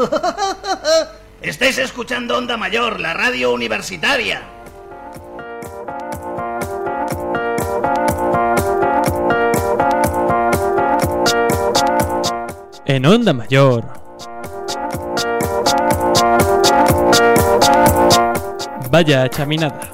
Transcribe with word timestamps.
Estáis 1.42 1.78
escuchando 1.78 2.36
Onda 2.36 2.56
Mayor, 2.56 3.00
la 3.00 3.14
radio 3.14 3.52
universitaria. 3.52 4.42
En 12.84 13.06
Onda 13.06 13.32
Mayor. 13.32 13.84
Vaya 18.90 19.28
chaminada. 19.28 19.89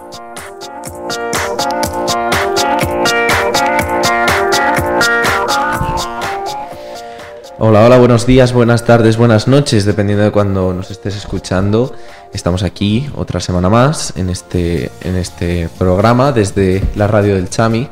Hola, 7.59 7.87
hola, 7.87 7.98
buenos 7.98 8.27
días, 8.27 8.52
buenas 8.52 8.84
tardes, 8.84 9.16
buenas 9.16 9.48
noches, 9.48 9.84
dependiendo 9.87 10.24
de 10.24 10.30
cuando 10.30 10.74
nos 10.74 10.91
estés 10.91 11.16
escuchando. 11.16 11.95
Estamos 12.34 12.62
aquí 12.62 13.09
otra 13.16 13.41
semana 13.41 13.70
más 13.70 14.12
en 14.16 14.28
este, 14.28 14.91
en 15.02 15.16
este 15.16 15.70
programa 15.78 16.33
desde 16.33 16.83
la 16.97 17.06
radio 17.06 17.34
del 17.34 17.48
Chami. 17.48 17.88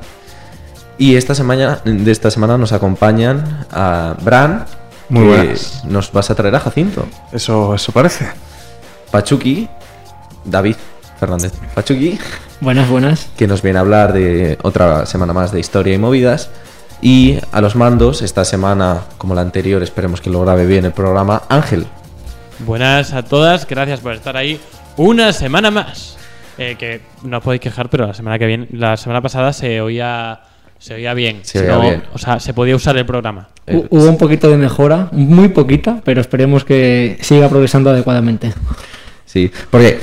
Y 0.98 1.16
esta 1.16 1.34
semana, 1.34 1.80
de 1.84 2.10
esta 2.12 2.30
semana 2.30 2.58
nos 2.58 2.72
acompañan 2.72 3.66
a 3.72 4.14
Bran, 4.22 4.66
Muy 5.08 5.22
que 5.22 5.28
buenas. 5.28 5.84
nos 5.86 6.12
vas 6.12 6.30
a 6.30 6.34
traer 6.34 6.54
a 6.56 6.60
Jacinto, 6.60 7.06
Eso, 7.32 7.74
eso 7.74 7.90
parece. 7.92 8.26
Pachuki, 9.10 9.68
David 10.44 10.76
Fernández 11.18 11.52
Pachuki, 11.74 12.18
Buenas, 12.60 12.88
buenas. 12.88 13.28
que 13.36 13.46
nos 13.46 13.62
viene 13.62 13.78
a 13.78 13.80
hablar 13.82 14.12
de 14.12 14.58
otra 14.62 15.06
semana 15.06 15.32
más 15.32 15.52
de 15.52 15.60
historia 15.60 15.94
y 15.94 15.98
movidas. 15.98 16.50
Y 17.04 17.38
a 17.52 17.60
los 17.60 17.76
mandos, 17.76 18.22
esta 18.22 18.44
semana, 18.46 19.02
como 19.18 19.34
la 19.34 19.42
anterior, 19.42 19.82
esperemos 19.82 20.20
que 20.22 20.30
lo 20.30 20.40
grabe 20.40 20.64
bien 20.64 20.86
el 20.86 20.92
programa, 20.92 21.42
Ángel. 21.50 21.86
Buenas 22.60 23.12
a 23.12 23.22
todas, 23.22 23.66
gracias 23.68 24.00
por 24.00 24.14
estar 24.14 24.36
ahí 24.38 24.58
una 24.96 25.32
semana 25.34 25.70
más. 25.70 26.16
Eh, 26.56 26.76
que 26.78 27.02
no 27.22 27.38
os 27.38 27.44
podéis 27.44 27.60
quejar, 27.60 27.90
pero 27.90 28.06
la 28.06 28.14
semana 28.14 28.38
que 28.38 28.46
viene, 28.46 28.68
la 28.72 28.96
semana 28.96 29.20
pasada 29.20 29.52
se 29.52 29.80
oía, 29.82 30.40
se 30.78 30.94
oía 30.94 31.12
bien. 31.12 31.40
Se 31.42 31.58
Si 31.58 31.64
oía 31.64 31.74
no, 31.74 31.80
bien. 31.82 32.02
O 32.14 32.18
sea, 32.18 32.40
se 32.40 32.54
podía 32.54 32.74
usar 32.74 32.96
el 32.96 33.04
programa. 33.04 33.48
Eh, 33.66 33.74
Hu- 33.76 33.86
Hubo 33.90 34.08
un 34.08 34.16
poquito 34.16 34.48
de 34.48 34.56
mejora, 34.56 35.08
muy 35.12 35.48
poquita, 35.48 36.00
pero 36.04 36.22
esperemos 36.22 36.64
que 36.64 37.18
siga 37.20 37.48
progresando 37.50 37.90
adecuadamente. 37.90 38.54
Sí, 39.26 39.50
porque. 39.70 40.00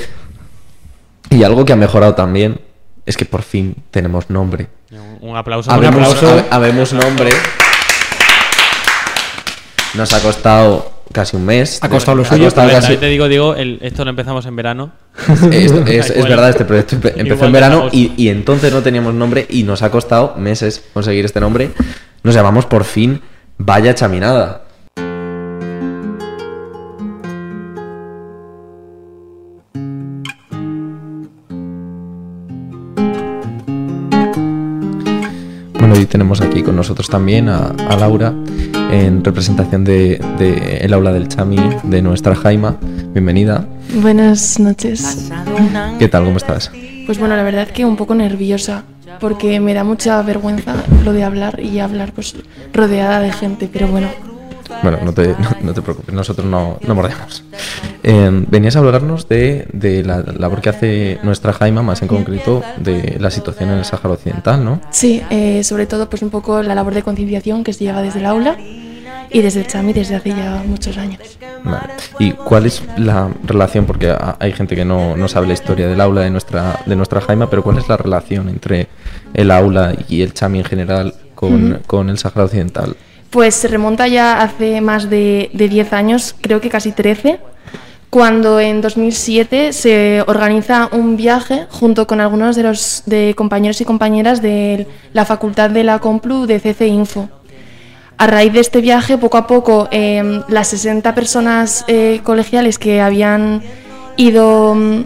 Y 1.31 1.43
algo 1.43 1.63
que 1.65 1.71
ha 1.73 1.77
mejorado 1.77 2.13
también 2.13 2.59
es 3.05 3.17
que 3.17 3.25
por 3.25 3.41
fin 3.43 3.75
tenemos 3.91 4.29
nombre. 4.29 4.67
Un, 5.21 5.35
aplauso. 5.37 5.71
Habemos, 5.71 5.95
un 5.95 6.03
aplauso. 6.03 6.29
habe- 6.31 6.45
habemos 6.51 6.93
nombre. 6.93 7.29
Nos 9.93 10.13
ha 10.13 10.19
costado 10.21 11.03
casi 11.11 11.35
un 11.35 11.45
mes. 11.45 11.79
Ha 11.81 11.89
costado 11.89 12.15
lo 12.15 12.23
suyo, 12.25 12.49
casi- 12.53 12.97
te 12.97 13.07
digo, 13.07 13.27
digo, 13.27 13.55
el- 13.55 13.79
esto 13.81 14.03
lo 14.05 14.09
empezamos 14.11 14.45
en 14.45 14.55
verano. 14.55 14.91
es, 15.51 15.71
es- 15.71 16.09
es 16.09 16.09
Igual- 16.15 16.29
verdad, 16.29 16.49
este 16.49 16.65
proyecto 16.65 16.95
empe- 16.95 17.13
empezó 17.15 17.33
igual 17.35 17.45
en 17.47 17.51
verano 17.53 17.89
y, 17.91 18.13
y 18.15 18.29
entonces 18.29 18.71
no 18.71 18.81
teníamos 18.81 19.13
nombre 19.13 19.45
y 19.49 19.63
nos 19.63 19.81
ha 19.81 19.91
costado 19.91 20.35
meses 20.37 20.83
conseguir 20.93 21.25
este 21.25 21.39
nombre. 21.41 21.71
Nos 22.23 22.35
llamamos 22.35 22.65
por 22.65 22.83
fin 22.85 23.21
Vaya 23.57 23.93
Chaminada. 23.95 24.63
Tenemos 36.11 36.41
aquí 36.41 36.61
con 36.61 36.75
nosotros 36.75 37.09
también 37.09 37.47
a, 37.47 37.67
a 37.67 37.95
Laura 37.95 38.33
en 38.91 39.23
representación 39.23 39.85
de, 39.85 40.21
de 40.37 40.77
el 40.81 40.93
aula 40.93 41.13
del 41.13 41.29
Chami 41.29 41.57
de 41.83 42.01
nuestra 42.01 42.35
Jaima. 42.35 42.75
Bienvenida. 43.13 43.65
Buenas 43.95 44.59
noches. 44.59 45.31
¿Qué 45.99 46.09
tal? 46.09 46.25
¿Cómo 46.25 46.35
estás? 46.35 46.69
Pues 47.05 47.17
bueno, 47.17 47.37
la 47.37 47.43
verdad 47.43 47.69
que 47.69 47.85
un 47.85 47.95
poco 47.95 48.13
nerviosa 48.13 48.83
porque 49.21 49.59
me 49.61 49.73
da 49.73 49.85
mucha 49.85 50.21
vergüenza 50.21 50.75
lo 51.05 51.13
de 51.13 51.23
hablar 51.23 51.61
y 51.61 51.79
hablar 51.79 52.11
pues 52.11 52.35
rodeada 52.73 53.21
de 53.21 53.31
gente, 53.31 53.69
pero 53.71 53.87
bueno, 53.87 54.09
Bueno, 54.83 54.99
no 55.03 55.13
te, 55.13 55.29
no, 55.29 55.49
no 55.61 55.73
te 55.73 55.81
preocupes, 55.81 56.13
nosotros 56.13 56.45
no, 56.45 56.77
no 56.85 56.93
mordemos. 56.95 57.43
Eh, 58.03 58.29
venías 58.47 58.75
a 58.75 58.79
hablarnos 58.79 59.27
de, 59.29 59.67
de 59.73 60.03
la 60.03 60.21
labor 60.37 60.61
que 60.61 60.69
hace 60.69 61.19
nuestra 61.23 61.53
Jaima, 61.53 61.83
más 61.83 62.01
en 62.01 62.07
concreto 62.07 62.63
de 62.77 63.17
la 63.19 63.29
situación 63.29 63.69
en 63.69 63.77
el 63.79 63.85
Sáhara 63.85 64.09
Occidental, 64.15 64.63
¿no? 64.65 64.81
sí, 64.89 65.21
eh, 65.29 65.63
sobre 65.63 65.85
todo 65.85 66.09
pues 66.09 66.21
un 66.23 66.29
poco 66.31 66.63
la 66.63 66.73
labor 66.75 66.93
de 66.95 67.03
concienciación 67.03 67.63
que 67.63 67.73
se 67.73 67.83
lleva 67.83 68.01
desde 68.01 68.19
el 68.19 68.25
aula 68.25 68.57
y 69.33 69.41
desde 69.41 69.61
el 69.61 69.67
Chami 69.67 69.93
desde 69.93 70.15
hace 70.15 70.29
ya 70.29 70.61
muchos 70.65 70.97
años. 70.97 71.19
Vale. 71.63 71.93
¿Y 72.19 72.31
cuál 72.31 72.65
es 72.65 72.83
la 72.97 73.29
relación? 73.45 73.85
Porque 73.85 74.09
ha- 74.09 74.35
hay 74.39 74.51
gente 74.51 74.75
que 74.75 74.83
no, 74.83 75.15
no 75.15 75.27
sabe 75.27 75.47
la 75.47 75.53
historia 75.53 75.87
del 75.87 76.01
aula 76.01 76.21
de 76.21 76.31
nuestra, 76.31 76.79
de 76.85 76.95
nuestra 76.95 77.21
Jaima, 77.21 77.49
pero 77.49 77.63
¿cuál 77.63 77.77
es 77.77 77.87
la 77.87 77.97
relación 77.97 78.49
entre 78.49 78.87
el 79.33 79.51
aula 79.51 79.93
y 80.09 80.21
el 80.23 80.33
Chami 80.33 80.59
en 80.59 80.65
general 80.65 81.13
con, 81.35 81.79
con 81.87 82.09
el 82.09 82.17
Sáhara 82.17 82.45
Occidental? 82.45 82.95
Pues 83.29 83.55
se 83.55 83.69
remonta 83.69 84.07
ya 84.09 84.41
hace 84.41 84.81
más 84.81 85.09
de, 85.09 85.49
de 85.53 85.69
10 85.69 85.93
años, 85.93 86.35
creo 86.41 86.59
que 86.59 86.69
casi 86.69 86.91
13, 86.91 87.39
cuando 88.11 88.59
en 88.59 88.81
2007 88.81 89.71
se 89.71 90.21
organiza 90.27 90.89
un 90.91 91.15
viaje 91.15 91.65
junto 91.69 92.05
con 92.07 92.19
algunos 92.19 92.57
de 92.57 92.63
los 92.63 93.03
de 93.05 93.33
compañeros 93.37 93.79
y 93.79 93.85
compañeras 93.85 94.41
de 94.41 94.85
la 95.13 95.23
facultad 95.23 95.69
de 95.69 95.85
la 95.85 95.99
Complu 95.99 96.45
de 96.45 96.59
CC 96.59 96.87
Info. 96.87 97.29
A 98.17 98.27
raíz 98.27 98.51
de 98.51 98.59
este 98.59 98.81
viaje, 98.81 99.17
poco 99.17 99.37
a 99.37 99.47
poco, 99.47 99.87
eh, 99.91 100.41
las 100.49 100.67
60 100.67 101.15
personas 101.15 101.85
eh, 101.87 102.19
colegiales 102.21 102.77
que 102.77 102.99
habían 102.99 103.63
ido, 104.17 104.75
mm, 104.75 105.05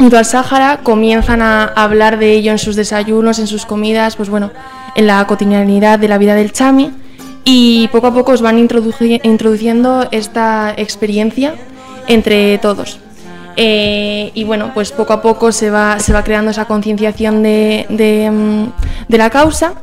ido 0.00 0.18
al 0.18 0.26
Sáhara 0.26 0.80
comienzan 0.82 1.40
a 1.40 1.64
hablar 1.64 2.18
de 2.18 2.32
ello 2.34 2.52
en 2.52 2.58
sus 2.58 2.76
desayunos, 2.76 3.38
en 3.38 3.46
sus 3.46 3.64
comidas, 3.64 4.16
pues 4.16 4.28
bueno, 4.28 4.50
en 4.96 5.06
la 5.06 5.26
cotidianidad 5.26 5.98
de 5.98 6.08
la 6.08 6.18
vida 6.18 6.34
del 6.34 6.52
Chami 6.52 6.90
y 7.46 7.88
poco 7.88 8.08
a 8.08 8.14
poco 8.14 8.32
os 8.32 8.42
van 8.42 8.58
introduci- 8.58 9.20
introduciendo 9.24 10.06
esta 10.12 10.74
experiencia 10.76 11.54
entre 12.08 12.58
todos. 12.58 12.98
Eh, 13.56 14.32
y 14.34 14.42
bueno, 14.44 14.72
pues 14.74 14.90
poco 14.90 15.12
a 15.12 15.22
poco 15.22 15.52
se 15.52 15.70
va, 15.70 16.00
se 16.00 16.12
va 16.12 16.24
creando 16.24 16.50
esa 16.50 16.64
concienciación 16.64 17.42
de, 17.42 17.86
de, 17.88 18.30
mm, 18.30 18.66
la 19.16 19.30
causa 19.30 19.74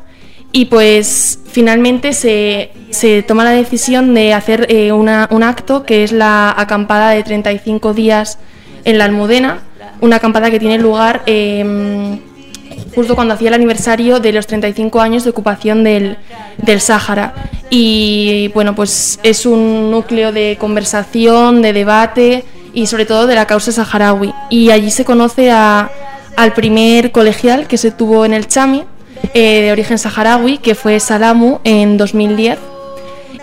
y 0.52 0.66
pues 0.66 1.40
finalmente 1.50 2.12
se, 2.12 2.72
se 2.90 3.24
toma 3.24 3.46
la 3.46 3.52
decisión 3.52 4.14
de 4.14 4.34
hacer 4.34 4.68
eh, 4.70 4.92
una- 4.92 5.30
un 5.32 5.44
acto 5.44 5.84
que 5.84 6.04
es 6.04 6.12
la 6.12 6.54
acampada 6.58 7.12
de 7.12 7.24
35 7.24 7.94
días 7.94 8.38
en 8.84 8.98
la 8.98 9.06
Almudena, 9.06 9.60
una 10.02 10.18
acampada 10.18 10.52
que 10.52 10.60
tiene 10.60 10.78
lugar 10.78 11.22
eh, 11.26 12.20
justo 12.94 13.16
cuando 13.16 13.36
hacía 13.36 13.48
el 13.50 13.54
aniversario 13.54 14.20
de 14.20 14.34
los 14.34 14.48
35 14.48 15.00
años 15.00 15.24
de 15.24 15.30
ocupación 15.30 15.84
del, 15.86 16.18
del 16.58 16.82
Sáhara. 16.82 17.34
Y 17.74 18.50
bueno, 18.50 18.76
pues 18.76 19.18
es 19.24 19.46
un 19.46 19.90
núcleo 19.92 20.34
de 20.34 20.58
conversación, 20.60 21.62
de 21.62 21.72
debate 21.72 22.44
y 22.74 22.86
sobre 22.88 23.06
todo 23.06 23.28
de 23.28 23.36
la 23.36 23.48
causa 23.48 23.72
saharaui. 23.72 24.34
Y 24.50 24.72
allí 24.72 24.92
se 24.92 25.06
conoce 25.06 25.52
a- 25.52 25.90
al 26.36 26.52
primer 26.54 27.12
colegial 27.14 27.68
que 27.68 27.78
se 27.78 27.92
tuvo 27.92 28.26
en 28.26 28.34
el 28.34 28.48
Chami, 28.48 28.84
eh, 29.34 29.62
de 29.62 29.72
origen 29.72 29.98
saharaui, 29.98 30.58
que 30.58 30.76
fue 30.76 31.00
Salamu 31.00 31.60
en 31.64 31.96
2010. 31.98 32.60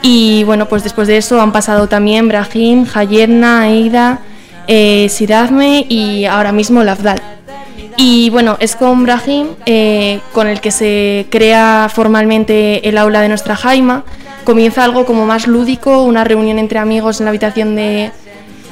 Y 0.02 0.44
bueno, 0.44 0.68
pues 0.68 0.84
después 0.84 1.08
de 1.08 1.16
eso 1.16 1.40
han 1.40 1.50
pasado 1.52 1.88
también 1.88 2.28
Brahim, 2.28 2.84
Hayerna, 2.94 3.62
Aida, 3.62 4.20
eh, 4.66 5.08
Sirazme 5.08 5.86
y 5.88 6.26
ahora 6.26 6.52
mismo 6.52 6.84
Lafdal. 6.84 7.22
Y 8.00 8.30
bueno, 8.30 8.56
es 8.60 8.76
con 8.76 9.02
Brahim 9.02 9.48
eh, 9.66 10.20
con 10.32 10.46
el 10.46 10.60
que 10.60 10.70
se 10.70 11.26
crea 11.30 11.90
formalmente 11.92 12.88
el 12.88 12.96
aula 12.96 13.20
de 13.20 13.28
nuestra 13.28 13.56
Jaima. 13.56 14.04
Comienza 14.44 14.84
algo 14.84 15.04
como 15.04 15.26
más 15.26 15.48
lúdico, 15.48 16.04
una 16.04 16.22
reunión 16.22 16.60
entre 16.60 16.78
amigos 16.78 17.18
en 17.18 17.24
la 17.24 17.30
habitación 17.30 17.74
de, 17.74 18.12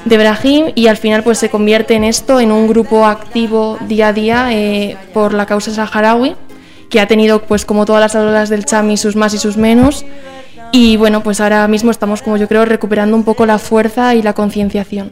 de 0.05 0.17
Brahim 0.17 0.67
y 0.77 0.87
al 0.87 0.97
final 0.97 1.25
pues 1.25 1.39
se 1.39 1.51
convierte 1.51 1.95
en 1.95 2.05
esto, 2.05 2.39
en 2.39 2.53
un 2.53 2.69
grupo 2.69 3.05
activo 3.05 3.79
día 3.89 4.09
a 4.09 4.13
día 4.13 4.53
eh, 4.53 4.97
por 5.13 5.35
la 5.35 5.45
causa 5.45 5.73
saharaui, 5.73 6.37
que 6.89 7.01
ha 7.01 7.09
tenido 7.09 7.43
pues 7.43 7.65
como 7.65 7.85
todas 7.85 8.01
las 8.01 8.15
aulas 8.15 8.49
del 8.49 8.65
Chami 8.65 8.97
sus 8.97 9.17
más 9.17 9.35
y 9.35 9.39
sus 9.39 9.57
menos. 9.57 10.07
Y 10.71 10.97
bueno, 10.99 11.25
pues 11.25 11.41
ahora 11.41 11.67
mismo 11.67 11.91
estamos 11.91 12.23
como 12.23 12.37
yo 12.37 12.47
creo 12.47 12.65
recuperando 12.65 13.17
un 13.17 13.25
poco 13.25 13.45
la 13.45 13.59
fuerza 13.59 14.15
y 14.15 14.23
la 14.23 14.35
concienciación. 14.35 15.11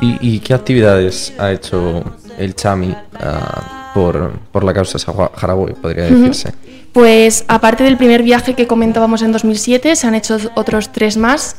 ¿Y, 0.00 0.16
y 0.20 0.38
qué 0.38 0.54
actividades 0.54 1.34
ha 1.38 1.52
hecho 1.52 2.02
el 2.38 2.54
Chami 2.54 2.94
ah, 3.20 3.92
por, 3.94 4.32
por 4.52 4.64
la 4.64 4.72
causa 4.74 4.98
saharaui, 4.98 5.72
podría 5.74 6.04
decirse? 6.04 6.52
Pues 6.92 7.44
aparte 7.48 7.84
del 7.84 7.96
primer 7.96 8.22
viaje 8.22 8.54
que 8.54 8.66
comentábamos 8.66 9.22
en 9.22 9.32
2007, 9.32 9.96
se 9.96 10.06
han 10.06 10.14
hecho 10.14 10.36
otros 10.54 10.92
tres 10.92 11.16
más 11.16 11.56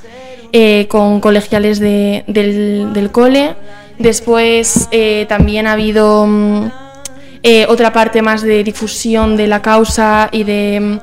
eh, 0.52 0.88
con 0.90 1.20
colegiales 1.20 1.80
de- 1.80 2.24
del, 2.28 2.94
del 2.94 3.12
cole. 3.12 3.56
Después 3.98 4.88
eh, 4.92 5.26
también 5.30 5.66
ha 5.68 5.74
habido 5.74 6.26
mm, 6.28 6.72
eh, 7.44 7.66
otra 7.68 7.92
parte 7.94 8.22
más 8.22 8.42
de 8.44 8.64
difusión 8.64 9.36
de 9.38 9.48
la 9.48 9.62
causa 9.62 10.30
y 10.32 10.44
de, 10.44 10.80
mm, 10.80 11.00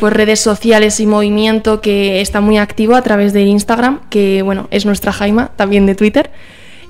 pues 0.00 0.12
redes 0.12 0.40
sociales 0.40 0.98
y 1.00 1.06
movimiento 1.06 1.80
que 1.80 2.20
está 2.20 2.40
muy 2.40 2.58
activo 2.58 2.94
a 2.94 3.02
través 3.02 3.32
de 3.32 3.42
Instagram, 3.42 4.00
que 4.10 4.42
bueno, 4.42 4.68
es 4.70 4.86
nuestra 4.86 5.12
Jaima, 5.12 5.50
también 5.56 5.86
de 5.86 5.94
Twitter. 5.94 6.30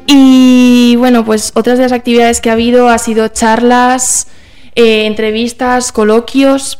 Y 0.06 0.94
bueno, 0.97 1.25
pues 1.25 1.53
otras 1.55 1.79
de 1.79 1.85
las 1.85 1.93
actividades 1.93 2.41
que 2.41 2.50
ha 2.50 2.53
habido 2.53 2.88
ha 2.88 2.99
sido 2.99 3.29
charlas, 3.29 4.29
eh, 4.76 5.06
entrevistas, 5.06 5.91
coloquios, 5.91 6.79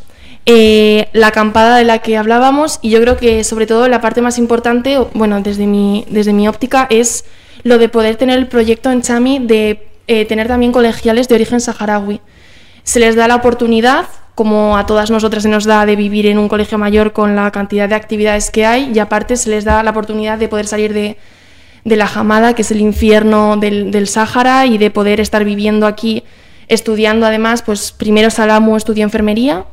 eh, 0.49 1.09
la 1.13 1.29
acampada 1.29 1.77
de 1.77 1.85
la 1.85 1.99
que 1.99 2.17
hablábamos 2.17 2.79
y 2.81 2.91
yo 2.91 3.01
creo 3.01 3.17
que 3.17 3.43
sobre 3.43 3.67
todo 3.67 3.89
la 3.89 4.01
parte 4.01 4.23
más 4.23 4.39
importante, 4.39 4.99
bueno, 5.15 5.41
desde 5.41 5.67
mi, 5.67 6.07
desde 6.09 6.33
mi 6.33 6.47
óptica, 6.47 6.87
es 6.89 7.25
lo 7.65 7.79
de 7.79 7.89
poder 7.89 8.15
tener 8.15 8.39
el 8.39 8.47
proyecto 8.47 8.93
en 8.93 9.03
Chami 9.03 9.41
de 9.41 9.89
eh, 10.07 10.25
tener 10.25 10.47
también 10.47 10.71
colegiales 10.71 11.27
de 11.27 11.35
origen 11.35 11.61
saharaui. 11.61 12.21
Se 12.85 13.01
les 13.01 13.17
da 13.17 13.27
la 13.27 13.35
oportunidad, 13.35 14.07
como 14.37 14.77
a 14.77 14.87
todas 14.87 15.11
nosotras 15.11 15.43
se 15.43 15.49
nos 15.49 15.65
da, 15.65 15.85
de 15.85 15.97
vivir 15.97 16.27
en 16.27 16.39
un 16.39 16.49
colegio 16.49 16.79
mayor 16.79 17.13
con 17.13 17.35
la 17.35 17.51
cantidad 17.51 17.89
de 17.89 17.97
actividades 17.97 18.53
que 18.53 18.65
hay 18.65 18.93
y 18.95 19.01
aparte 19.01 19.37
se 19.37 19.51
les 19.51 19.65
da 19.65 19.83
la 19.83 19.91
oportunidad 19.91 20.39
de 20.39 20.47
poder 20.47 20.69
salir 20.69 20.95
de, 20.95 21.17
de 21.87 21.97
la 21.97 22.09
jamada, 22.09 22.55
que 22.55 22.63
es 22.63 22.71
el 22.73 22.81
infierno 22.81 23.57
del, 23.57 23.93
del 23.93 24.09
Sáhara, 24.09 24.67
y 24.67 24.77
de 24.77 24.91
poder 24.91 25.21
estar 25.21 25.45
viviendo 25.45 25.87
aquí 25.87 26.25
estudiando 26.67 27.27
además, 27.27 27.63
pues 27.63 27.93
primero 27.93 28.29
Salamu 28.29 28.77
estudió 28.77 29.05
enfermería, 29.05 29.65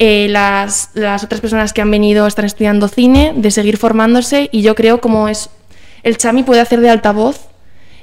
eh, 0.00 0.26
las, 0.28 0.90
las, 0.94 1.22
otras 1.22 1.40
personas 1.40 1.72
que 1.72 1.80
han 1.80 1.88
venido 1.88 2.26
están 2.26 2.46
estudiando 2.46 2.88
cine, 2.88 3.32
de 3.36 3.52
seguir 3.52 3.76
formándose 3.76 4.48
y 4.50 4.62
yo 4.62 4.74
creo 4.74 5.00
como 5.00 5.28
es 5.28 5.50
el 6.02 6.16
Chami 6.16 6.42
puede 6.42 6.60
hacer 6.60 6.80
de 6.80 6.90
altavoz 6.90 7.46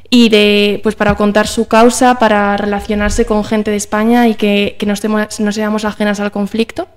y 0.09 0.29
de 0.29 0.79
pues 0.81 0.95
para 0.95 1.15
contar 1.15 1.45
su 1.45 1.67
causa, 1.67 2.15
para 2.15 2.55
relacionarse 2.55 3.25
con 3.25 3.43
gente 3.43 3.71
de 3.71 3.77
España 3.77 4.29
y 4.29 4.35
que, 4.35 4.77
que 4.79 4.85
no, 4.85 4.93
estemos, 4.93 5.37
no 5.41 5.51
seamos 5.51 5.83
ajenas 5.83 6.21
al 6.21 6.31
conflicto. 6.31 6.87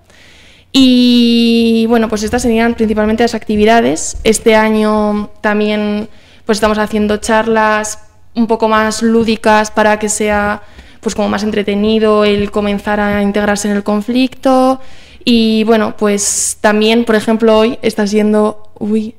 Y 0.70 1.86
bueno, 1.88 2.08
pues 2.08 2.22
estas 2.22 2.40
serían 2.42 2.74
principalmente 2.74 3.24
las 3.24 3.34
actividades. 3.34 4.16
Este 4.22 4.54
año 4.54 5.30
también 5.40 6.08
pues 6.52 6.58
estamos 6.58 6.76
haciendo 6.76 7.16
charlas 7.16 7.98
un 8.34 8.46
poco 8.46 8.68
más 8.68 9.02
lúdicas 9.02 9.70
para 9.70 9.98
que 9.98 10.10
sea 10.10 10.60
pues 11.00 11.14
como 11.14 11.30
más 11.30 11.44
entretenido 11.44 12.26
el 12.26 12.50
comenzar 12.50 13.00
a 13.00 13.22
integrarse 13.22 13.70
en 13.70 13.76
el 13.76 13.82
conflicto. 13.82 14.78
Y 15.24 15.64
bueno, 15.64 15.96
pues 15.96 16.58
también, 16.60 17.06
por 17.06 17.14
ejemplo, 17.14 17.56
hoy 17.56 17.78
está 17.80 18.06
siendo... 18.06 18.68
Uy, 18.78 19.14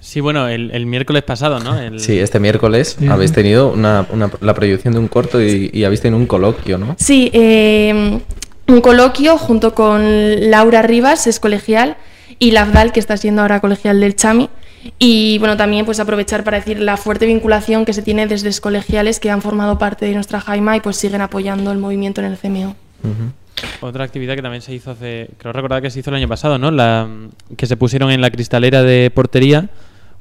Sí, 0.00 0.18
bueno, 0.20 0.48
el, 0.48 0.72
el, 0.72 0.86
miércoles 0.86 1.22
pasado, 1.22 1.60
¿no? 1.60 1.78
El... 1.78 2.00
Sí, 2.00 2.18
este 2.18 2.40
miércoles 2.40 2.98
habéis 3.08 3.30
tenido 3.30 3.70
una, 3.70 4.04
una, 4.10 4.28
la 4.40 4.54
proyección 4.54 4.94
de 4.94 4.98
un 4.98 5.06
corto 5.06 5.40
y, 5.40 5.70
y, 5.72 5.84
habéis 5.84 6.00
tenido 6.00 6.18
un 6.18 6.26
coloquio, 6.26 6.78
¿no? 6.78 6.96
Sí, 6.98 7.30
eh, 7.32 8.18
un 8.66 8.80
coloquio 8.80 9.38
junto 9.38 9.72
con 9.72 10.50
Laura 10.50 10.82
Rivas, 10.82 11.28
es 11.28 11.38
colegial, 11.38 11.96
y 12.40 12.50
Lafdal, 12.50 12.90
que 12.90 12.98
está 12.98 13.16
siendo 13.16 13.42
ahora 13.42 13.60
colegial 13.60 14.00
del 14.00 14.16
Chami. 14.16 14.50
Y 14.98 15.38
bueno, 15.38 15.56
también 15.56 15.84
pues 15.84 16.00
aprovechar 16.00 16.44
para 16.44 16.58
decir 16.58 16.80
la 16.80 16.96
fuerte 16.96 17.26
vinculación 17.26 17.84
que 17.84 17.92
se 17.92 18.02
tiene 18.02 18.26
desde 18.26 18.48
colegiales 18.60 19.20
que 19.20 19.30
han 19.30 19.42
formado 19.42 19.78
parte 19.78 20.06
de 20.06 20.14
nuestra 20.14 20.40
Jaima 20.40 20.76
y 20.76 20.80
pues 20.80 20.96
siguen 20.96 21.20
apoyando 21.20 21.70
el 21.72 21.78
movimiento 21.78 22.20
en 22.20 22.26
el 22.26 22.38
CMO. 22.38 22.76
Uh 23.02 23.08
-huh. 23.08 23.32
Otra 23.80 24.04
actividad 24.04 24.34
que 24.36 24.42
también 24.42 24.62
se 24.62 24.74
hizo 24.74 24.90
hace, 24.90 25.30
creo 25.38 25.52
recordar 25.52 25.82
que 25.82 25.90
se 25.90 26.00
hizo 26.00 26.10
el 26.10 26.16
año 26.16 26.28
pasado, 26.28 26.58
¿no? 26.58 26.70
La, 26.70 27.08
que 27.56 27.66
se 27.66 27.76
pusieron 27.76 28.10
en 28.10 28.20
la 28.20 28.30
cristalera 28.30 28.82
de 28.82 29.10
portería 29.10 29.68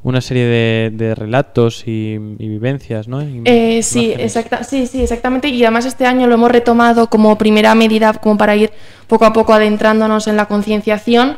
una 0.04 0.22
serie 0.22 0.46
de, 0.46 0.92
de 0.94 1.16
relatos 1.16 1.84
y, 1.86 2.14
y, 2.40 2.48
vivencias, 2.48 3.08
¿no? 3.08 3.22
Y 3.24 3.42
eh, 3.46 3.82
sí, 3.84 4.14
exacta, 4.18 4.64
sí, 4.64 4.88
sí, 4.88 5.02
exactamente. 5.02 5.50
Y 5.50 5.64
además 5.64 5.86
este 5.86 6.06
año 6.06 6.28
lo 6.28 6.36
hemos 6.36 6.52
retomado 6.52 7.10
como 7.10 7.38
primera 7.38 7.76
medida, 7.76 8.14
como 8.14 8.38
para 8.38 8.56
ir 8.56 8.72
poco 9.08 9.26
a 9.26 9.34
poco 9.34 9.54
adentrándonos 9.54 10.28
en 10.28 10.38
la 10.38 10.46
concienciación. 10.46 11.38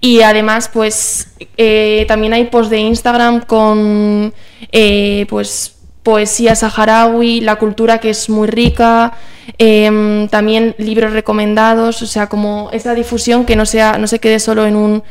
Y 0.00 0.22
además, 0.22 0.70
pues 0.72 1.32
eh, 1.56 2.04
también 2.08 2.32
hay 2.32 2.44
posts 2.44 2.70
de 2.70 2.78
Instagram 2.78 3.42
con 3.42 4.32
eh, 4.72 5.26
pues 5.28 5.76
poesía 6.02 6.54
saharaui, 6.54 7.40
la 7.40 7.56
cultura 7.56 7.98
que 7.98 8.10
es 8.10 8.30
muy 8.30 8.48
rica, 8.48 9.12
eh, 9.58 10.26
también 10.30 10.74
libros 10.78 11.12
recomendados, 11.12 12.00
o 12.00 12.06
sea, 12.06 12.28
como 12.28 12.70
esa 12.72 12.94
difusión 12.94 13.44
que 13.44 13.56
no 13.56 13.66
sea, 13.66 13.98
no 13.98 14.06
se 14.06 14.18
quede 14.18 14.38
solo 14.38 14.66
en 14.66 14.76
un 14.76 15.02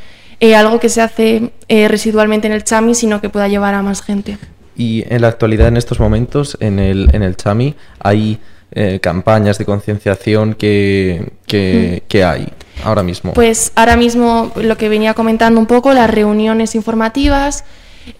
eh, 0.41 0.55
algo 0.55 0.79
que 0.79 0.87
se 0.87 1.01
hace 1.01 1.51
eh, 1.67 1.87
residualmente 1.89 2.47
en 2.47 2.53
el 2.53 2.63
Chami, 2.63 2.95
sino 2.95 3.19
que 3.19 3.29
pueda 3.29 3.47
llevar 3.49 3.73
a 3.73 3.81
más 3.81 4.01
gente. 4.01 4.37
Y 4.77 5.03
en 5.13 5.21
la 5.21 5.27
actualidad, 5.27 5.67
en 5.67 5.75
estos 5.75 5.99
momentos, 5.99 6.57
en 6.61 6.79
el, 6.79 7.09
en 7.11 7.23
el 7.23 7.35
Chami, 7.35 7.75
hay 7.99 8.39
eh, 8.71 8.99
campañas 9.01 9.57
de 9.57 9.65
concienciación 9.65 10.53
que, 10.53 11.33
que, 11.45 12.03
que, 12.07 12.23
hay 12.23 12.47
ahora 12.83 13.03
mismo. 13.03 13.33
Pues 13.33 13.71
ahora 13.75 13.95
mismo, 13.97 14.51
lo 14.55 14.77
que 14.77 14.89
venía 14.89 15.13
comentando 15.13 15.59
un 15.59 15.65
poco, 15.65 15.93
las 15.93 16.09
reuniones 16.09 16.75
informativas, 16.75 17.63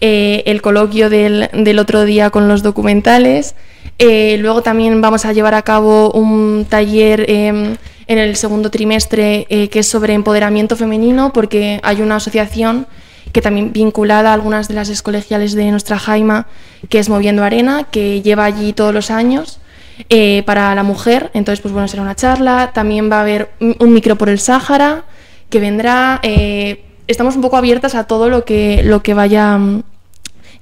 eh, 0.00 0.42
el 0.46 0.62
coloquio 0.62 1.10
del, 1.10 1.48
del, 1.52 1.78
otro 1.78 2.04
día 2.04 2.30
con 2.30 2.48
los 2.48 2.62
documentales. 2.62 3.54
luego 3.98 4.62
también 4.62 5.00
vamos 5.00 5.24
a 5.24 5.32
llevar 5.32 5.54
a 5.54 5.62
cabo 5.62 6.10
un 6.12 6.66
taller 6.68 7.24
em, 7.28 7.76
en 8.10 8.18
el 8.18 8.34
segundo 8.34 8.72
trimestre 8.72 9.46
eh, 9.50 9.68
que 9.68 9.78
es 9.78 9.86
sobre 9.86 10.14
empoderamiento 10.14 10.74
femenino, 10.74 11.32
porque 11.32 11.78
hay 11.84 12.02
una 12.02 12.16
asociación 12.16 12.88
que 13.32 13.40
también 13.40 13.72
vinculada 13.72 14.30
a 14.30 14.34
algunas 14.34 14.66
de 14.66 14.74
las 14.74 14.88
escolegiales 14.88 15.52
de 15.52 15.70
nuestra 15.70 15.96
Jaima, 15.96 16.48
que 16.88 16.98
es 16.98 17.08
Moviendo 17.08 17.44
Arena, 17.44 17.84
que 17.84 18.20
lleva 18.20 18.46
allí 18.46 18.72
todos 18.72 18.92
los 18.92 19.12
años 19.12 19.59
eh, 20.08 20.42
para 20.46 20.74
la 20.74 20.82
mujer. 20.82 21.30
Entonces, 21.34 21.60
pues 21.60 21.72
bueno, 21.72 21.88
será 21.88 22.02
una 22.02 22.16
charla. 22.16 22.72
También 22.72 23.10
va 23.10 23.18
a 23.18 23.22
haber 23.22 23.50
un 23.60 23.92
micro 23.92 24.16
por 24.16 24.28
el 24.28 24.38
Sáhara 24.38 25.04
que 25.48 25.60
vendrá. 25.60 26.20
Eh, 26.22 26.84
estamos 27.06 27.36
un 27.36 27.42
poco 27.42 27.56
abiertas 27.56 27.94
a 27.94 28.04
todo 28.04 28.28
lo 28.28 28.44
que, 28.44 28.82
lo 28.84 29.02
que 29.02 29.14
vaya 29.14 29.56
um, 29.56 29.82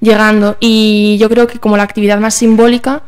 llegando. 0.01 0.57
Y 0.59 1.17
yo 1.19 1.29
creo 1.29 1.47
que 1.47 1.59
como 1.59 1.77
la 1.77 1.83
actividad 1.83 2.19
más 2.19 2.33
simbólica 2.35 3.03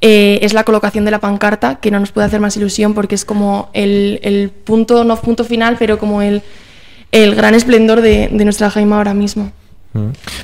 eh, 0.00 0.38
es 0.42 0.52
la 0.52 0.64
colocación 0.64 1.04
de 1.04 1.10
la 1.10 1.18
pancarta, 1.18 1.76
que 1.76 1.90
no 1.90 1.98
nos 1.98 2.12
puede 2.12 2.26
hacer 2.26 2.40
más 2.40 2.56
ilusión 2.56 2.94
porque 2.94 3.16
es 3.16 3.24
como 3.24 3.68
el, 3.72 4.20
el 4.22 4.50
punto, 4.50 5.04
no 5.04 5.20
punto 5.20 5.44
final, 5.44 5.76
pero 5.78 5.98
como 5.98 6.22
el, 6.22 6.42
el 7.10 7.34
gran 7.34 7.54
esplendor 7.54 8.00
de, 8.00 8.28
de, 8.28 8.44
nuestra 8.44 8.70
Jaima 8.70 8.96
ahora 8.96 9.14
mismo. 9.14 9.50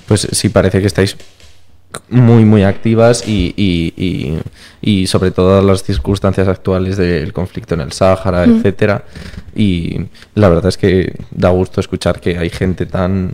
Pues 0.07 0.27
sí, 0.33 0.49
parece 0.49 0.81
que 0.81 0.89
estáis 0.89 1.17
muy, 2.09 2.45
muy 2.45 2.63
activas 2.63 3.27
y, 3.27 3.55
y, 3.57 3.95
y, 3.97 4.39
y 4.81 5.07
sobre 5.07 5.31
todas 5.31 5.65
las 5.65 5.83
circunstancias 5.83 6.49
actuales 6.49 6.97
del 6.97 7.33
conflicto 7.33 7.75
en 7.75 7.81
el 7.81 7.93
Sáhara, 7.93 8.47
mm. 8.47 8.57
etcétera. 8.57 9.05
Y 9.55 10.01
la 10.35 10.49
verdad 10.49 10.67
es 10.67 10.77
que 10.77 11.15
da 11.31 11.51
gusto 11.51 11.81
escuchar 11.81 12.21
que 12.21 12.39
hay 12.39 12.51
gente 12.51 12.87
tan, 12.87 13.33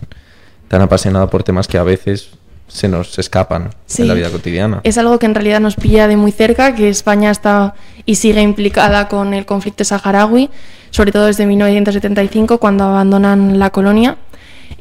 tan 0.67 0.81
apasionada 0.81 1.29
por 1.29 1.43
temas 1.43 1.67
que 1.67 1.77
a 1.77 1.83
veces 1.83 2.31
se 2.67 2.87
nos 2.87 3.19
escapan 3.19 3.71
sí, 3.85 4.03
en 4.03 4.07
la 4.07 4.13
vida 4.13 4.29
cotidiana. 4.29 4.79
Es 4.83 4.97
algo 4.97 5.19
que 5.19 5.25
en 5.25 5.35
realidad 5.35 5.59
nos 5.59 5.75
pilla 5.75 6.07
de 6.07 6.15
muy 6.15 6.31
cerca, 6.31 6.73
que 6.73 6.89
España 6.89 7.29
está 7.29 7.75
y 8.05 8.15
sigue 8.15 8.41
implicada 8.41 9.07
con 9.09 9.33
el 9.33 9.45
conflicto 9.45 9.83
saharaui, 9.83 10.49
sobre 10.89 11.11
todo 11.11 11.25
desde 11.25 11.45
1975, 11.45 12.59
cuando 12.59 12.85
abandonan 12.85 13.59
la 13.59 13.69
colonia. 13.71 14.17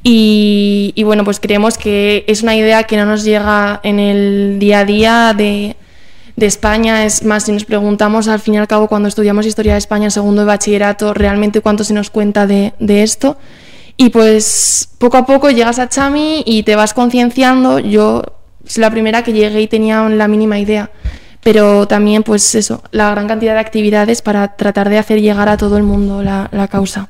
Y, 0.02 0.92
y, 0.94 1.02
bueno, 1.02 1.25
pues 1.25 1.40
creemos 1.40 1.76
que 1.76 2.25
es 2.26 2.42
una 2.42 2.56
idea 2.56 2.85
que 2.85 2.97
no 2.97 3.04
nos 3.04 3.25
llega 3.25 3.80
en 3.82 3.99
el 3.99 4.59
día 4.59 4.80
a 4.80 4.85
día 4.85 5.35
de, 5.37 5.76
de 6.37 6.47
España. 6.47 7.04
Es 7.04 7.25
más, 7.25 7.44
si 7.44 7.52
nos 7.52 7.64
preguntamos 7.64 8.28
al 8.28 8.40
fin 8.40 8.54
y 8.54 8.59
al 8.59 8.66
cabo 8.66 8.88
cuando 8.88 9.09
estudiamos 9.09 9.47
Historia 9.47 9.73
de 9.73 9.78
España 9.78 10.11
segundo 10.11 10.42
de 10.42 10.47
bachillerato, 10.47 11.12
realmente 11.14 11.61
cuánto 11.61 11.85
se 11.85 11.94
nos 11.94 12.11
cuenta 12.11 12.47
de, 12.47 12.73
de 12.78 13.02
esto. 13.02 13.37
Y 13.97 14.09
pues 14.09 14.88
poco 14.99 15.18
a 15.18 15.26
poco 15.26 15.50
llegas 15.50 15.78
a 15.78 15.88
Chami 15.88 16.42
y 16.47 16.62
te 16.62 16.75
vas 16.75 16.94
concienciando. 16.94 17.78
Yo 17.78 18.23
soy 18.64 18.80
la 18.80 18.90
primera 18.90 19.23
que 19.23 19.35
llegué 19.35 19.61
y 19.61 19.68
tenía 19.68 20.09
la 20.09 20.26
mínima 20.26 20.59
idea. 20.59 20.90
Pero 21.42 21.87
también, 21.87 22.23
pues 22.23 22.54
eso, 22.54 22.82
la 22.92 23.11
gran 23.11 23.26
cantidad 23.26 23.54
de 23.54 23.61
actividades 23.61 24.23
para 24.23 24.56
tratar 24.56 24.88
de 24.88 24.99
hacer 24.99 25.20
llegar 25.20 25.49
a 25.49 25.56
todo 25.56 25.76
el 25.76 25.82
mundo 25.82 26.23
la, 26.23 26.49
la 26.52 26.68
causa. 26.68 27.09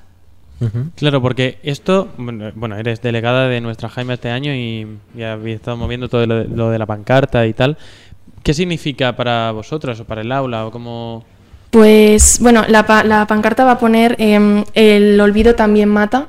Uh 0.61 0.67
-huh. 0.67 0.90
Claro, 0.95 1.23
porque 1.23 1.59
esto, 1.62 2.09
bueno, 2.17 2.76
eres 2.76 3.00
delegada 3.00 3.49
de 3.49 3.61
nuestra 3.61 3.88
Jaime 3.88 4.14
este 4.14 4.31
año 4.31 4.55
y, 4.55 4.87
y 5.17 5.23
habéis 5.23 5.57
estado 5.57 5.76
moviendo 5.76 6.09
todo 6.09 6.26
lo 6.26 6.35
de, 6.40 6.49
lo 6.49 6.71
de, 6.71 6.79
la 6.79 6.87
pancarta 6.87 7.47
y 7.47 7.55
tal. 7.55 7.79
¿Qué 8.43 8.55
significa 8.55 9.17
para 9.17 9.52
vosotras 9.52 10.00
o 10.00 10.05
para 10.05 10.21
el 10.21 10.33
aula 10.33 10.67
o 10.67 10.71
cómo...? 10.71 11.25
Pues, 11.71 12.38
bueno, 12.40 12.64
la, 12.69 12.85
la 13.05 13.26
pancarta 13.26 13.64
va 13.64 13.73
a 13.73 13.79
poner 13.79 14.17
eh, 14.19 14.64
el 14.75 15.21
olvido 15.21 15.55
también 15.55 15.88
mata, 15.88 16.29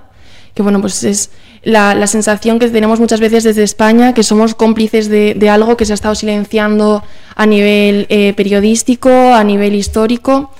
que 0.53 0.61
bueno, 0.61 0.79
pues 0.81 1.03
es 1.03 1.31
la, 1.63 1.95
la, 1.95 2.07
sensación 2.07 2.59
que 2.59 2.67
tenemos 2.69 2.99
muchas 2.99 3.19
veces 3.19 3.43
desde 3.43 3.63
España, 3.63 4.13
que 4.13 4.23
somos 4.23 4.55
cómplices 4.55 5.09
de, 5.09 5.33
de 5.35 5.49
algo 5.49 5.77
que 5.77 5.85
se 5.85 5.93
ha 5.93 5.95
estado 5.95 6.15
silenciando 6.15 7.03
a 7.35 7.45
nivel 7.45 8.05
eh, 8.09 8.33
periodístico, 8.33 9.09
a 9.09 9.43
nivel 9.43 9.75
histórico. 9.75 10.51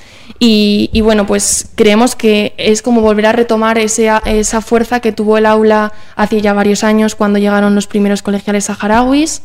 Y, 0.43 1.01
bueno, 1.01 1.27
pues 1.27 1.69
creemos 1.75 2.15
que 2.15 2.55
es 2.57 2.81
como 2.81 3.01
volver 3.01 3.27
a 3.27 3.31
retomar 3.31 3.77
esa 3.77 4.61
fuerza 4.61 4.99
que 4.99 5.11
tuvo 5.11 5.37
el 5.37 5.45
aula 5.45 5.93
hace 6.15 6.41
ya 6.41 6.53
varios 6.53 6.83
años 6.83 7.13
cuando 7.13 7.37
llegaron 7.37 7.75
los 7.75 7.85
primeros 7.85 8.23
colegiales 8.23 8.65
saharauis. 8.65 9.43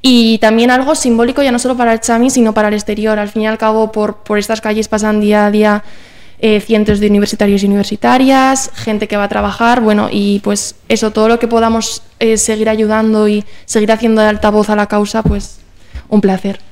Y 0.00 0.38
también 0.38 0.70
algo 0.70 0.94
simbólico 0.94 1.42
ya 1.42 1.50
no 1.50 1.58
solo 1.58 1.76
para 1.76 1.92
el 1.92 1.98
Chami, 1.98 2.30
sino 2.30 2.54
para 2.54 2.68
el 2.68 2.74
exterior. 2.74 3.18
Al 3.18 3.30
fin 3.30 3.42
y 3.42 3.46
al 3.48 3.58
cabo, 3.58 3.90
por, 3.90 4.18
por 4.18 4.38
estas 4.38 4.60
calles 4.60 4.86
pasan 4.86 5.20
día 5.20 5.46
a 5.46 5.50
día 5.50 5.82
eh, 6.38 6.60
cientos 6.60 7.00
de 7.00 7.08
universitarios 7.08 7.64
y 7.64 7.66
universitarias, 7.66 8.70
gente 8.76 9.08
que 9.08 9.16
va 9.16 9.24
a 9.24 9.28
trabajar, 9.28 9.80
bueno, 9.80 10.08
y 10.08 10.38
pues 10.38 10.76
eso, 10.88 11.10
todo 11.10 11.26
lo 11.26 11.40
que 11.40 11.48
podamos 11.48 12.04
eh, 12.20 12.36
seguir 12.36 12.68
ayudando 12.68 13.26
y 13.26 13.44
seguir 13.64 13.90
haciendo 13.90 14.20
de 14.20 14.28
altavoz 14.28 14.70
a 14.70 14.76
la 14.76 14.86
causa, 14.86 15.24
pues 15.24 15.58
un 16.08 16.20
placer. 16.20 16.67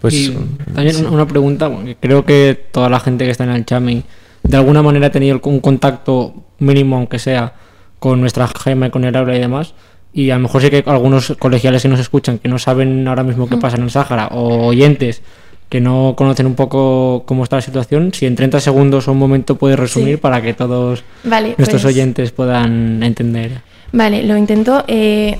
Pues 0.00 0.14
Y 0.14 0.30
mm, 0.30 0.74
también 0.74 0.94
sí. 0.94 1.04
una 1.04 1.26
pregunta, 1.26 1.70
porque 1.70 1.96
creo 2.00 2.24
que 2.24 2.58
toda 2.70 2.88
la 2.88 3.00
gente 3.00 3.24
que 3.24 3.30
está 3.30 3.44
en 3.44 3.50
el 3.50 3.64
Chami 3.64 4.02
de 4.42 4.56
alguna 4.56 4.82
manera 4.82 5.08
ha 5.08 5.10
tenido 5.10 5.40
un 5.44 5.60
contacto 5.60 6.34
mínimo, 6.60 6.96
aunque 6.96 7.18
sea, 7.18 7.52
con 7.98 8.20
nuestra 8.20 8.46
gema, 8.48 8.90
con 8.90 9.04
el 9.04 9.14
aula 9.16 9.36
y 9.36 9.40
demás. 9.40 9.74
Y 10.12 10.30
a 10.30 10.36
lo 10.36 10.42
mejor 10.42 10.62
sí 10.62 10.70
que 10.70 10.82
algunos 10.86 11.34
colegiales 11.38 11.82
que 11.82 11.88
nos 11.88 12.00
escuchan 12.00 12.38
que 12.38 12.48
no 12.48 12.58
saben 12.58 13.06
ahora 13.08 13.22
mismo 13.24 13.48
qué 13.48 13.56
pasa 13.56 13.76
en 13.76 13.82
el 13.82 13.90
Sáhara, 13.90 14.28
o 14.28 14.66
oyentes 14.66 15.22
que 15.68 15.80
no 15.82 16.14
conocen 16.16 16.46
un 16.46 16.54
poco 16.54 17.24
cómo 17.26 17.42
está 17.44 17.56
la 17.56 17.62
situación, 17.62 18.14
si 18.14 18.24
en 18.24 18.34
30 18.36 18.58
segundos 18.60 19.06
o 19.06 19.12
un 19.12 19.18
momento 19.18 19.56
puedes 19.56 19.78
resumir 19.78 20.14
Sí. 20.14 20.16
para 20.16 20.40
que 20.40 20.54
todos 20.54 21.04
Vale, 21.24 21.54
nuestros 21.58 21.82
pues- 21.82 21.94
oyentes 21.94 22.30
puedan 22.32 23.02
entender. 23.02 23.60
Vale, 23.92 24.22
lo 24.22 24.36
intento. 24.36 24.82
Eh, 24.88 25.38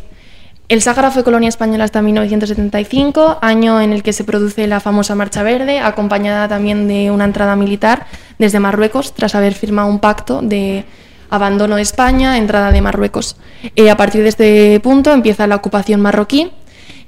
el 0.69 0.83
Sáhara 0.83 1.11
fue 1.11 1.25
colonia 1.25 1.49
española 1.49 1.85
hasta 1.85 2.03
1975, 2.03 3.39
año 3.41 3.81
en 3.81 3.93
el 3.93 4.03
que 4.03 4.13
se 4.13 4.25
produce 4.25 4.67
la 4.67 4.81
famosa 4.81 5.15
Marcha 5.15 5.43
Verde, 5.43 5.79
acompañada 5.79 6.47
también 6.47 6.87
de 6.89 7.11
una 7.11 7.25
entrada 7.25 7.57
militar 7.57 8.07
desde 8.39 8.61
Marruecos, 8.61 9.15
tras 9.15 9.35
haber 9.35 9.55
firmado 9.55 9.89
un 9.89 9.99
pacto 9.99 10.43
de 10.43 10.85
abandono 11.31 11.77
de 11.77 11.83
España, 11.83 12.37
entrada 12.37 12.71
de 12.71 12.83
Marruecos. 12.83 13.37
Eh, 13.77 13.89
a 13.89 13.97
partir 13.97 14.23
de 14.23 14.29
este 14.29 14.81
punto 14.81 15.13
empieza 15.13 15.47
la 15.47 15.57
ocupación 15.57 16.03
marroquí 16.03 16.51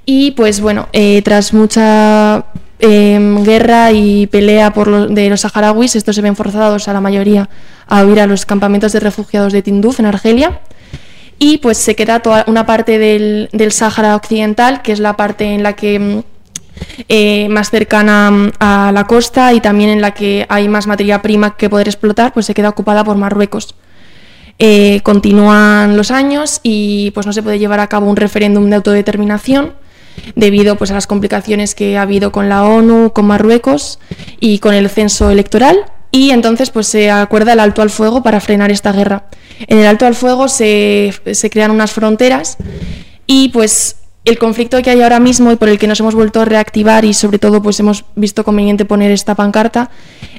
y 0.05 0.31
pues 0.31 0.59
bueno, 0.59 0.87
eh, 0.91 1.21
tras 1.23 1.53
mucha 1.53 2.45
em, 2.79 3.43
guerra 3.43 3.91
y 3.91 4.25
pelea 4.25 4.73
por 4.73 5.09
de 5.09 5.29
los 5.29 5.41
saharauis, 5.41 5.95
estos 5.95 6.15
se 6.15 6.21
ven 6.23 6.35
forzados 6.35 6.87
a 6.87 6.93
la 6.93 7.01
mayoría 7.01 7.47
a 7.87 8.03
huir 8.03 8.21
a 8.21 8.27
los 8.27 8.47
campamentos 8.47 8.91
de 8.91 8.99
refugiados 8.99 9.53
de 9.53 9.61
Tinduf 9.61 9.99
en 9.99 10.07
Argelia 10.07 10.61
y 11.43 11.57
pues 11.57 11.79
se 11.79 11.95
queda 11.95 12.19
toda 12.19 12.45
una 12.45 12.67
parte 12.67 12.99
del, 12.99 13.49
del 13.51 13.71
Sáhara 13.71 14.15
Occidental, 14.15 14.83
que 14.83 14.91
es 14.91 14.99
la 14.99 15.17
parte 15.17 15.45
en 15.45 15.63
la 15.63 15.73
que 15.73 15.97
mm, 15.97 16.19
eh, 17.09 17.49
más 17.49 17.71
cercana 17.71 18.29
mm, 18.29 18.51
a 18.59 18.91
la 18.93 19.05
costa 19.05 19.51
y 19.51 19.59
también 19.59 19.89
en 19.89 20.01
la 20.01 20.11
que 20.11 20.45
hay 20.49 20.69
más 20.69 20.85
materia 20.85 21.23
prima 21.23 21.57
que 21.57 21.67
poder 21.67 21.87
explotar, 21.87 22.31
pues 22.31 22.45
se 22.45 22.53
queda 22.53 22.69
ocupada 22.69 23.03
por 23.03 23.17
Marruecos. 23.17 23.73
Eh, 24.59 25.01
continúan 25.01 25.97
los 25.97 26.11
años 26.11 26.59
y 26.61 27.09
pues 27.15 27.25
no 27.25 27.33
se 27.33 27.41
puede 27.41 27.57
llevar 27.57 27.79
a 27.79 27.87
cabo 27.87 28.07
un 28.07 28.17
referéndum 28.17 28.69
de 28.69 28.75
autodeterminación 28.75 29.73
debido 30.35 30.75
pues 30.75 30.91
a 30.91 30.93
las 30.93 31.07
complicaciones 31.07 31.73
que 31.73 31.97
ha 31.97 32.03
habido 32.03 32.31
con 32.31 32.49
la 32.49 32.65
ONU, 32.65 33.13
con 33.13 33.25
Marruecos 33.25 33.97
y 34.39 34.59
con 34.59 34.75
el 34.75 34.87
censo 34.91 35.31
electoral 35.31 35.85
y 36.11 36.31
entonces 36.31 36.69
pues 36.69 36.87
se 36.87 37.09
acuerda 37.09 37.53
el 37.53 37.59
alto 37.59 37.81
al 37.81 37.89
fuego 37.89 38.21
para 38.21 38.41
frenar 38.41 38.71
esta 38.71 38.91
guerra. 38.91 39.25
En 39.67 39.79
el 39.79 39.87
alto 39.87 40.05
al 40.05 40.15
fuego 40.15 40.47
se, 40.47 41.13
crean 41.51 41.71
unas 41.71 41.91
fronteras 41.91 42.57
y 43.25 43.49
pues 43.49 43.97
el 44.25 44.37
conflicto 44.37 44.81
que 44.81 44.89
hay 44.89 45.01
ahora 45.01 45.19
mismo 45.19 45.51
y 45.51 45.55
por 45.55 45.69
el 45.69 45.79
que 45.79 45.87
nos 45.87 45.99
hemos 45.99 46.13
vuelto 46.13 46.41
a 46.41 46.45
reactivar 46.45 47.05
y 47.05 47.13
sobre 47.13 47.39
todo 47.39 47.61
pues 47.61 47.79
hemos 47.79 48.05
visto 48.15 48.43
conveniente 48.43 48.85
poner 48.85 49.11
esta 49.11 49.35
pancarta 49.35 49.89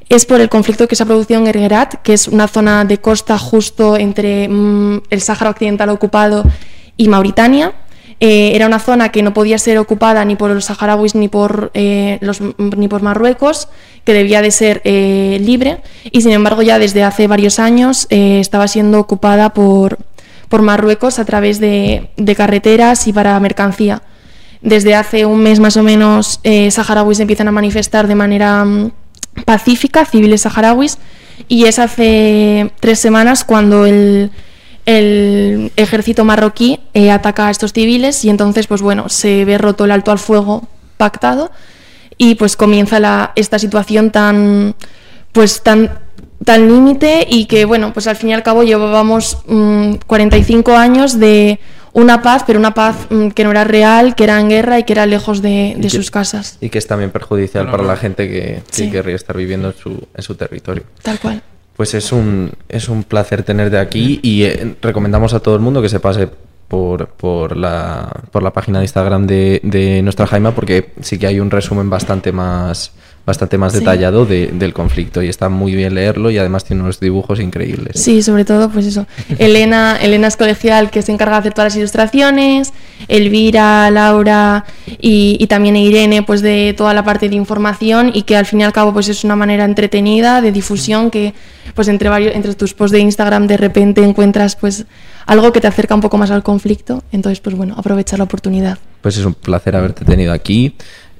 es 0.09 0.27
por 0.27 0.41
el 0.41 0.49
conflicto 0.49 0.87
que 0.87 0.95
se 0.95 1.05
ha 1.05 1.07
producido 1.07 1.41
en 1.41 1.47
Ergerat, 1.47 1.95
que 2.03 2.13
es 2.13 2.29
una 2.29 2.47
zona 2.47 2.85
de 2.85 2.99
costa 2.99 3.39
justo 3.39 3.97
entre 3.97 4.47
mm, 4.49 5.03
el 5.09 5.21
Sáhara 5.23 5.51
Occidental 5.51 5.89
ocupado 5.89 6.45
y 6.99 7.09
Mauritania. 7.09 7.73
Eh, 8.25 8.55
era 8.55 8.69
una 8.69 8.79
zona 8.79 9.09
que 9.09 9.21
no 9.21 9.35
podía 9.35 9.59
ser 9.59 9.79
ocupada 9.79 10.25
ni 10.25 10.37
por 10.37 10.53
los 10.53 10.67
saharauis 10.67 11.17
ni 11.17 11.27
por, 11.27 11.73
eh, 11.75 12.19
los, 12.21 12.41
ni 12.57 12.87
por 12.87 13.03
Marruecos, 13.03 13.67
que 14.05 14.13
debía 14.13 14.43
de 14.43 14.53
ser 14.53 14.81
eh, 14.85 15.39
libre, 15.41 15.81
y 16.05 16.21
sin 16.21 16.31
embargo 16.31 16.63
ya 16.63 16.79
desde 16.79 17.03
hace 17.03 17.27
varios 17.27 17.59
años 17.59 18.07
eh, 18.11 18.39
estaba 18.39 18.69
siendo 18.69 19.01
ocupada 19.01 19.49
por, 19.53 19.99
por 20.49 20.63
Marruecos 20.63 21.19
a 21.19 21.25
través 21.25 21.59
de, 21.59 22.11
de 22.17 22.37
carreteras 22.37 23.09
y 23.09 23.13
para 23.13 23.41
mercancía. 23.41 24.03
Desde 24.61 24.95
hace 24.95 25.27
un 25.27 25.43
mes 25.43 25.59
más 25.59 25.77
o 25.77 25.83
menos, 25.83 26.39
saharauis 26.71 27.19
empiezan 27.19 27.49
a 27.49 27.51
manifestar 27.51 28.07
de 28.07 28.15
manera 28.15 28.65
mm, 28.65 28.93
pacífica, 29.45 30.05
civiles 30.05 30.43
saharauis, 30.43 30.99
y 31.49 31.65
es 31.65 31.81
hace 31.81 32.71
tres 32.79 33.01
semanas 33.01 33.43
cuando 33.43 33.85
el, 33.85 34.31
el 34.87 35.71
ejército 35.77 36.25
marroquí 36.25 36.81
eh, 36.95 37.11
ataca 37.11 37.49
a 37.49 37.51
estos 37.51 37.73
civiles 37.73 38.25
y 38.25 38.31
entonces, 38.31 38.67
pues 38.67 38.83
bueno, 38.83 39.09
se 39.09 39.45
ve 39.45 39.59
roto 39.59 39.85
el 39.85 39.91
alto 39.93 40.11
al 40.11 40.19
fuego 40.19 40.69
pactado 40.97 41.51
y 42.19 42.35
pues 42.35 42.57
comienza 42.57 43.01
la, 43.01 43.33
esta 43.37 43.59
situación 43.59 44.11
tan, 44.11 44.75
pues 45.33 45.63
tan 45.63 45.99
tan 46.45 46.67
límite 46.67 47.25
y 47.31 47.47
que 47.47 47.65
bueno 47.65 47.93
pues 47.93 48.09
al 48.09 48.17
fin 48.17 48.31
y 48.31 48.33
al 48.35 48.43
cabo 48.43 48.65
llevábamos 48.65 49.39
mm, 49.47 49.95
45 50.09 50.73
años 50.77 51.21
de 51.21 51.61
una 51.93 52.21
paz 52.21 52.43
pero 52.45 52.59
una 52.59 52.75
paz 52.75 52.97
mm, 53.11 53.29
que 53.29 53.45
no 53.45 53.53
era 53.53 53.63
real 53.63 54.17
que 54.17 54.25
era 54.25 54.41
en 54.41 54.49
guerra 54.49 54.81
y 54.81 54.83
que 54.83 54.93
era 54.93 55.07
lejos 55.07 55.41
de, 55.41 55.75
de 55.77 55.83
que- 55.83 55.91
sus 55.91 56.11
casas 56.11 56.59
Y 56.61 56.69
que 56.69 56.79
es 56.79 56.87
también 56.89 57.13
perjudicial 57.13 57.71
para 57.71 57.85
la 57.85 57.97
gente 57.97 58.27
que, 58.29 58.41
que 58.43 58.63
Sí. 58.73 58.91
querría 58.91 59.15
estar 59.15 59.37
viviendo 59.37 59.69
en 59.69 59.75
su, 59.77 59.91
en 60.17 60.23
su 60.25 60.35
territorio. 60.35 60.83
tal 61.03 61.21
cual 61.21 61.41
Pues 61.83 61.95
es 61.95 62.13
un, 62.13 62.53
es 62.69 62.89
un 62.89 63.03
placer 63.03 63.43
tenerte 63.43 63.77
aquí 63.77 64.21
y 64.23 64.45
eh, 64.45 64.77
recomendamos 64.81 65.35
a 65.35 65.41
todo 65.41 65.57
el 65.57 65.61
mundo 65.61 65.83
que 65.83 65.89
se 65.89 65.99
pase 65.99 66.29
por, 66.69 67.09
por, 67.09 67.57
la, 67.57 68.23
por 68.31 68.45
la 68.45 68.53
página 68.53 68.79
de 68.79 68.85
Instagram 68.85 69.27
de, 69.27 69.61
de 69.65 70.01
nuestra 70.03 70.29
Jaima 70.29 70.55
porque 70.55 70.93
sí 71.01 71.19
que 71.19 71.27
hay 71.27 71.41
un 71.41 71.51
resumen 71.51 71.91
bastante 71.91 72.31
más, 72.31 72.93
bastante 73.25 73.57
más 73.59 73.73
Sí. 73.73 73.79
detallado 73.79 74.27
de- 74.27 74.49
del 74.53 74.73
conflicto 74.73 75.23
y 75.23 75.29
está 75.29 75.49
muy 75.49 75.75
bien 75.75 75.95
leerlo 75.95 76.31
y 76.31 76.39
además 76.39 76.65
tiene 76.65 76.83
unos 76.83 76.99
dibujos 76.99 77.39
increíbles. 77.41 78.01
Sí, 78.03 78.21
sobre 78.23 78.45
todo, 78.45 78.69
pues 78.71 78.85
eso. 78.87 79.07
Elena, 79.39 79.97
Elena 80.03 80.27
es 80.27 80.37
colegial 80.37 80.91
que 80.91 81.03
se 81.03 81.13
encarga 81.13 81.35
de 81.37 81.39
hacer 81.41 81.55
todas 81.55 81.73
las 81.73 81.77
ilustraciones, 81.79 82.73
Elvira, 83.09 83.91
Laura 83.91 84.65
y, 85.01 85.37
y 85.39 85.47
también 85.47 85.77
Irene, 85.77 86.23
pues 86.23 86.43
de 86.43 86.75
toda 86.77 86.95
la 86.95 87.05
parte 87.05 87.29
de 87.29 87.37
información 87.37 88.11
y 88.13 88.23
que 88.23 88.37
al 88.37 88.47
fin 88.47 88.61
y 88.61 88.65
al 88.65 88.73
cabo 88.73 88.93
pues 88.93 89.09
es 89.09 89.23
una 89.25 89.37
manera 89.37 89.65
entretenida 89.65 90.41
de 90.41 90.51
difusión 90.51 91.11
que 91.11 91.35
pues 91.75 91.89
entre 91.89 92.09
varios, 92.09 92.35
entre 92.35 92.55
tus 92.55 92.75
posts 92.75 92.93
de 92.93 92.99
Instagram 93.01 93.47
de 93.47 93.57
repente 93.57 94.03
encuentras 94.03 94.57
pues 94.57 94.85
algo 95.27 95.53
que 95.53 95.61
te 95.61 95.69
acerca 95.69 95.95
un 95.95 96.01
poco 96.01 96.19
más 96.19 96.31
al 96.33 96.43
conflicto. 96.43 97.05
Entonces, 97.13 97.39
pues 97.41 97.55
bueno, 97.57 97.75
aprovechar 97.79 98.19
la 98.19 98.25
oportunidad. 98.25 98.79
Pues 99.01 99.17
es 99.17 99.25
un 99.25 99.35
placer 99.35 99.77
haberte 99.77 100.05
tenido 100.05 100.33
aquí 100.33 100.75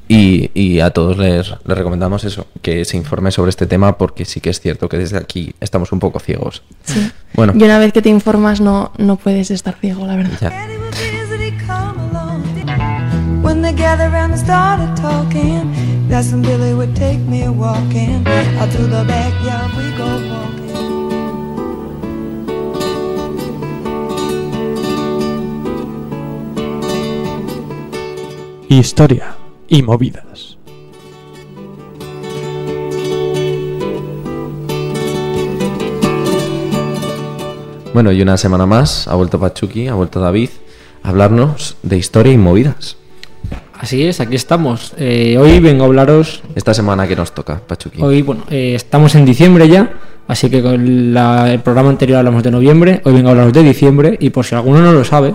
y, 0.09 0.51
y 0.55 0.81
a 0.81 0.91
todos 0.91 1.17
les, 1.19 1.51
les 1.65 1.79
recomendamos 1.79 2.25
eso, 2.25 2.47
que 2.61 2.85
se 2.85 2.97
informe 2.97 3.31
sobre 3.31 3.51
este 3.51 3.67
tema 3.67 3.97
porque 3.97 4.25
sí 4.25 4.41
que 4.41 4.51
es 4.51 4.61
cierto 4.61 4.89
que 4.89 4.99
desde 4.99 5.17
aquí 5.19 5.55
estamos 5.61 5.93
un 5.93 5.99
poco 6.01 6.19
ciegos. 6.21 6.63
Sí. 6.85 7.11
Bueno, 7.35 7.53
Y 7.57 7.63
una 7.65 7.79
vez 7.79 7.93
que 7.93 8.03
te 8.03 8.09
informas 8.11 8.61
no, 8.61 8.93
no 8.99 9.17
puedes 9.17 9.51
estar 9.51 9.75
ciego, 9.81 10.07
la 10.07 10.17
verdad. 10.17 10.39
ya. 10.41 10.51
Daddy 10.51 10.77
would 10.79 10.95
visit, 10.95 11.41
he'd 11.41 11.67
come 11.67 12.01
along. 12.11 12.43
When 13.43 13.61
they 13.63 13.73
gathered 13.73 14.13
around 14.13 14.33
and 14.33 14.39
started 14.41 14.95
talking, 14.97 15.73
that's 16.09 16.31
when 16.33 16.43
Billy 16.43 16.75
would 16.75 16.95
take 16.95 17.19
me 17.19 17.49
walking. 17.49 18.25
Out 18.61 18.71
to 18.73 18.83
the 18.87 19.05
backyard 19.05 19.73
we 19.77 19.91
go 19.99 20.07
walking. 20.29 21.83
Historia 28.69 29.37
y 29.73 29.83
movidas. 29.83 30.59
Bueno, 37.95 38.11
y 38.13 38.23
una 38.23 38.37
semana 38.37 38.65
más 38.67 39.07
ha 39.09 39.15
vuelto 39.15 39.39
Pachuki, 39.39 39.89
ha 39.89 39.95
vuelto 39.95 40.19
David 40.21 40.49
a 41.03 41.11
hablarnos 41.11 41.77
de 41.83 41.99
historia 41.99 42.33
y 42.33 42.39
movidas. 42.39 42.97
Así 43.79 44.05
es, 44.05 44.21
aquí 44.21 44.37
estamos. 44.37 44.95
Eh, 44.97 45.37
hoy 45.39 45.59
vengo 45.59 45.83
a 45.85 45.87
hablaros 45.89 46.43
Esta 46.55 46.73
semana 46.73 47.07
que 47.09 47.17
nos 47.17 47.33
toca, 47.35 47.61
Pachuki. 47.67 48.01
Hoy, 48.01 48.23
bueno, 48.23 48.45
eh, 48.49 48.75
estamos 48.77 49.15
en 49.17 49.25
diciembre 49.25 49.69
ya, 49.69 49.93
así 50.29 50.49
que 50.49 50.63
con 50.63 51.13
la- 51.13 51.53
el 51.53 51.61
programa 51.61 51.91
anterior 51.91 52.19
hablamos 52.19 52.43
de 52.45 52.51
noviembre, 52.53 53.03
hoy 53.05 53.13
vengo 53.13 53.29
a 53.29 53.33
hablaros 53.33 53.53
de 53.53 53.63
diciembre, 53.65 54.17
y 54.21 54.31
por 54.31 54.45
si 54.47 54.55
alguno 54.55 54.81
no 54.81 54.93
lo 54.93 55.05
sabe, 55.05 55.35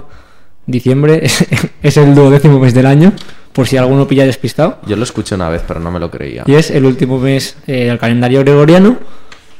diciembre 0.65 1.19
es, 1.25 1.45
es 1.83 1.97
el 1.97 2.15
duodécimo 2.15 2.57
mes 2.59 2.73
del 2.73 2.85
año, 2.85 3.11
por 3.57 3.67
si 3.67 3.75
alguno 3.75 4.07
pilla 4.07 4.23
despistado, 4.23 4.77
Yo 4.85 4.95
lo 4.95 5.01
escuché 5.03 5.33
una 5.33 5.49
vez, 5.49 5.63
pero 5.67 5.79
no 5.79 5.89
me 5.89 5.99
lo 5.99 6.11
creía. 6.11 6.43
y 6.45 6.53
es 6.53 6.69
el 6.69 6.85
último 6.85 7.17
mes 7.17 7.57
eh, 7.65 7.85
del 7.85 7.97
calendario 7.97 8.41
gregoriano. 8.41 8.97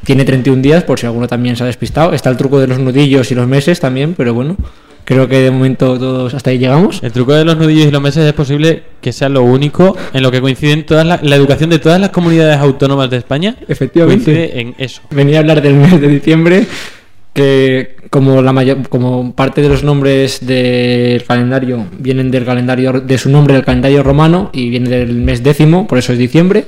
Tiene 0.06 0.24
31 0.24 0.62
días, 0.62 0.84
por 0.84 1.00
si 1.00 1.08
alguno 1.08 1.28
también 1.28 1.56
se 1.56 1.64
ha 1.64 1.66
despistado. 1.66 2.14
Está 2.14 2.30
el 2.30 2.38
truco 2.38 2.60
de 2.60 2.68
los 2.68 2.78
nudillos 2.78 3.32
y 3.32 3.34
los 3.36 3.48
meses 3.48 3.80
también, 3.80 4.14
pero 4.16 4.36
bueno, 4.36 4.56
creo 5.04 5.28
que 5.28 5.40
de 5.40 5.50
momento 5.50 5.98
todos 5.98 6.32
hasta 6.36 6.52
ahí 6.52 6.60
llegamos. 6.60 7.02
El 7.02 7.12
truco 7.12 7.34
de 7.34 7.44
los 7.44 7.58
nudillos 7.58 7.88
y 7.88 7.92
los 7.92 8.00
meses 8.04 8.24
es 8.24 8.34
posible 8.34 8.84
que 9.02 9.12
sea 9.12 9.30
lo 9.30 9.42
único 9.42 9.98
en 10.14 10.22
lo 10.22 10.30
que 10.30 10.42
coinciden 10.42 10.86
todas 10.86 11.04
la, 11.04 11.20
la 11.24 11.36
educación 11.36 11.72
de 11.72 11.80
todas 11.80 12.00
las 12.00 12.12
comunidades 12.12 12.58
autónomas 12.60 13.10
de 13.10 13.18
España. 13.18 13.56
Efectivamente. 13.68 14.26
Coincide 14.26 14.62
en 14.62 14.76
eso. 14.78 15.02
venía 15.10 15.38
a 15.38 15.40
hablar 15.40 15.64
del 15.64 15.74
mes 15.74 16.00
de 16.00 16.08
diciembre, 16.08 16.68
que 17.38 17.98
como 18.10 18.42
la 18.42 18.52
mayor, 18.52 18.90
como 18.90 19.36
parte 19.36 19.62
de 19.62 19.70
los 19.70 19.84
nombres 19.84 20.40
del 20.42 21.24
calendario 21.24 21.86
vienen 22.00 22.32
del 22.32 22.46
calendario 22.46 22.94
de 22.94 23.18
su 23.20 23.30
nombre 23.30 23.54
del 23.54 23.64
calendario 23.64 24.02
romano 24.02 24.50
y 24.54 24.72
viene 24.72 24.90
del 24.90 25.14
mes 25.14 25.44
décimo, 25.44 25.86
por 25.86 26.00
eso 26.00 26.14
es 26.14 26.18
diciembre. 26.18 26.66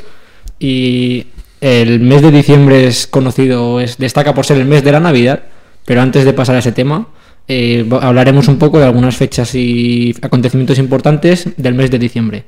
Y 0.60 1.26
El 1.60 2.00
mes 2.00 2.22
de 2.22 2.32
diciembre 2.32 2.86
es 2.86 3.08
conocido, 3.08 3.82
es, 3.82 3.98
destaca 3.98 4.34
por 4.36 4.46
ser 4.46 4.58
el 4.58 4.66
mes 4.66 4.84
de 4.84 4.92
la 4.92 5.00
Navidad, 5.00 5.42
pero 5.86 6.02
antes 6.02 6.24
de 6.24 6.34
pasar 6.34 6.56
a 6.56 6.60
ese 6.60 6.72
tema, 6.72 7.08
eh, 7.48 7.84
hablaremos 8.02 8.48
un 8.48 8.60
poco 8.60 8.78
de 8.78 8.86
algunas 8.86 9.18
fechas 9.18 9.56
y 9.56 10.16
acontecimientos 10.22 10.78
importantes 10.78 11.50
del 11.58 11.74
mes 11.74 11.90
de 11.90 11.98
diciembre. 11.98 12.44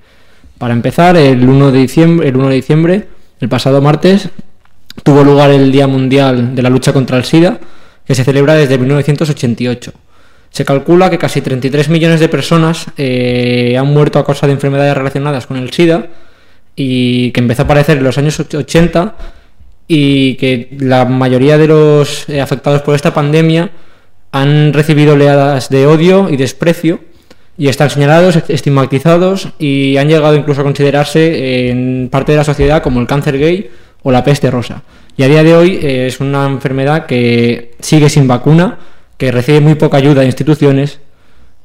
Para 0.59 0.73
empezar, 0.73 1.17
el 1.17 1.49
1 1.49 1.71
de 1.71 1.79
diciembre, 1.79 2.29
el 2.29 2.37
1 2.37 2.49
de 2.49 2.55
diciembre, 2.55 3.07
el 3.41 3.49
pasado 3.49 3.81
martes, 3.81 4.29
tuvo 5.03 5.23
lugar 5.23 5.49
el 5.49 5.71
Día 5.71 5.87
Mundial 5.87 6.55
de 6.55 6.61
la 6.61 6.69
Lucha 6.69 6.93
contra 6.93 7.17
el 7.17 7.25
SIDA, 7.25 7.59
que 8.05 8.15
se 8.15 8.23
celebra 8.23 8.55
desde 8.55 8.77
1988. 8.77 9.93
Se 10.49 10.65
calcula 10.65 11.09
que 11.09 11.17
casi 11.17 11.41
33 11.41 11.89
millones 11.89 12.19
de 12.19 12.27
personas 12.27 12.87
eh, 12.97 13.77
han 13.79 13.87
muerto 13.87 14.19
a 14.19 14.25
causa 14.25 14.47
de 14.47 14.53
enfermedades 14.53 14.95
relacionadas 14.95 15.47
con 15.47 15.57
el 15.57 15.71
SIDA 15.71 16.07
y 16.75 17.31
que 17.31 17.39
empezó 17.39 17.61
a 17.61 17.65
aparecer 17.65 17.97
en 17.97 18.03
los 18.03 18.17
años 18.17 18.39
80 18.39 19.15
y 19.87 20.35
que 20.35 20.69
la 20.79 21.05
mayoría 21.05 21.57
de 21.57 21.67
los 21.67 22.27
eh, 22.27 22.41
afectados 22.41 22.81
por 22.81 22.95
esta 22.95 23.13
pandemia 23.13 23.71
han 24.31 24.73
recibido 24.73 25.13
oleadas 25.13 25.69
de 25.69 25.87
odio 25.87 26.29
y 26.29 26.37
desprecio 26.37 26.99
y 27.57 27.67
están 27.67 27.89
señalados, 27.89 28.37
estigmatizados 28.47 29.49
y 29.59 29.97
han 29.97 30.07
llegado 30.07 30.35
incluso 30.35 30.61
a 30.61 30.63
considerarse 30.63 31.69
en 31.69 32.09
parte 32.09 32.31
de 32.31 32.37
la 32.37 32.43
sociedad 32.43 32.81
como 32.81 32.99
el 32.99 33.07
cáncer 33.07 33.37
gay 33.37 33.69
o 34.03 34.11
la 34.11 34.23
peste 34.23 34.49
rosa. 34.49 34.81
Y 35.17 35.23
a 35.23 35.27
día 35.27 35.43
de 35.43 35.55
hoy 35.55 35.79
eh, 35.81 36.07
es 36.07 36.19
una 36.19 36.45
enfermedad 36.45 37.05
que 37.05 37.75
sigue 37.79 38.09
sin 38.09 38.27
vacuna, 38.27 38.79
que 39.17 39.31
recibe 39.31 39.59
muy 39.59 39.75
poca 39.75 39.97
ayuda 39.97 40.21
de 40.21 40.27
instituciones 40.27 40.99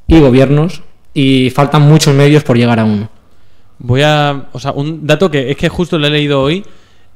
y 0.06 0.20
gobiernos 0.20 0.82
y 1.14 1.50
faltan 1.50 1.82
muchos 1.82 2.14
medios 2.14 2.44
por 2.44 2.56
llegar 2.56 2.78
a 2.80 2.84
uno. 2.84 3.08
Voy 3.78 4.02
a. 4.02 4.46
O 4.52 4.60
sea, 4.60 4.72
un 4.72 5.06
dato 5.06 5.30
que 5.30 5.50
es 5.50 5.56
que 5.56 5.68
justo 5.68 5.98
lo 5.98 6.06
he 6.06 6.10
leído 6.10 6.42
hoy. 6.42 6.64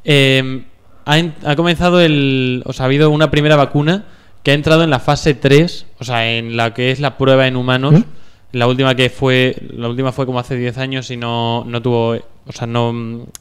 eh, 0.04 0.62
ha, 1.06 1.22
ha 1.44 1.56
comenzado 1.56 2.00
el. 2.00 2.62
O 2.66 2.72
sea, 2.72 2.84
ha 2.84 2.86
habido 2.86 3.10
una 3.10 3.30
primera 3.30 3.56
vacuna 3.56 4.04
que 4.42 4.52
ha 4.52 4.54
entrado 4.54 4.82
en 4.84 4.90
la 4.90 5.00
fase 5.00 5.34
3, 5.34 5.86
o 5.98 6.04
sea, 6.04 6.30
en 6.32 6.56
la 6.56 6.72
que 6.72 6.90
es 6.90 7.00
la 7.00 7.18
prueba 7.18 7.46
en 7.46 7.56
humanos. 7.56 7.94
¿Mm? 7.94 8.04
La 8.52 8.66
última 8.66 8.94
que 8.94 9.10
fue. 9.10 9.54
La 9.76 9.88
última 9.88 10.12
fue 10.12 10.26
como 10.26 10.38
hace 10.40 10.56
10 10.56 10.78
años 10.78 11.10
y 11.10 11.16
no, 11.16 11.64
no 11.66 11.80
tuvo. 11.82 12.16
O 12.46 12.52
sea, 12.52 12.66
no, 12.66 12.92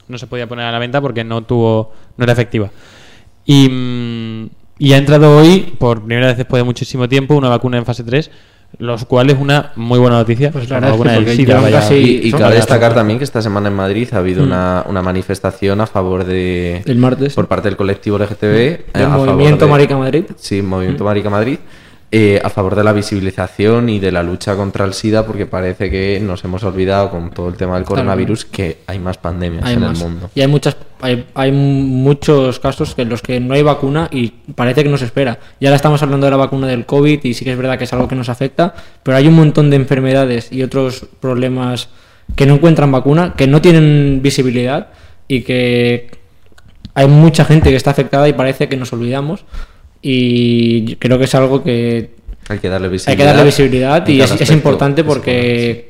no 0.08 0.18
se 0.18 0.28
podía 0.28 0.48
poner 0.48 0.66
a 0.66 0.72
la 0.72 0.80
venta 0.80 1.02
porque 1.02 1.24
no 1.24 1.44
tuvo. 1.44 1.94
no 2.18 2.24
era 2.24 2.34
efectiva. 2.34 2.70
Y, 3.46 3.68
mm, 3.70 4.50
y 4.78 4.94
ha 4.94 4.98
entrado 4.98 5.38
hoy, 5.38 5.74
por 5.80 6.04
primera 6.06 6.28
vez 6.28 6.38
después 6.38 6.60
de 6.60 6.64
muchísimo 6.64 7.10
tiempo, 7.10 7.36
una 7.36 7.50
vacuna 7.50 7.78
en 7.78 7.86
fase 7.86 8.04
3, 8.04 8.30
los 8.78 9.06
cuales 9.06 9.36
es 9.38 9.42
una 9.42 9.72
muy 9.76 9.98
buena 9.98 10.18
noticia. 10.18 10.52
Pues 10.52 10.70
la 10.70 10.80
verdad 10.80 11.18
es 11.28 11.38
que 11.38 11.46
vaya- 11.54 11.80
casi- 11.80 12.22
Y, 12.26 12.32
cabe 12.32 12.56
destacar 12.56 12.94
también 12.94 13.18
que 13.18 13.24
esta 13.26 13.42
semana 13.42 13.70
en 13.70 13.76
Madrid 13.76 14.08
ha 14.12 14.18
habido 14.18 14.44
Mm. 14.44 14.48
una, 14.48 14.86
una 14.88 15.02
manifestación 15.02 15.82
a 15.82 15.88
favor 15.88 16.24
de. 16.24 16.84
El 16.86 16.98
martes. 16.98 17.34
Por 17.34 17.48
parte 17.48 17.68
del 17.70 17.78
colectivo 17.78 18.18
LGTB. 18.20 18.56
eh, 18.58 18.86
El 18.94 19.06
a 19.06 19.10
favor 19.10 19.30
movimiento 19.32 19.66
de- 19.66 19.72
Marica 19.72 19.98
Madrid. 19.98 20.26
Sí, 20.38 20.62
Movimiento 20.62 21.04
Marica 21.04 21.32
Madrid. 21.32 21.58
Eh, 22.12 22.42
a 22.44 22.50
favor 22.50 22.76
de 22.76 22.84
la 22.84 22.92
visibilización 22.92 23.88
y 23.90 24.00
de 24.00 24.12
la 24.12 24.24
lucha 24.24 24.56
contra 24.56 24.86
el 24.86 24.94
SIDA, 24.94 25.26
porque 25.28 25.46
parece 25.46 25.92
que 25.92 26.20
nos 26.20 26.44
hemos 26.44 26.64
olvidado 26.64 27.12
con 27.12 27.30
todo 27.30 27.50
el 27.50 27.56
tema 27.56 27.76
del 27.76 27.86
coronavirus 27.86 28.46
que 28.46 28.80
hay 28.88 28.98
más 28.98 29.18
pandemias 29.18 29.64
Hay 29.64 29.76
en 29.76 29.82
más. 29.82 29.98
el 29.98 30.04
mundo. 30.04 30.32
Y 30.34 30.42
hay 30.42 30.48
muchas 30.48 30.76
hay, 31.02 31.28
hay 31.36 31.52
muchos 31.52 32.60
casos 32.60 32.94
en 32.98 33.10
los 33.10 33.22
que 33.22 33.40
no 33.40 33.54
hay 33.54 33.62
vacuna 33.62 34.10
y 34.12 34.30
parece 34.56 34.84
que 34.84 34.90
no 34.90 34.98
se 34.98 35.06
espera. 35.06 35.40
Y 35.60 35.66
ahora 35.66 35.76
estamos 35.76 36.02
hablando 36.02 36.26
de 36.26 36.32
la 36.32 36.38
vacuna 36.38 36.68
del 36.68 36.86
COVID 36.86 37.24
y 37.24 37.34
sí 37.34 37.46
que 37.46 37.52
es 37.52 37.58
verdad 37.58 37.78
que 37.78 37.84
es 37.84 37.94
algo 37.94 38.08
que 38.08 38.16
nos 38.16 38.30
afecta, 38.30 38.74
pero 39.04 39.16
hay 39.16 39.28
un 39.28 39.36
montón 39.36 39.70
de 39.70 39.76
enfermedades 39.76 40.52
y 40.52 40.64
otros 40.64 41.06
problemas 41.20 41.90
que 42.36 42.46
no 42.46 42.56
encuentran 42.56 42.92
vacuna, 42.92 43.34
que 43.38 43.48
no 43.48 43.62
tienen 43.62 44.22
visibilidad 44.22 44.88
y 45.28 45.42
que 45.42 46.10
hay 46.94 47.08
mucha 47.08 47.46
gente 47.46 47.70
que 47.70 47.76
está 47.76 47.92
afectada 47.92 48.28
y 48.28 48.34
parece 48.34 48.68
que 48.68 48.76
nos 48.78 48.92
olvidamos. 48.94 49.46
Y 50.02 50.96
creo 50.96 51.18
que 51.18 51.26
es 51.26 51.36
algo 51.36 51.64
que 51.64 52.12
Hay 52.48 52.60
que 52.60 52.70
darle 52.70 52.88
visibilidad. 52.90 53.18
que 53.18 53.24
darle 53.26 53.44
visibilidad 53.44 54.10
en 54.10 54.16
y 54.16 54.22
es, 54.22 54.52
importante 54.52 55.04
porque 55.04 55.90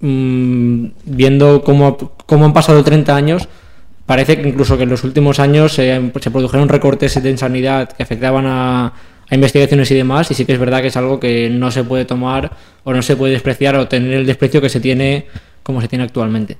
mm, 0.00 0.86
viendo 1.04 1.62
cómo, 1.62 1.96
cómo 2.26 2.44
han 2.44 2.52
pasado 2.52 2.82
30 2.82 3.14
años, 3.14 3.48
parece 4.06 4.40
que 4.40 4.48
incluso 4.48 4.76
que 4.76 4.82
en 4.82 4.90
los 4.90 5.04
últimos 5.04 5.38
años 5.38 5.72
se, 5.72 6.10
se 6.20 6.30
produjeron 6.30 6.68
recortes 6.68 7.16
en 7.16 7.38
sanidad 7.38 7.92
que 7.92 8.02
afectaban 8.02 8.46
a, 8.46 8.92
a 9.28 9.34
investigaciones 9.34 9.90
y 9.90 9.94
demás, 9.94 10.30
y 10.30 10.34
sí 10.34 10.44
que 10.44 10.52
es 10.52 10.58
verdad 10.58 10.82
que 10.82 10.88
es 10.88 10.96
algo 10.96 11.18
que 11.18 11.48
no 11.50 11.70
se 11.70 11.84
puede 11.84 12.04
tomar 12.04 12.52
o 12.84 12.92
no 12.92 13.02
se 13.02 13.16
puede 13.16 13.32
despreciar 13.32 13.76
o 13.76 13.88
tener 13.88 14.12
el 14.12 14.26
desprecio 14.26 14.60
que 14.60 14.68
se 14.68 14.80
tiene 14.80 15.26
como 15.62 15.80
se 15.80 15.88
tiene 15.88 16.04
actualmente. 16.04 16.58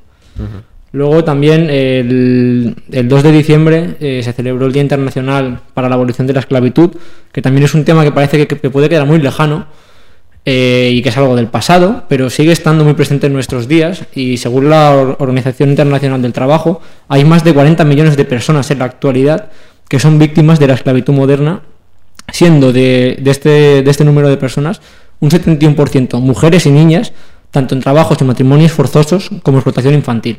Luego 0.94 1.24
también 1.24 1.68
el, 1.70 2.76
el 2.92 3.08
2 3.08 3.22
de 3.24 3.32
diciembre 3.32 3.96
eh, 3.98 4.20
se 4.22 4.32
celebró 4.32 4.66
el 4.66 4.72
Día 4.72 4.80
Internacional 4.82 5.58
para 5.74 5.88
la 5.88 5.96
Abolición 5.96 6.28
de 6.28 6.34
la 6.34 6.38
Esclavitud, 6.40 6.90
que 7.32 7.42
también 7.42 7.64
es 7.64 7.74
un 7.74 7.84
tema 7.84 8.04
que 8.04 8.12
parece 8.12 8.46
que, 8.46 8.46
que 8.58 8.70
puede 8.70 8.88
quedar 8.88 9.04
muy 9.04 9.18
lejano 9.18 9.66
eh, 10.44 10.90
y 10.92 11.02
que 11.02 11.08
es 11.08 11.16
algo 11.16 11.34
del 11.34 11.48
pasado, 11.48 12.04
pero 12.08 12.30
sigue 12.30 12.52
estando 12.52 12.84
muy 12.84 12.94
presente 12.94 13.26
en 13.26 13.32
nuestros 13.32 13.66
días 13.66 14.04
y 14.14 14.36
según 14.36 14.70
la 14.70 14.92
Or- 14.94 15.16
Organización 15.18 15.70
Internacional 15.70 16.22
del 16.22 16.32
Trabajo 16.32 16.80
hay 17.08 17.24
más 17.24 17.42
de 17.42 17.52
40 17.52 17.84
millones 17.84 18.16
de 18.16 18.24
personas 18.24 18.70
en 18.70 18.78
la 18.78 18.84
actualidad 18.84 19.50
que 19.88 19.98
son 19.98 20.18
víctimas 20.20 20.60
de 20.60 20.68
la 20.68 20.74
esclavitud 20.74 21.12
moderna, 21.12 21.62
siendo 22.32 22.72
de, 22.72 23.18
de 23.20 23.30
este, 23.32 23.82
de 23.82 23.90
este 23.90 24.04
número 24.04 24.28
de 24.28 24.36
personas 24.36 24.80
un 25.18 25.30
71% 25.30 26.20
mujeres 26.20 26.66
y 26.66 26.70
niñas, 26.70 27.12
tanto 27.50 27.74
en 27.74 27.80
trabajos 27.80 28.18
y 28.20 28.24
matrimonios 28.24 28.70
forzosos 28.72 29.30
como 29.42 29.58
explotación 29.58 29.94
infantil. 29.94 30.38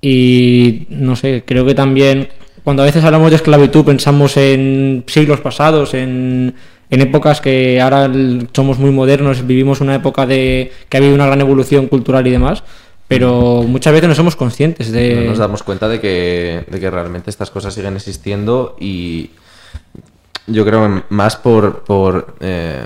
Y 0.00 0.86
no 0.90 1.16
sé, 1.16 1.42
creo 1.44 1.66
que 1.66 1.74
también 1.74 2.28
cuando 2.64 2.82
a 2.82 2.86
veces 2.86 3.04
hablamos 3.04 3.30
de 3.30 3.36
esclavitud 3.36 3.84
pensamos 3.84 4.36
en 4.36 5.04
siglos 5.06 5.40
pasados, 5.40 5.94
en, 5.94 6.54
en 6.90 7.00
épocas 7.00 7.40
que 7.40 7.80
ahora 7.80 8.10
somos 8.52 8.78
muy 8.78 8.90
modernos, 8.90 9.46
vivimos 9.46 9.80
una 9.80 9.94
época 9.94 10.26
de 10.26 10.72
que 10.88 10.96
ha 10.96 11.00
habido 11.00 11.14
una 11.14 11.26
gran 11.26 11.40
evolución 11.40 11.86
cultural 11.86 12.26
y 12.26 12.30
demás, 12.30 12.62
pero 13.08 13.64
muchas 13.66 13.92
veces 13.92 14.08
no 14.08 14.14
somos 14.14 14.36
conscientes 14.36 14.92
de... 14.92 15.14
No 15.14 15.30
nos 15.30 15.38
damos 15.38 15.62
cuenta 15.62 15.88
de 15.88 15.98
que, 15.98 16.64
de 16.68 16.78
que 16.78 16.90
realmente 16.90 17.30
estas 17.30 17.50
cosas 17.50 17.72
siguen 17.72 17.96
existiendo 17.96 18.76
y 18.78 19.30
yo 20.46 20.64
creo 20.64 21.04
más 21.08 21.36
por, 21.36 21.84
por 21.84 22.34
eh, 22.40 22.84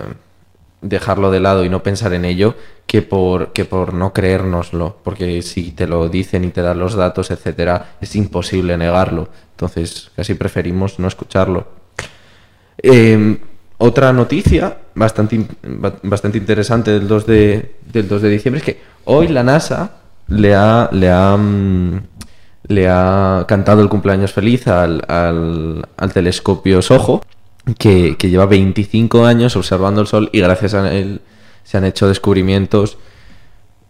dejarlo 0.82 1.30
de 1.30 1.40
lado 1.40 1.64
y 1.64 1.68
no 1.70 1.82
pensar 1.82 2.12
en 2.12 2.24
ello 2.24 2.54
que 2.86 3.00
por, 3.02 3.52
que 3.52 3.64
por 3.64 3.94
no 3.94 4.12
creérnoslo, 4.12 4.96
porque 5.02 5.40
si 5.42 5.70
te 5.72 5.86
lo 5.86 6.08
dicen 6.08 6.44
y 6.44 6.48
te 6.48 6.60
dan 6.60 6.78
los 6.78 6.94
datos, 6.94 7.30
etcétera, 7.30 7.92
es 8.00 8.14
imposible 8.16 8.76
negarlo. 8.76 9.28
Entonces, 9.52 10.10
casi 10.16 10.34
preferimos 10.34 10.98
no 10.98 11.08
escucharlo. 11.08 11.66
Eh, 12.82 13.38
otra 13.78 14.12
noticia 14.12 14.78
bastante, 14.94 15.46
bastante 16.02 16.38
interesante 16.38 16.90
del 16.92 17.08
2 17.08 17.26
de, 17.26 17.76
del 17.92 18.08
2 18.08 18.22
de 18.22 18.28
diciembre 18.28 18.58
es 18.60 18.64
que 18.64 18.82
hoy 19.04 19.28
la 19.28 19.42
NASA 19.42 19.96
le 20.28 20.54
ha, 20.54 20.88
le 20.92 21.10
ha, 21.10 21.36
mm, 21.36 22.00
le 22.68 22.88
ha 22.88 23.44
cantado 23.48 23.82
el 23.82 23.88
cumpleaños 23.88 24.32
feliz 24.32 24.68
al, 24.68 25.02
al- 25.08 25.84
al 25.96 26.12
telescopio 26.12 26.80
SOHO, 26.82 27.22
que, 27.78 28.16
lleva 28.20 28.46
25 28.46 29.24
años 29.24 29.56
observando 29.56 30.00
el 30.00 30.06
Sol 30.06 30.30
y 30.32 30.40
gracias 30.40 30.74
a 30.74 30.92
él 30.92 31.20
se 31.64 31.78
han 31.78 31.84
hecho 31.84 32.08
descubrimientos 32.08 32.98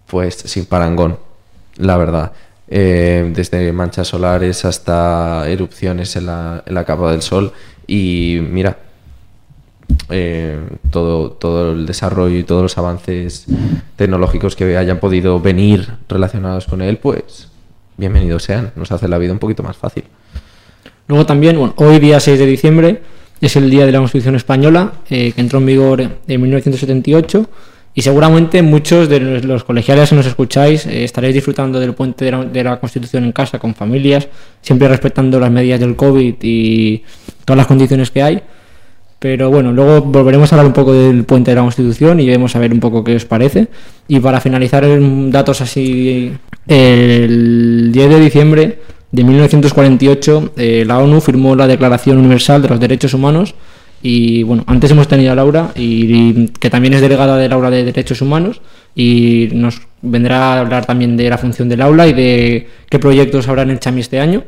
pues 0.07 0.35
sin 0.35 0.67
parangón, 0.67 1.19
la 1.77 1.97
verdad. 1.97 2.33
Eh, 2.69 3.31
desde 3.35 3.73
manchas 3.73 4.09
solares 4.09 4.65
hasta 4.65 5.49
erupciones 5.49 6.17
en 6.17 6.27
la, 6.27 6.63
en 6.67 6.75
la 6.75 6.85
capa 6.85 7.11
del 7.11 7.23
Sol. 7.23 7.53
Y 7.87 8.39
mira, 8.43 8.79
eh, 10.11 10.59
todo, 10.91 11.31
todo 11.33 11.73
el 11.73 11.87
desarrollo 11.87 12.39
y 12.39 12.45
todos 12.45 12.63
los 12.63 12.79
avances 12.79 13.47
tecnológicos 13.97 14.57
que 14.57 14.77
hayan 14.77 15.01
podido 15.01 15.41
venir 15.41 15.89
relacionados 16.09 16.67
con 16.67 16.83
él, 16.83 16.99
pues 16.99 17.49
bienvenidos 17.97 18.43
sean. 18.43 18.73
Nos 18.77 18.93
hace 18.93 19.09
la 19.09 19.19
vida 19.19 19.33
un 19.33 19.39
poquito 19.39 19.63
más 19.63 19.77
fácil. 19.77 20.05
Luego 21.09 21.27
también, 21.27 21.59
bueno, 21.59 21.75
hoy 21.77 21.99
día 21.99 22.21
6 22.21 22.39
de 22.39 22.47
diciembre 22.47 23.03
es 23.47 23.57
el 23.57 23.69
día 23.71 23.85
de 23.87 23.93
la 23.93 23.99
Constitución 23.99 24.37
Española, 24.37 24.93
eh, 25.11 25.33
que 25.35 25.41
entró 25.41 25.59
en 25.59 25.67
vigor 25.67 26.01
en 26.01 26.41
1978 26.41 27.49
y 27.95 28.01
seguramente 28.03 28.63
muchos 28.63 29.09
de 29.09 29.21
los- 29.21 29.65
colegiales 29.65 30.09
que 30.09 30.15
nos 30.17 30.27
escucháis 30.27 30.87
eh, 30.87 31.05
estaréis 31.05 31.35
disfrutando 31.35 31.79
del 31.79 31.93
puente 31.95 32.25
de 32.25 32.31
la, 32.31 32.45
de 32.45 32.65
la 32.65 32.81
Constitución 32.81 33.25
en 33.25 33.33
casa 33.33 33.59
con 33.59 33.75
familias, 33.75 34.29
siempre 34.63 34.89
respetando 34.89 35.39
las 35.39 35.51
medidas 35.51 35.81
del 35.81 35.95
COVID 35.97 36.35
y 36.43 37.03
todas 37.45 37.59
las 37.59 37.67
condiciones 37.67 38.11
que 38.11 38.23
hay. 38.23 38.41
Pero 39.19 39.51
bueno, 39.51 39.73
luego 39.73 40.01
volveremos 40.03 40.51
a 40.53 40.57
hablar 40.57 40.67
un 40.67 40.73
poco 40.73 40.93
del 40.93 41.23
puente 41.25 41.51
de 41.53 41.55
la 41.55 41.63
Constitución 41.63 42.19
y 42.19 42.29
vamos 42.31 42.57
a 42.57 42.59
ver 42.59 42.73
un 42.73 42.81
poco 42.81 43.05
qué 43.05 43.15
os 43.15 43.25
parece. 43.25 43.69
Y 44.09 44.19
para 44.19 44.41
finalizar 44.41 44.85
datos 45.31 45.61
así, 45.61 46.33
el 46.67 47.91
10 47.93 48.09
de 48.11 48.21
diciembre 48.21 48.79
de 49.13 49.25
1948 49.25 50.53
eh, 50.57 50.85
la 50.87 50.99
ONU 50.99 51.21
firmó 51.21 51.55
la 51.55 51.67
Declaración 51.67 52.19
Universal 52.19 52.63
de 52.63 52.69
los 52.69 52.81
Derechos 52.81 53.15
Humanos 53.15 53.55
y 54.03 54.43
bueno, 54.43 54.65
antes 54.67 54.91
hemos 54.91 55.07
tenido 55.07 55.31
a 55.33 55.35
Laura 55.37 55.71
y, 55.77 56.49
que 56.49 56.71
también 56.71 56.95
es 56.95 57.01
delegada 57.01 57.37
del 57.37 57.53
aula 57.53 57.71
de 57.71 57.85
Derechos 57.85 58.21
Humanos 58.21 58.61
y 58.97 59.49
nos 59.53 59.81
vendrá 60.01 60.55
a 60.55 60.61
hablar 60.61 60.87
también 60.87 61.17
de 61.17 61.31
la 61.31 61.39
función 61.39 61.69
del 61.69 61.83
aula 61.83 62.09
y 62.09 62.13
de 62.13 62.69
qué 62.89 62.99
proyectos 62.99 63.47
habrán 63.49 63.71
en 63.71 63.79
Chami 63.79 64.01
este 64.01 64.19
año. 64.19 64.43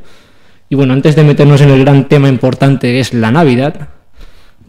Y 0.69 0.75
bueno, 0.75 0.93
antes 0.93 1.15
de 1.15 1.23
meternos 1.23 1.61
en 1.61 1.71
el 1.71 1.81
gran 1.85 2.09
tema 2.09 2.29
importante 2.29 2.89
que 2.89 2.99
es 3.01 3.15
la 3.15 3.31
Navidad, 3.31 3.91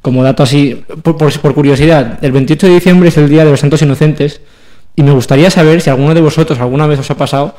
como 0.04 0.22
dato 0.24 0.44
así, 0.44 0.84
por, 1.02 1.18
por- 1.18 1.40
por 1.40 1.56
curiosidad, 1.56 2.20
el 2.24 2.32
28 2.34 2.68
de 2.68 2.74
diciembre 2.76 3.10
es 3.10 3.18
el 3.18 3.28
Día 3.28 3.44
de 3.44 3.50
los 3.52 3.62
Santos 3.62 3.82
Inocentes 3.82 4.42
y 4.96 5.02
me 5.02 5.12
gustaría 5.14 5.50
saber 5.50 5.82
si 5.82 5.90
alguno 5.90 6.14
de 6.14 6.22
vosotros 6.22 6.60
alguna 6.60 6.86
vez 6.86 7.00
os 7.00 7.10
ha 7.10 7.18
pasado 7.18 7.56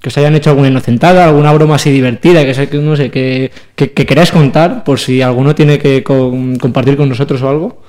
que 0.00 0.08
os 0.10 0.16
hayan 0.18 0.34
hecho 0.36 0.50
alguna 0.50 0.68
inocentada, 0.68 1.24
alguna 1.24 1.52
broma 1.52 1.74
así 1.76 1.90
divertida, 1.90 2.44
que, 2.44 2.78
no 2.78 2.94
sé, 2.96 3.10
que, 3.10 3.50
que, 3.74 3.92
que 3.92 4.06
queráis 4.06 4.30
contar, 4.30 4.84
por 4.84 5.00
si 5.00 5.22
alguno 5.22 5.54
tiene 5.54 5.78
que 5.78 6.04
con- 6.04 6.56
compartir 6.56 6.96
con 6.96 7.08
nosotros 7.08 7.42
o 7.42 7.48
algo. 7.48 7.82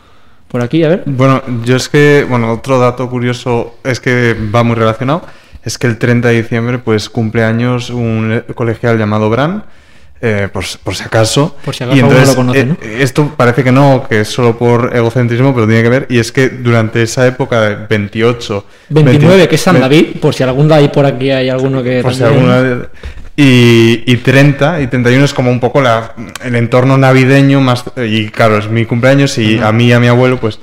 Por 0.48 0.64
aquí, 0.64 0.84
a 0.84 0.90
ver. 0.90 1.04
Bueno, 1.06 1.44
yo 1.64 1.76
es 1.76 1.90
que, 1.90 2.26
bueno, 2.28 2.52
otro 2.52 2.80
dato 2.80 3.08
curioso 3.08 3.76
es 3.84 4.00
que 4.00 4.36
va 4.54 4.64
muy 4.64 4.76
relacionado, 4.76 5.22
es 5.64 5.78
que 5.78 5.86
el 5.86 6.00
30 6.00 6.30
de 6.30 6.42
diciembre 6.42 6.80
pues 6.80 7.10
cumple 7.10 7.44
años 7.44 7.92
un 7.92 8.44
colegial 8.56 8.98
llamado 8.98 9.30
Bran, 9.30 9.66
eh, 10.22 10.50
por, 10.52 10.64
por 10.84 10.96
si 10.96 11.04
acaso. 11.04 11.56
Por 11.64 11.74
si 11.76 11.84
acaso 11.84 12.04
alguno 12.06 12.26
lo 12.26 12.36
conoce, 12.36 12.60
eh, 12.60 12.66
¿no? 12.66 12.78
Esto 12.82 13.34
parece 13.38 13.64
que 13.64 13.72
no, 13.72 14.06
que 14.10 14.22
es 14.22 14.28
solo 14.28 14.58
por 14.58 14.96
egocentrismo, 14.96 15.54
pero 15.54 15.66
tiene 15.68 15.84
que 15.84 15.90
ver, 15.90 16.08
y 16.10 16.20
es 16.20 16.32
que 16.32 16.50
durante 16.50 17.02
esa 17.04 17.26
época 17.28 17.62
de 17.62 17.76
28... 17.88 18.66
29, 18.90 19.28
20 19.36 19.50
que 19.50 19.56
es 19.56 19.62
San 19.62 19.80
David, 19.80 20.18
por 20.22 20.34
si 20.34 20.44
algún 20.44 20.72
ahí 20.72 20.90
por 20.90 21.06
aquí 21.06 21.32
hay 21.32 21.50
alguno 21.50 21.82
que... 21.84 22.02
por 22.02 22.14
si 22.14 22.24
alguna- 22.24 22.88
y, 23.36 24.04
y 24.06 24.18
30 24.18 24.82
y 24.82 24.88
31 24.88 25.24
es 25.24 25.34
como 25.34 25.50
un 25.50 25.62
poco 25.62 25.82
la, 25.82 26.14
el 26.44 26.56
entorno 26.58 26.98
navideño 26.98 27.62
más 27.62 27.86
y 27.96 28.28
claro 28.28 28.58
es 28.58 28.70
mi 28.70 28.86
cumpleaños 28.86 29.38
y 29.38 29.60
a 29.60 29.72
mí 29.72 29.86
y 29.88 29.92
a 29.94 30.00
mi 30.02 30.08
abuelo 30.08 30.42
pues 30.42 30.60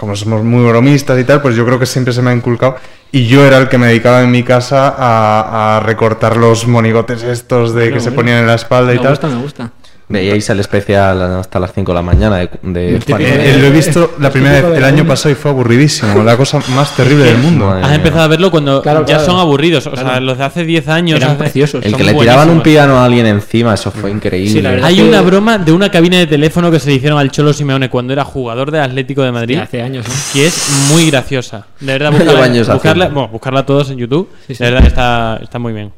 como 0.00 0.16
somos 0.16 0.42
muy 0.42 0.64
bromistas 0.64 1.20
y 1.20 1.24
tal 1.24 1.42
pues 1.42 1.54
yo 1.54 1.64
creo 1.66 1.78
que 1.78 1.86
siempre 1.86 2.14
se 2.14 2.22
me 2.22 2.30
ha 2.30 2.34
inculcado 2.34 2.76
y 3.12 3.26
yo 3.26 3.44
era 3.44 3.58
el 3.58 3.68
que 3.68 3.76
me 3.76 3.88
dedicaba 3.88 4.22
en 4.22 4.30
mi 4.30 4.42
casa 4.42 4.88
a, 4.96 5.76
a 5.76 5.80
recortar 5.80 6.36
los 6.38 6.66
monigotes 6.66 7.22
estos 7.22 7.74
de 7.74 7.92
que 7.92 8.00
se 8.00 8.10
ponían 8.10 8.38
en 8.38 8.46
la 8.46 8.54
espalda 8.54 8.94
y 8.94 8.96
Me 8.96 9.02
tal 9.02 9.12
gusta, 9.12 9.28
me 9.28 9.42
gusta. 9.42 9.70
Veíais 10.10 10.50
el 10.50 10.58
especial 10.58 11.22
hasta 11.38 11.60
las 11.60 11.72
5 11.72 11.92
de 11.92 11.94
la 11.94 12.02
mañana 12.02 12.36
de, 12.38 12.50
de 12.62 12.88
El 12.96 13.04
típico 13.04 13.18
Eh, 13.20 13.52
eh, 13.54 13.58
lo 13.60 13.66
he 13.68 13.70
visto 13.70 14.14
la 14.18 14.30
primera 14.30 14.60
vez 14.60 14.70
de 14.72 14.76
el 14.78 14.84
año 14.84 15.06
pasado 15.06 15.30
y 15.30 15.36
fue 15.36 15.52
aburridísimo 15.52 16.22
la 16.24 16.36
cosa 16.36 16.58
más 16.74 16.96
terrible 16.96 17.24
del 17.26 17.38
mundo 17.38 17.66
Madre 17.66 17.82
Has 17.82 17.88
mía. 17.90 17.96
empezado 17.96 18.22
a 18.22 18.26
verlo 18.26 18.50
cuando 18.50 18.82
Claro, 18.82 19.00
ya 19.00 19.06
claro. 19.16 19.24
son 19.24 19.38
aburridos. 19.38 19.86
O 19.86 19.94
sea, 19.94 20.02
Claro. 20.04 20.20
los 20.20 20.36
de 20.36 20.44
hace 20.44 20.64
10 20.64 20.88
años. 20.88 21.16
Eran 21.18 21.30
hace- 21.30 21.38
preciosos. 21.38 21.84
El 21.84 21.92
son 21.92 21.98
que 22.00 22.04
le 22.06 22.14
tiraban 22.14 22.50
un 22.50 22.60
piano 22.60 22.98
a 22.98 23.04
alguien 23.04 23.24
encima, 23.26 23.72
eso 23.74 23.92
fue 23.92 24.10
increíble. 24.10 24.50
Sí, 24.50 24.60
la 24.60 24.70
verdad. 24.72 24.86
Hay 24.88 24.96
que- 24.96 25.04
una 25.08 25.20
broma 25.22 25.58
de 25.58 25.70
una 25.70 25.90
cabina 25.90 26.18
de 26.18 26.26
teléfono 26.26 26.72
que 26.72 26.80
se 26.80 26.88
le 26.90 26.96
hicieron 26.96 27.16
al 27.18 27.30
Cholo 27.30 27.52
Simeone 27.52 27.88
cuando 27.88 28.12
era 28.12 28.24
jugador 28.24 28.72
del 28.72 28.82
Atlético 28.82 29.22
de 29.22 29.30
Madrid. 29.30 29.58
Hace 29.58 29.80
años, 29.80 30.08
¿no? 30.08 30.14
que 30.32 30.46
es 30.46 30.88
muy 30.92 31.08
graciosa. 31.08 31.66
De 31.78 31.86
verdad, 31.92 32.10
buscarla, 32.18 32.42
años 32.42 32.68
buscarla, 32.68 33.08
bueno, 33.08 33.28
buscarla 33.28 33.64
todos 33.64 33.90
en 33.90 33.98
YouTube. 33.98 34.28
Sí, 34.48 34.56
sí. 34.56 34.64
De 34.64 34.70
verdad 34.72 34.86
está, 34.88 35.38
está 35.40 35.60
muy 35.60 35.72
bien. 35.72 35.92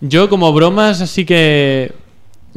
Yo 0.00 0.28
como 0.28 0.52
bromas 0.52 1.00
así 1.00 1.24
que 1.24 1.92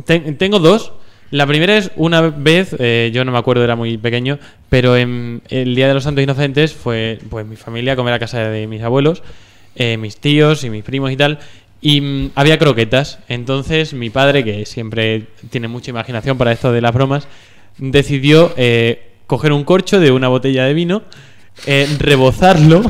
ten- 0.03 0.37
tengo 0.37 0.59
dos. 0.59 0.93
La 1.31 1.47
primera 1.47 1.77
es 1.77 1.91
una 1.95 2.21
vez, 2.21 2.75
eh, 2.79 3.09
yo 3.13 3.25
no 3.25 3.31
me 3.31 3.37
acuerdo, 3.37 3.63
era 3.63 3.75
muy 3.75 3.97
pequeño, 3.97 4.37
pero 4.69 4.95
en 4.95 5.41
el 5.49 5.73
Día 5.75 5.87
de 5.87 5.93
los 5.93 6.03
Santos 6.03 6.23
Inocentes 6.23 6.73
fue 6.73 7.19
pues 7.29 7.45
mi 7.45 7.55
familia 7.55 7.93
a 7.93 7.95
comer 7.95 8.13
a 8.13 8.19
casa 8.19 8.39
de 8.49 8.67
mis 8.67 8.81
abuelos, 8.83 9.23
eh, 9.75 9.97
mis 9.97 10.17
tíos 10.17 10.63
y 10.63 10.69
mis 10.69 10.83
primos 10.83 11.11
y 11.11 11.17
tal, 11.17 11.39
y 11.81 11.99
mm, 11.99 12.31
había 12.35 12.57
croquetas. 12.59 13.19
Entonces 13.27 13.93
mi 13.93 14.09
padre, 14.11 14.43
que 14.43 14.65
siempre 14.65 15.23
tiene 15.49 15.67
mucha 15.67 15.89
imaginación 15.91 16.37
para 16.37 16.51
esto 16.51 16.71
de 16.71 16.81
las 16.81 16.93
bromas, 16.93 17.27
decidió 17.77 18.53
eh, 18.55 19.11
coger 19.25 19.51
un 19.51 19.63
corcho 19.63 19.99
de 19.99 20.11
una 20.11 20.27
botella 20.27 20.65
de 20.65 20.73
vino, 20.75 21.01
eh, 21.65 21.87
rebozarlo 21.99 22.83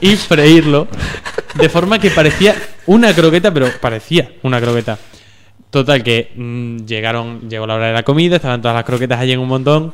y 0.00 0.16
freírlo 0.16 0.88
de 1.56 1.68
forma 1.68 1.98
que 1.98 2.10
parecía 2.10 2.54
una 2.86 3.12
croqueta, 3.14 3.52
pero 3.52 3.68
parecía 3.80 4.32
una 4.42 4.60
croqueta. 4.60 4.98
Total, 5.70 6.02
que 6.02 6.32
mm, 6.34 6.78
llegaron, 6.84 7.48
llegó 7.48 7.66
la 7.66 7.76
hora 7.76 7.86
de 7.88 7.92
la 7.92 8.02
comida, 8.02 8.36
estaban 8.36 8.60
todas 8.60 8.74
las 8.74 8.84
croquetas 8.84 9.20
allí 9.20 9.32
en 9.32 9.38
un 9.38 9.48
montón 9.48 9.92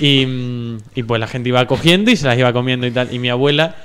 y, 0.00 0.24
mm, 0.26 0.78
y 0.94 1.02
pues 1.02 1.20
la 1.20 1.26
gente 1.26 1.50
iba 1.50 1.66
cogiendo 1.66 2.10
y 2.10 2.16
se 2.16 2.26
las 2.26 2.38
iba 2.38 2.52
comiendo 2.52 2.86
y 2.86 2.90
tal. 2.90 3.12
Y 3.12 3.18
mi 3.18 3.28
abuela, 3.28 3.76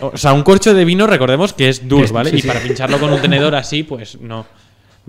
o 0.00 0.16
sea, 0.16 0.32
un 0.32 0.42
corcho 0.42 0.72
de 0.72 0.84
vino, 0.84 1.06
recordemos 1.06 1.52
que 1.52 1.68
es 1.68 1.86
duro, 1.86 2.08
¿vale? 2.12 2.30
sí, 2.30 2.38
y 2.38 2.42
para 2.42 2.60
pincharlo 2.60 2.98
con 2.98 3.12
un 3.12 3.20
tenedor 3.20 3.54
así, 3.54 3.82
pues 3.82 4.18
no. 4.20 4.46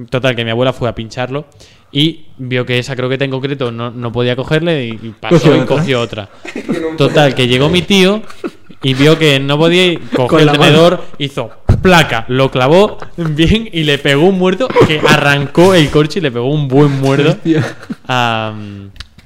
Total, 0.09 0.35
que 0.35 0.45
mi 0.45 0.51
abuela 0.51 0.71
fue 0.71 0.87
a 0.87 0.95
pincharlo 0.95 1.45
y 1.91 2.25
vio 2.37 2.65
que 2.65 2.79
esa 2.79 2.95
croqueta 2.95 3.25
en 3.25 3.31
concreto 3.31 3.71
no, 3.71 3.89
no 3.91 4.11
podía 4.11 4.35
cogerle 4.35 4.85
y, 4.85 4.89
y 4.91 5.15
pasó 5.19 5.37
Cogió 5.37 5.55
y 5.55 5.59
otra. 5.59 5.75
cogió 5.75 6.01
otra. 6.01 6.29
Total, 6.97 7.35
que 7.35 7.47
llegó 7.47 7.69
mi 7.69 7.81
tío 7.81 8.21
y 8.81 8.93
vio 8.93 9.17
que 9.17 9.39
no 9.39 9.57
podía 9.57 9.87
y 9.87 9.97
cogió 9.97 10.39
el 10.39 10.45
mano. 10.45 10.59
tenedor, 10.59 11.05
hizo 11.17 11.51
placa, 11.81 12.25
lo 12.27 12.51
clavó 12.51 12.97
bien 13.17 13.69
y 13.71 13.83
le 13.83 13.97
pegó 13.97 14.27
un 14.27 14.37
muerto 14.37 14.67
que 14.87 15.01
arrancó 15.07 15.73
el 15.73 15.89
corcho 15.89 16.19
y 16.19 16.21
le 16.21 16.31
pegó 16.31 16.49
un 16.49 16.67
buen 16.67 16.99
muerto 16.99 17.37
a, 18.07 18.53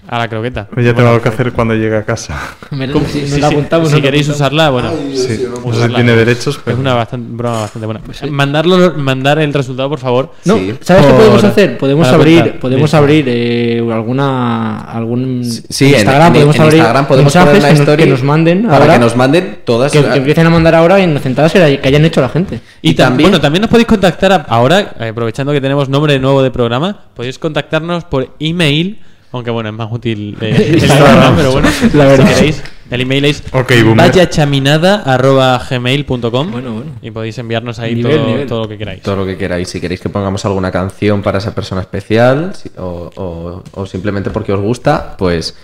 a 0.08 0.20
la 0.20 0.28
croqueta. 0.28 0.68
ya 0.78 0.94
tengo 0.94 1.10
algo 1.10 1.22
que 1.22 1.30
hacer 1.30 1.52
cuando 1.54 1.74
llegue 1.76 1.96
a 1.98 2.04
casa 2.04 2.38
Me- 2.72 2.92
¿cómo? 2.92 3.06
si 3.08 3.28
Sí, 3.28 3.40
la 3.40 3.48
apuntamos, 3.48 3.90
si 3.90 4.02
queréis 4.02 4.28
apuntamos. 4.30 4.36
usarla, 4.52 4.70
bueno, 4.70 4.92
sí, 5.14 5.46
no 5.66 5.74
sé 5.74 5.88
si 5.88 5.94
tiene 5.94 6.16
derechos 6.16 6.56
es 6.58 6.62
pero 6.66 6.78
una 6.78 6.94
bastante, 6.94 7.28
broma 7.36 7.62
bastante 7.62 7.86
buena. 7.86 8.02
Mandarlo, 8.30 8.94
mandar 8.96 9.40
el 9.40 9.54
resultado, 9.54 9.90
por 9.90 10.00
favor. 10.00 10.34
No, 10.46 10.58
Sí. 10.58 10.74
¿sabes 10.82 11.06
qué 11.06 11.14
podemos 11.14 11.44
hacer? 11.44 11.78
Podemos 11.78 12.08
abrir, 12.08 12.60
podemos 12.60 12.94
abrir 12.94 13.26
eh, 13.28 13.82
alguna 13.92 14.80
algún 14.82 15.44
Sí, 15.44 15.86
en- 15.86 15.94
Instagram, 15.96 16.28
en, 16.28 16.34
podemos 16.34 16.56
en 16.56 16.62
abrir 16.62 16.78
Instagram 16.78 17.08
podemos 17.08 17.34
poner 17.34 17.62
la 17.62 17.70
story 17.70 18.04
que 18.04 18.10
nos 18.10 18.24
manden 18.24 18.64
para 18.64 18.78
ahora, 18.78 18.94
que 18.94 19.00
nos 19.00 19.16
manden 19.16 19.60
todas 19.66 19.92
que, 19.92 20.00
empiecen 20.00 20.46
a 20.48 20.50
mandar 20.50 20.76
ahora 20.76 21.00
inocentadas 21.00 21.52
que, 21.54 21.80
que 21.80 21.88
hayan 21.88 22.06
hecho 22.06 22.22
la 22.22 22.30
gente. 22.30 22.60
Y, 22.82 22.92
Y 22.92 22.94
también, 22.94 23.30
bueno, 23.30 23.42
también 23.42 23.62
nos 23.62 23.70
podéis 23.72 23.88
contactar 23.88 24.32
a- 24.34 24.36
ahora, 24.50 24.96
aprovechando 25.10 25.52
que 25.54 25.62
tenemos 25.62 25.90
nombre 25.90 26.20
nuevo 26.20 26.44
de 26.44 26.52
programa, 26.52 27.06
podéis 27.16 27.40
contactarnos 27.40 28.04
por 28.06 28.36
email, 28.40 29.00
aunque 29.34 29.52
bueno, 29.52 29.70
es 29.70 29.76
más 29.76 29.92
útil 29.92 30.38
eh, 30.42 30.56
el 30.70 30.76
Instagram. 30.76 31.08
Instagram, 31.08 31.36
pero 31.36 31.52
bueno, 31.52 31.70
La 31.94 32.06
verdad. 32.06 32.28
si 32.30 32.34
queréis, 32.36 32.64
el 32.92 33.02
email 33.02 33.26
es 33.26 33.44
Ok, 33.52 33.72
boomer. 33.84 33.98
vayachaminada.gmail.com 34.08 36.52
Bueno, 36.52 36.72
bueno. 36.74 36.92
y 37.02 37.12
podéis 37.12 37.38
enviarnos 37.40 37.80
ahí 37.80 37.96
Nivel, 37.96 38.18
todo, 38.18 38.28
nivel. 38.28 38.48
todo 38.48 38.60
lo 38.62 38.68
que 38.70 38.78
queráis. 38.78 39.02
todo 39.02 39.16
lo 39.18 39.26
que 39.26 39.36
queráis. 39.38 39.68
Si 39.70 39.82
queréis 39.82 40.00
que 40.00 40.10
pongamos 40.10 40.46
alguna 40.46 40.72
canción 40.72 41.22
para 41.22 41.40
esa 41.40 41.54
persona 41.56 41.82
especial 41.82 42.54
si- 42.56 42.70
o, 42.78 43.10
o- 43.16 43.64
o 43.74 43.86
simplemente 43.86 44.30
porque 44.30 44.54
os 44.54 44.60
gusta, 44.62 45.16
pues 45.18 45.56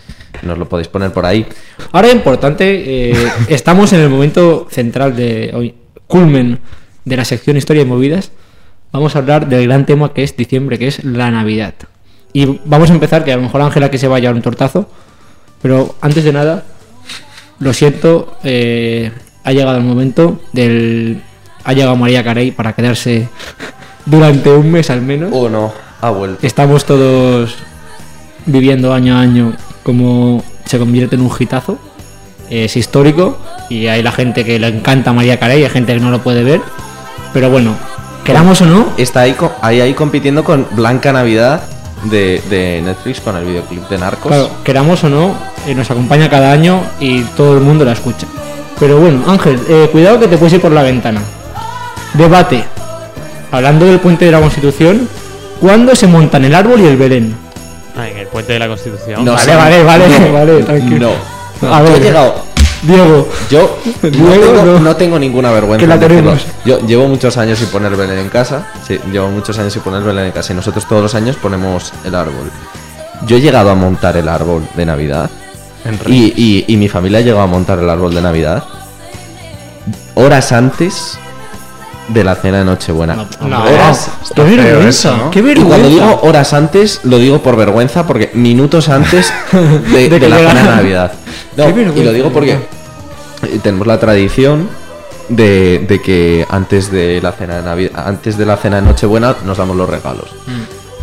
nos 0.43 0.57
lo 0.57 0.67
podéis 0.67 0.87
poner 0.87 1.11
por 1.11 1.25
ahí. 1.25 1.45
Ahora 1.91 2.09
importante, 2.11 3.11
eh, 3.11 3.15
estamos 3.49 3.93
en 3.93 4.01
el 4.01 4.09
momento 4.09 4.67
central 4.69 5.15
de 5.15 5.51
hoy, 5.53 5.75
culmen 6.07 6.59
de 7.05 7.17
la 7.17 7.25
sección 7.25 7.57
Historia 7.57 7.83
y 7.83 7.85
Movidas. 7.85 8.31
Vamos 8.91 9.15
a 9.15 9.19
hablar 9.19 9.47
del 9.47 9.65
gran 9.67 9.85
tema 9.85 10.13
que 10.13 10.23
es 10.23 10.35
diciembre, 10.35 10.77
que 10.79 10.87
es 10.87 11.03
la 11.03 11.29
Navidad. 11.31 11.75
Y 12.33 12.59
vamos 12.65 12.89
a 12.89 12.93
empezar, 12.93 13.23
que 13.23 13.33
a 13.33 13.35
lo 13.35 13.43
mejor 13.43 13.61
Ángela 13.61 13.89
que 13.89 13.97
se 13.97 14.07
vaya 14.07 14.29
a 14.29 14.33
un 14.33 14.41
tortazo, 14.41 14.87
pero 15.61 15.95
antes 16.01 16.23
de 16.23 16.33
nada, 16.33 16.63
lo 17.59 17.73
siento, 17.73 18.37
eh, 18.43 19.11
ha 19.43 19.51
llegado 19.51 19.77
el 19.77 19.83
momento 19.83 20.39
del... 20.53 21.21
Ha 21.63 21.73
llegado 21.73 21.95
María 21.95 22.23
Carey 22.23 22.51
para 22.51 22.73
quedarse 22.73 23.27
durante 24.05 24.49
un 24.49 24.71
mes 24.71 24.89
al 24.89 25.01
menos. 25.01 25.29
O 25.33 25.49
no, 25.49 25.73
ha 26.01 26.09
vuelto. 26.09 26.45
Estamos 26.45 26.85
todos 26.85 27.55
viviendo 28.45 28.93
año 28.93 29.15
a 29.15 29.21
año 29.21 29.53
como 29.83 30.43
se 30.65 30.79
convierte 30.79 31.15
en 31.15 31.21
un 31.21 31.31
hitazo. 31.37 31.77
Es 32.49 32.77
histórico 32.77 33.37
y 33.69 33.87
hay 33.87 34.01
la 34.01 34.11
gente 34.11 34.45
que 34.45 34.57
le 34.57 34.67
encanta 34.67 35.11
a 35.11 35.13
María 35.13 35.37
Carey, 35.37 35.63
hay 35.63 35.69
gente 35.69 35.93
que 35.93 35.99
no 35.99 36.09
lo 36.11 36.23
puede 36.23 36.43
ver. 36.43 36.61
Pero 37.33 37.49
bueno, 37.49 37.75
queramos 38.23 38.61
o 38.61 38.65
no, 38.65 38.87
Está 38.97 39.21
ahí, 39.21 39.35
ahí, 39.61 39.81
ahí 39.81 39.93
compitiendo 39.93 40.43
con 40.43 40.65
Blanca 40.71 41.11
Navidad 41.11 41.61
de, 42.03 42.41
de 42.49 42.81
Netflix 42.83 43.21
con 43.21 43.35
el 43.35 43.45
videoclip 43.45 43.87
de 43.89 43.97
Narcos. 43.97 44.27
claro, 44.27 44.49
queramos 44.63 45.03
o 45.03 45.09
no, 45.09 45.35
eh, 45.67 45.75
nos 45.75 45.89
acompaña 45.91 46.29
cada 46.29 46.51
año 46.51 46.81
y 46.99 47.21
todo 47.21 47.55
el 47.57 47.61
mundo 47.63 47.83
la 47.85 47.93
escucha. 47.93 48.27
Pero 48.79 48.99
bueno, 48.99 49.23
Ángel, 49.27 49.59
eh, 49.67 49.89
cuidado 49.91 50.19
que 50.19 50.27
te 50.27 50.37
puedes 50.37 50.53
ir 50.53 50.61
por 50.61 50.71
la 50.71 50.83
ventana. 50.83 51.21
Debate. 52.13 52.63
Hablando 53.51 53.85
del 53.85 53.99
puente 53.99 54.25
de 54.25 54.31
la 54.31 54.39
Constitución, 54.39 55.09
¿cuándo 55.59 55.95
se 55.95 56.07
montan 56.07 56.45
el 56.45 56.55
árbol 56.55 56.79
y 56.81 56.85
el 56.85 56.97
Belén? 56.97 57.35
Ah, 57.97 58.07
en 58.07 58.17
el 58.17 58.27
puente 58.27 58.53
de 58.53 58.59
la 58.59 58.67
Constitución. 58.67 59.25
No 59.25 59.33
vale, 59.33 59.55
vale, 59.55 59.83
vale, 59.83 60.31
vale, 60.33 60.63
tranquilo. 60.63 61.11
No. 61.61 61.73
A 61.73 61.79
Yo 61.79 61.83
ver, 61.85 62.01
he 62.01 62.05
llegado. 62.05 62.48
Diego, 62.83 63.27
Yo 63.49 63.77
no 64.03 64.09
Diego, 64.09 64.29
tengo, 64.45 64.63
no. 64.65 64.79
no 64.79 64.95
tengo 64.95 65.19
ninguna 65.19 65.51
vergüenza. 65.51 65.79
Que 65.81 65.87
la 65.87 65.99
tenemos. 65.99 66.45
Yo 66.65 66.79
llevo 66.85 67.07
muchos 67.07 67.37
años 67.37 67.59
sin 67.59 67.67
poner 67.69 67.95
Belén 67.95 68.19
en 68.19 68.29
casa. 68.29 68.71
Sí, 68.87 68.99
llevo 69.11 69.27
muchos 69.29 69.57
años 69.59 69.73
sin 69.73 69.81
poner 69.81 70.01
Belén 70.03 70.25
en 70.25 70.31
casa. 70.31 70.53
Y 70.53 70.55
nosotros 70.55 70.87
todos 70.87 71.01
los 71.01 71.15
años 71.15 71.35
ponemos 71.35 71.91
el 72.05 72.15
árbol. 72.15 72.49
Yo 73.27 73.37
he 73.37 73.41
llegado 73.41 73.69
a 73.69 73.75
montar 73.75 74.15
el 74.17 74.29
árbol 74.29 74.65
de 74.75 74.85
Navidad. 74.85 75.29
Y, 76.07 76.33
y- 76.35 76.65
y 76.67 76.77
mi 76.77 76.87
familia 76.87 77.19
ha 77.19 77.21
llegado 77.21 77.41
a 77.43 77.47
montar 77.47 77.79
el 77.79 77.89
árbol 77.89 78.13
de 78.13 78.21
Navidad 78.21 78.63
horas 80.15 80.51
antes 80.51 81.17
de 82.09 82.23
la 82.23 82.35
cena 82.35 82.59
de 82.59 82.65
Nochebuena. 82.65 83.15
No, 83.15 83.63
horas. 83.63 84.11
qué 84.35 84.43
vergüenza, 84.43 85.17
¿no? 85.17 85.31
qué 85.31 85.39
Y 85.39 85.41
vergüenza. 85.41 85.69
cuando 85.69 85.89
digo 85.89 86.19
horas 86.23 86.53
antes, 86.53 87.01
lo 87.03 87.17
digo 87.17 87.41
por 87.41 87.55
vergüenza, 87.55 88.05
porque 88.05 88.31
minutos 88.33 88.89
antes 88.89 89.33
de, 89.51 89.59
De 89.89 90.09
de 90.09 90.19
que 90.19 90.29
la 90.29 90.37
cena 90.37 90.53
de 90.53 90.69
Navidad. 90.69 91.13
Y 91.95 92.03
lo 92.03 92.11
digo 92.13 92.31
porque 92.31 92.59
tenemos 93.63 93.87
la 93.87 93.99
tradición 93.99 94.69
de, 95.29 95.85
de 95.87 96.01
que 96.01 96.45
antes 96.49 96.91
de 96.91 97.21
la 97.21 97.31
cena 97.31 97.57
de 97.57 97.63
Navidad, 97.63 98.07
antes 98.07 98.37
de 98.37 98.45
la 98.45 98.57
cena 98.57 98.77
de 98.77 98.81
Nochebuena 98.83 99.35
nos 99.45 99.57
damos 99.57 99.77
los 99.77 99.89
regalos. 99.89 100.29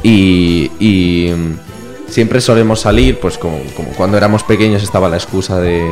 Y, 0.02 0.70
y, 0.78 1.32
mm, 1.32 2.10
siempre 2.10 2.40
solemos 2.40 2.80
salir, 2.80 3.18
pues 3.18 3.38
como, 3.38 3.58
como 3.76 3.88
cuando 3.90 4.16
éramos 4.16 4.42
pequeños 4.44 4.82
estaba 4.82 5.08
la 5.08 5.16
excusa 5.16 5.58
de 5.58 5.84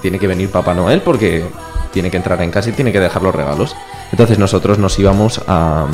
tiene 0.00 0.18
que 0.18 0.26
venir 0.26 0.50
Papá 0.50 0.74
Noel 0.74 1.00
porque 1.02 1.44
tiene 1.92 2.10
que 2.10 2.16
entrar 2.16 2.40
en 2.42 2.50
casa 2.50 2.70
y 2.70 2.72
tiene 2.72 2.92
que 2.92 3.00
dejar 3.00 3.22
los 3.22 3.34
regalos. 3.34 3.74
Entonces 4.12 4.38
nosotros 4.38 4.78
nos 4.78 4.98
íbamos 4.98 5.40
a, 5.48 5.86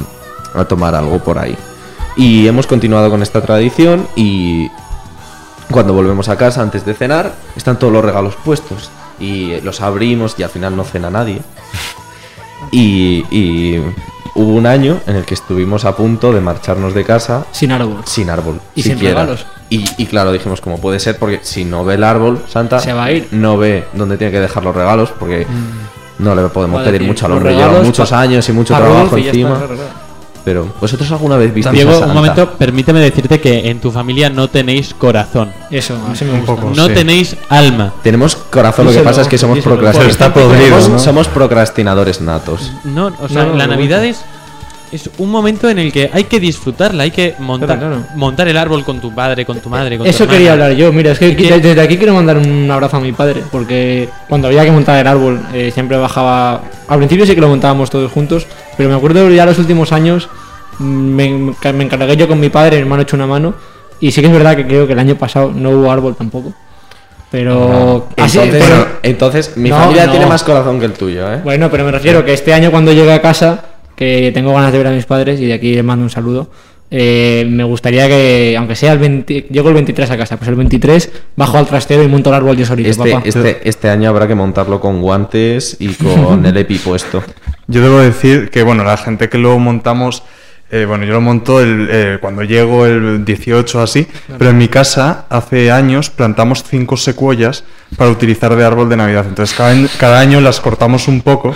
a 0.54 0.64
tomar 0.66 0.94
algo 0.94 1.18
por 1.20 1.38
ahí. 1.38 1.56
Y 2.16 2.46
hemos 2.48 2.66
continuado 2.66 3.10
con 3.10 3.22
esta 3.22 3.40
tradición 3.40 4.06
y 4.16 4.68
cuando 5.70 5.92
volvemos 5.94 6.28
a 6.28 6.36
casa 6.36 6.62
antes 6.62 6.84
de 6.84 6.94
cenar 6.94 7.32
están 7.56 7.78
todos 7.78 7.92
los 7.92 8.04
regalos 8.04 8.34
puestos 8.44 8.90
y 9.20 9.60
los 9.60 9.80
abrimos 9.80 10.34
y 10.38 10.42
al 10.42 10.50
final 10.50 10.76
no 10.76 10.84
cena 10.84 11.10
nadie. 11.10 11.40
Y, 12.70 13.24
y 13.30 13.78
hubo 14.34 14.52
un 14.52 14.66
año 14.66 15.00
en 15.06 15.16
el 15.16 15.24
que 15.24 15.32
estuvimos 15.34 15.86
a 15.86 15.96
punto 15.96 16.32
de 16.34 16.40
marcharnos 16.40 16.92
de 16.92 17.02
casa 17.04 17.46
Sin 17.52 17.72
árbol. 17.72 18.02
sin 18.04 18.28
árbol. 18.28 18.60
Y 18.74 18.82
sin 18.82 18.98
regalos. 19.00 19.46
Y, 19.70 19.84
y 19.96 20.06
claro, 20.06 20.32
dijimos, 20.32 20.60
como 20.60 20.78
puede 20.78 20.98
ser, 21.00 21.18
porque 21.18 21.40
si 21.42 21.64
no 21.64 21.84
ve 21.84 21.94
el 21.94 22.04
árbol, 22.04 22.42
Santa 22.48 22.78
Se 22.80 22.92
va 22.92 23.04
a 23.04 23.12
ir. 23.12 23.28
Mm. 23.30 23.40
no 23.40 23.56
ve 23.56 23.84
dónde 23.94 24.18
tiene 24.18 24.32
que 24.32 24.40
dejar 24.40 24.64
los 24.64 24.74
regalos, 24.74 25.10
porque 25.18 25.46
no 26.18 26.34
le 26.34 26.42
podemos 26.48 26.82
pedir 26.82 27.02
mucho 27.02 27.26
al 27.26 27.32
los 27.32 27.36
hombre. 27.38 27.54
Lleva 27.56 27.82
muchos 27.82 28.12
años 28.12 28.48
y 28.48 28.52
mucho 28.52 28.74
trabajo 28.74 29.16
y 29.18 29.28
encima. 29.28 29.58
Pero, 30.44 30.66
¿vosotros 30.80 31.10
alguna 31.12 31.36
vez 31.36 31.52
visteis 31.52 31.74
Diego, 31.74 31.90
a 31.90 31.94
un 31.94 31.98
Santa? 32.00 32.14
momento, 32.14 32.50
permíteme 32.52 33.00
decirte 33.00 33.38
que 33.38 33.68
en 33.68 33.80
tu 33.80 33.90
familia 33.90 34.30
no 34.30 34.48
tenéis 34.48 34.94
corazón. 34.94 35.52
Eso, 35.70 35.98
así 36.10 36.24
me 36.24 36.32
Un 36.34 36.44
poco. 36.46 36.72
No 36.74 36.86
sí. 36.86 36.94
tenéis 36.94 37.36
alma. 37.50 37.92
Tenemos 38.02 38.34
corazón, 38.36 38.86
lo 38.86 38.92
que 38.92 39.00
pasa 39.00 39.20
es 39.22 39.28
que 39.28 39.36
somos 39.36 39.56
díselo. 39.56 39.74
procrastinadores. 39.74 40.16
Pero 40.16 40.30
está 40.30 40.40
podrido, 40.40 40.80
somos, 40.80 40.88
¿no? 40.90 40.98
somos 41.00 41.28
procrastinadores 41.28 42.22
natos. 42.22 42.72
No, 42.84 43.12
o 43.20 43.28
sea, 43.28 43.44
No, 43.44 43.56
la 43.56 43.66
Navidad 43.66 44.02
es, 44.06 44.22
es 44.92 45.10
un 45.18 45.30
momento 45.30 45.68
en 45.68 45.78
el 45.78 45.92
que 45.92 46.10
hay 46.12 46.24
que 46.24 46.40
disfrutarla, 46.40 47.02
hay 47.04 47.10
que 47.10 47.34
montar, 47.38 47.78
Claro, 47.78 47.96
claro. 47.96 48.06
montar 48.16 48.48
el 48.48 48.56
árbol 48.56 48.84
con 48.84 49.00
tu 49.00 49.14
padre, 49.14 49.44
con 49.44 49.58
tu 49.60 49.68
madre, 49.68 49.96
con 49.98 50.04
tu 50.04 50.10
Eso 50.10 50.26
quería 50.26 50.52
hablar 50.52 50.72
yo, 50.72 50.92
mira, 50.92 51.12
es 51.12 51.18
que 51.18 51.34
¿Qué? 51.36 51.58
desde 51.60 51.80
aquí 51.80 51.96
quiero 51.98 52.14
mandar 52.14 52.36
un 52.38 52.70
abrazo 52.70 52.96
a 52.96 53.00
mi 53.00 53.12
padre, 53.12 53.42
porque 53.50 54.08
cuando 54.28 54.48
había 54.48 54.64
que 54.64 54.70
montar 54.72 54.98
el 55.00 55.06
árbol 55.06 55.40
eh, 55.52 55.70
siempre 55.72 55.96
bajaba, 55.96 56.62
al 56.88 56.98
principio 56.98 57.26
sí 57.26 57.34
que 57.34 57.40
lo 57.40 57.48
montábamos 57.48 57.90
todos 57.90 58.10
juntos, 58.10 58.46
pero 58.76 58.88
me 58.88 58.94
acuerdo 58.96 59.28
ya 59.30 59.44
los 59.46 59.58
últimos 59.58 59.92
años 59.92 60.28
mm, 60.78 60.84
me, 60.84 61.54
me 61.72 61.84
encargué 61.84 62.16
yo 62.16 62.26
con 62.28 62.40
mi 62.40 62.48
padre, 62.48 62.76
mi 62.76 62.82
hermano 62.82 63.02
echó 63.02 63.16
una 63.16 63.26
mano, 63.26 63.54
y 64.00 64.10
sí 64.12 64.20
que 64.20 64.28
es 64.28 64.32
verdad 64.32 64.56
que 64.56 64.66
creo 64.66 64.86
que 64.86 64.92
el 64.92 64.98
año 64.98 65.16
pasado 65.16 65.52
no 65.54 65.70
hubo 65.70 65.90
árbol 65.90 66.14
tampoco. 66.16 66.52
Pero... 67.30 68.08
así- 68.16 68.38
Entonces, 68.38 68.64
pero- 68.66 68.88
entonces 69.02 69.56
mi 69.56 69.68
No, 69.68 69.76
familia 69.76 70.06
no. 70.06 70.12
tiene 70.12 70.26
más 70.26 70.42
corazón 70.42 70.80
que 70.80 70.86
el 70.86 70.92
tuyo, 70.94 71.30
¿eh? 71.32 71.40
Bueno, 71.44 71.70
pero 71.70 71.84
me 71.84 71.90
refiero 71.90 72.24
que 72.24 72.32
este 72.32 72.54
año 72.54 72.70
cuando 72.70 72.92
llegue 72.92 73.12
a 73.12 73.20
casa, 73.20 73.64
que 73.98 74.30
tengo 74.32 74.54
ganas 74.54 74.70
de 74.70 74.78
ver 74.78 74.86
a 74.86 74.90
mis 74.92 75.04
padres 75.06 75.40
y 75.40 75.46
de 75.46 75.52
aquí 75.54 75.74
les 75.74 75.82
mando 75.84 76.04
un 76.04 76.10
saludo, 76.10 76.50
eh, 76.90 77.44
me 77.50 77.64
gustaría 77.64 78.06
que, 78.08 78.54
aunque 78.56 78.74
sea 78.76 78.92
el 78.92 78.98
20, 78.98 79.48
llego 79.50 79.68
el 79.68 79.74
23 79.74 80.10
a 80.12 80.16
casa, 80.16 80.36
pues 80.38 80.48
el 80.48 80.54
23 80.54 81.10
bajo 81.36 81.58
al 81.58 81.66
trastero 81.66 82.02
y 82.04 82.08
monto 82.08 82.30
el 82.30 82.36
árbol 82.36 82.56
yo 82.56 82.64
solito, 82.64 82.88
Este, 82.88 83.10
papá. 83.10 83.22
este, 83.26 83.68
este 83.68 83.90
año 83.90 84.08
habrá 84.08 84.26
que 84.28 84.34
montarlo 84.34 84.80
con 84.80 85.02
guantes 85.02 85.76
y 85.80 85.88
con 85.94 86.46
el 86.46 86.56
EPI 86.56 86.78
puesto. 86.78 87.22
Yo 87.66 87.82
debo 87.82 87.98
decir 87.98 88.48
que, 88.48 88.62
bueno, 88.62 88.82
la 88.84 88.96
gente 88.96 89.28
que 89.28 89.36
lo 89.36 89.58
montamos, 89.58 90.22
eh, 90.70 90.86
bueno, 90.88 91.04
yo 91.04 91.12
lo 91.12 91.20
monto 91.20 91.60
el, 91.60 91.86
eh, 91.90 92.18
cuando 92.18 92.42
llego 92.42 92.86
el 92.86 93.24
18 93.26 93.82
así, 93.82 94.06
pero 94.38 94.50
en 94.52 94.56
mi 94.58 94.68
casa 94.68 95.26
hace 95.28 95.70
años 95.70 96.08
plantamos 96.08 96.62
cinco 96.64 96.96
secuoyas 96.96 97.64
para 97.98 98.08
utilizar 98.10 98.56
de 98.56 98.64
árbol 98.64 98.88
de 98.88 98.96
Navidad. 98.96 99.26
Entonces 99.28 99.54
cada, 99.54 99.70
año- 99.72 99.88
cada 99.98 100.18
año 100.20 100.40
las 100.40 100.60
cortamos 100.60 101.08
un 101.08 101.20
poco 101.20 101.54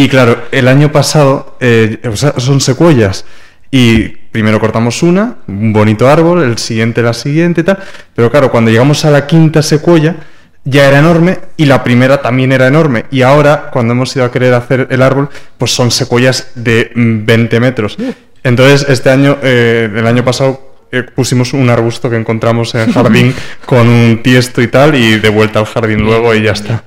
y 0.00 0.08
claro, 0.08 0.44
el 0.50 0.66
año 0.66 0.90
pasado 0.90 1.58
eh, 1.60 2.00
o 2.10 2.16
sea, 2.16 2.32
son 2.38 2.62
secuoyas. 2.62 3.26
Y 3.70 4.08
primero 4.08 4.58
cortamos 4.58 5.02
una, 5.02 5.36
un 5.46 5.74
bonito 5.74 6.08
árbol, 6.08 6.42
el 6.42 6.56
siguiente 6.56 7.02
la 7.02 7.12
siguiente 7.12 7.60
y 7.60 7.64
tal. 7.64 7.78
Pero 8.14 8.30
claro, 8.30 8.50
cuando 8.50 8.70
llegamos 8.70 9.04
a 9.04 9.10
la 9.10 9.26
quinta 9.26 9.62
secuoya, 9.62 10.16
ya 10.64 10.88
era 10.88 11.00
enorme 11.00 11.40
y 11.58 11.66
la 11.66 11.84
primera 11.84 12.22
también 12.22 12.50
era 12.50 12.66
enorme. 12.66 13.04
Y 13.10 13.20
ahora, 13.20 13.68
cuando 13.70 13.92
hemos 13.92 14.16
ido 14.16 14.24
a 14.24 14.32
querer 14.32 14.54
hacer 14.54 14.88
el 14.90 15.02
árbol, 15.02 15.28
pues 15.58 15.70
son 15.72 15.90
secuoyas 15.90 16.52
de 16.54 16.92
mm, 16.94 17.26
20 17.26 17.60
metros. 17.60 17.98
Entonces, 18.42 18.88
este 18.88 19.10
año, 19.10 19.36
eh, 19.42 19.90
el 19.94 20.06
año 20.06 20.24
pasado, 20.24 20.76
eh, 20.92 21.02
pusimos 21.02 21.52
un 21.52 21.68
arbusto 21.68 22.08
que 22.08 22.16
encontramos 22.16 22.74
en 22.74 22.88
el 22.88 22.92
jardín 22.94 23.34
con 23.66 23.86
un 23.86 24.22
tiesto 24.22 24.62
y 24.62 24.68
tal, 24.68 24.94
y 24.94 25.18
de 25.18 25.28
vuelta 25.28 25.58
al 25.58 25.66
jardín 25.66 26.00
luego 26.00 26.34
y 26.34 26.42
ya 26.42 26.52
está. 26.52 26.84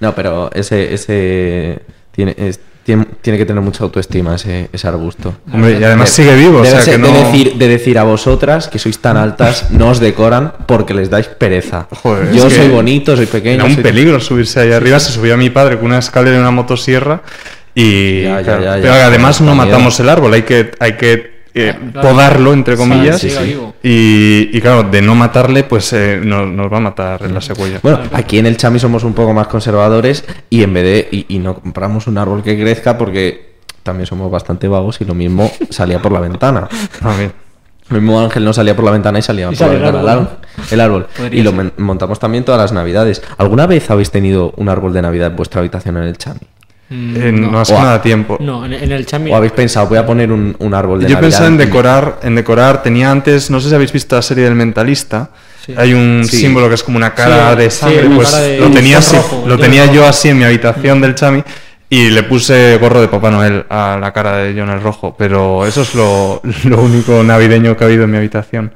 No, 0.00 0.14
pero 0.14 0.50
ese, 0.52 0.92
ese 0.92 1.80
tiene, 2.12 2.34
es- 2.38 2.60
tiene, 2.84 3.06
tiene 3.20 3.38
que 3.38 3.46
tener 3.46 3.62
mucha 3.62 3.84
autoestima 3.84 4.34
ese, 4.34 4.68
ese 4.72 4.88
arbusto. 4.88 5.34
Hombre, 5.52 5.78
y 5.80 5.84
además 5.84 6.10
De- 6.10 6.22
sigue 6.24 6.34
vivo, 6.36 6.58
o 6.58 6.62
debe 6.62 6.70
sea 6.70 6.80
ser- 6.82 6.94
que 6.94 6.98
no... 7.00 7.12
de, 7.12 7.22
decir, 7.24 7.54
de 7.54 7.68
decir 7.68 7.96
a 7.98 8.02
vosotras 8.02 8.66
que 8.68 8.78
sois 8.80 8.98
tan 8.98 9.16
altas, 9.16 9.70
no 9.70 9.90
os 9.90 10.00
decoran 10.00 10.52
porque 10.66 10.92
les 10.94 11.08
dais 11.08 11.28
pereza. 11.28 11.86
Joder, 12.02 12.32
Yo 12.32 12.50
soy 12.50 12.68
bonito, 12.68 13.14
soy 13.16 13.26
pequeño. 13.26 13.54
Era 13.56 13.64
un 13.66 13.74
soy- 13.74 13.82
peligro 13.84 14.18
subirse 14.20 14.58
ahí 14.60 14.72
arriba. 14.72 14.98
Se 14.98 15.12
subía 15.12 15.36
mi 15.36 15.50
padre 15.50 15.76
con 15.76 15.86
una 15.86 15.98
escalera 15.98 16.36
y 16.36 16.40
una 16.40 16.50
motosierra. 16.50 17.22
Y 17.74 18.22
Ya, 18.24 18.38
ya, 18.40 18.42
claro, 18.42 18.62
ya, 18.64 18.76
ya. 18.76 18.82
pero 18.82 18.94
además 18.94 19.40
no 19.40 19.54
matamos 19.54 19.98
el 20.00 20.08
árbol, 20.08 20.34
hay 20.34 20.42
que, 20.42 20.72
hay 20.78 20.96
que 20.96 21.31
eh, 21.54 21.74
Claro. 21.92 22.08
podarlo, 22.08 22.52
entre 22.52 22.76
comillas. 22.76 23.20
sí, 23.20 23.30
sí. 23.30 23.42
vivo. 23.44 23.74
Y, 23.82 24.50
y 24.56 24.60
claro, 24.60 24.84
de 24.84 25.02
no 25.02 25.14
matarle, 25.14 25.64
pues 25.64 25.92
eh, 25.92 26.20
nos, 26.22 26.48
nos 26.48 26.72
va 26.72 26.78
a 26.78 26.80
matar 26.80 27.22
en 27.24 27.34
la 27.34 27.40
secuela. 27.40 27.78
Bueno, 27.82 28.00
aquí 28.12 28.38
en 28.38 28.46
el 28.46 28.56
Chami 28.56 28.78
somos 28.78 29.04
un 29.04 29.12
poco 29.14 29.32
más 29.34 29.46
conservadores 29.48 30.24
y 30.50 30.62
en 30.62 30.72
vez 30.74 30.84
de. 30.84 31.08
Y, 31.10 31.26
y 31.36 31.38
no 31.38 31.54
compramos 31.54 32.06
un 32.06 32.18
árbol 32.18 32.42
que 32.42 32.58
crezca 32.60 32.96
porque 32.96 33.52
también 33.82 34.06
somos 34.06 34.30
bastante 34.30 34.68
vagos 34.68 35.00
y 35.00 35.04
lo 35.04 35.14
mismo 35.14 35.50
salía 35.70 36.00
por 36.00 36.12
la 36.12 36.20
ventana. 36.20 36.68
Lo 37.88 38.00
mismo 38.00 38.18
Ángel 38.20 38.44
no 38.44 38.52
salía 38.54 38.74
por 38.74 38.84
la 38.86 38.92
ventana 38.92 39.18
y 39.18 39.22
salía 39.22 39.48
por 39.50 39.58
la 39.58 39.66
el 39.66 39.72
ventana 39.82 40.28
el 40.70 40.80
árbol. 40.80 41.06
El 41.18 41.34
Y 41.34 41.42
lo 41.42 41.50
ser. 41.50 41.72
montamos 41.76 42.18
también 42.18 42.42
todas 42.44 42.58
las 42.60 42.72
navidades. 42.72 43.22
¿Alguna 43.36 43.66
vez 43.66 43.90
habéis 43.90 44.10
tenido 44.10 44.54
un 44.56 44.68
árbol 44.70 44.94
de 44.94 45.02
navidad 45.02 45.26
en 45.30 45.36
vuestra 45.36 45.60
habitación 45.60 45.96
en 45.98 46.04
el 46.04 46.16
Chami? 46.16 46.40
Mm, 46.92 47.16
Eh, 47.16 47.32
no, 47.32 47.50
no. 47.52 47.60
hace 47.60 47.72
O 47.74 47.78
a- 47.78 47.82
nada 47.82 48.02
tiempo. 48.02 48.36
No, 48.40 48.64
en, 48.66 48.72
en 48.74 48.92
el 48.92 49.06
chami. 49.06 49.30
¿O 49.30 49.36
habéis 49.36 49.52
pensado, 49.52 49.86
voy 49.86 49.98
a 49.98 50.04
poner 50.04 50.30
un, 50.30 50.54
un 50.58 50.74
árbol 50.74 51.00
de 51.00 51.06
Yo 51.06 51.14
navidad? 51.14 51.28
pensaba 51.28 51.46
en 51.48 51.54
y- 51.54 51.58
decorar, 51.58 52.18
en 52.22 52.34
decorar. 52.34 52.82
Tenía 52.82 53.10
antes, 53.10 53.50
no 53.50 53.60
sé 53.60 53.68
si 53.70 53.74
habéis 53.74 53.92
visto 53.92 54.14
la 54.16 54.22
serie 54.22 54.44
del 54.44 54.54
Mentalista. 54.54 55.30
Sí. 55.64 55.74
Hay 55.76 55.94
un 55.94 56.22
Sí. 56.28 56.38
símbolo 56.38 56.68
que 56.68 56.74
es 56.74 56.82
como 56.82 56.96
una 56.98 57.14
cara 57.14 57.52
Sí, 57.52 57.56
de 57.62 57.70
sangre. 57.70 58.10
pues 58.14 58.30
cara 58.30 58.42
de- 58.42 58.58
lo 58.58 58.70
tenía, 58.70 58.98
así- 58.98 59.16
rojo, 59.16 59.44
lo 59.46 59.58
tenía 59.58 59.82
rojo. 59.84 59.94
yo 59.94 60.06
así 60.06 60.28
en 60.28 60.38
mi 60.38 60.44
habitación 60.44 61.00
del 61.00 61.14
chami 61.14 61.42
y 61.88 62.10
le 62.10 62.22
puse 62.24 62.76
gorro 62.78 63.00
de 63.00 63.08
Papá 63.08 63.30
Noel 63.30 63.64
a 63.70 63.96
la 64.00 64.12
cara 64.12 64.38
de 64.38 64.54
John 64.58 64.70
el 64.70 64.80
Rojo. 64.82 65.14
Pero 65.16 65.64
eso 65.64 65.82
es 65.82 65.94
lo, 65.94 66.40
lo 66.64 66.82
único 66.82 67.22
navideño 67.22 67.76
que 67.76 67.84
ha 67.84 67.86
habido 67.86 68.04
en 68.04 68.10
mi 68.10 68.16
habitación. 68.18 68.72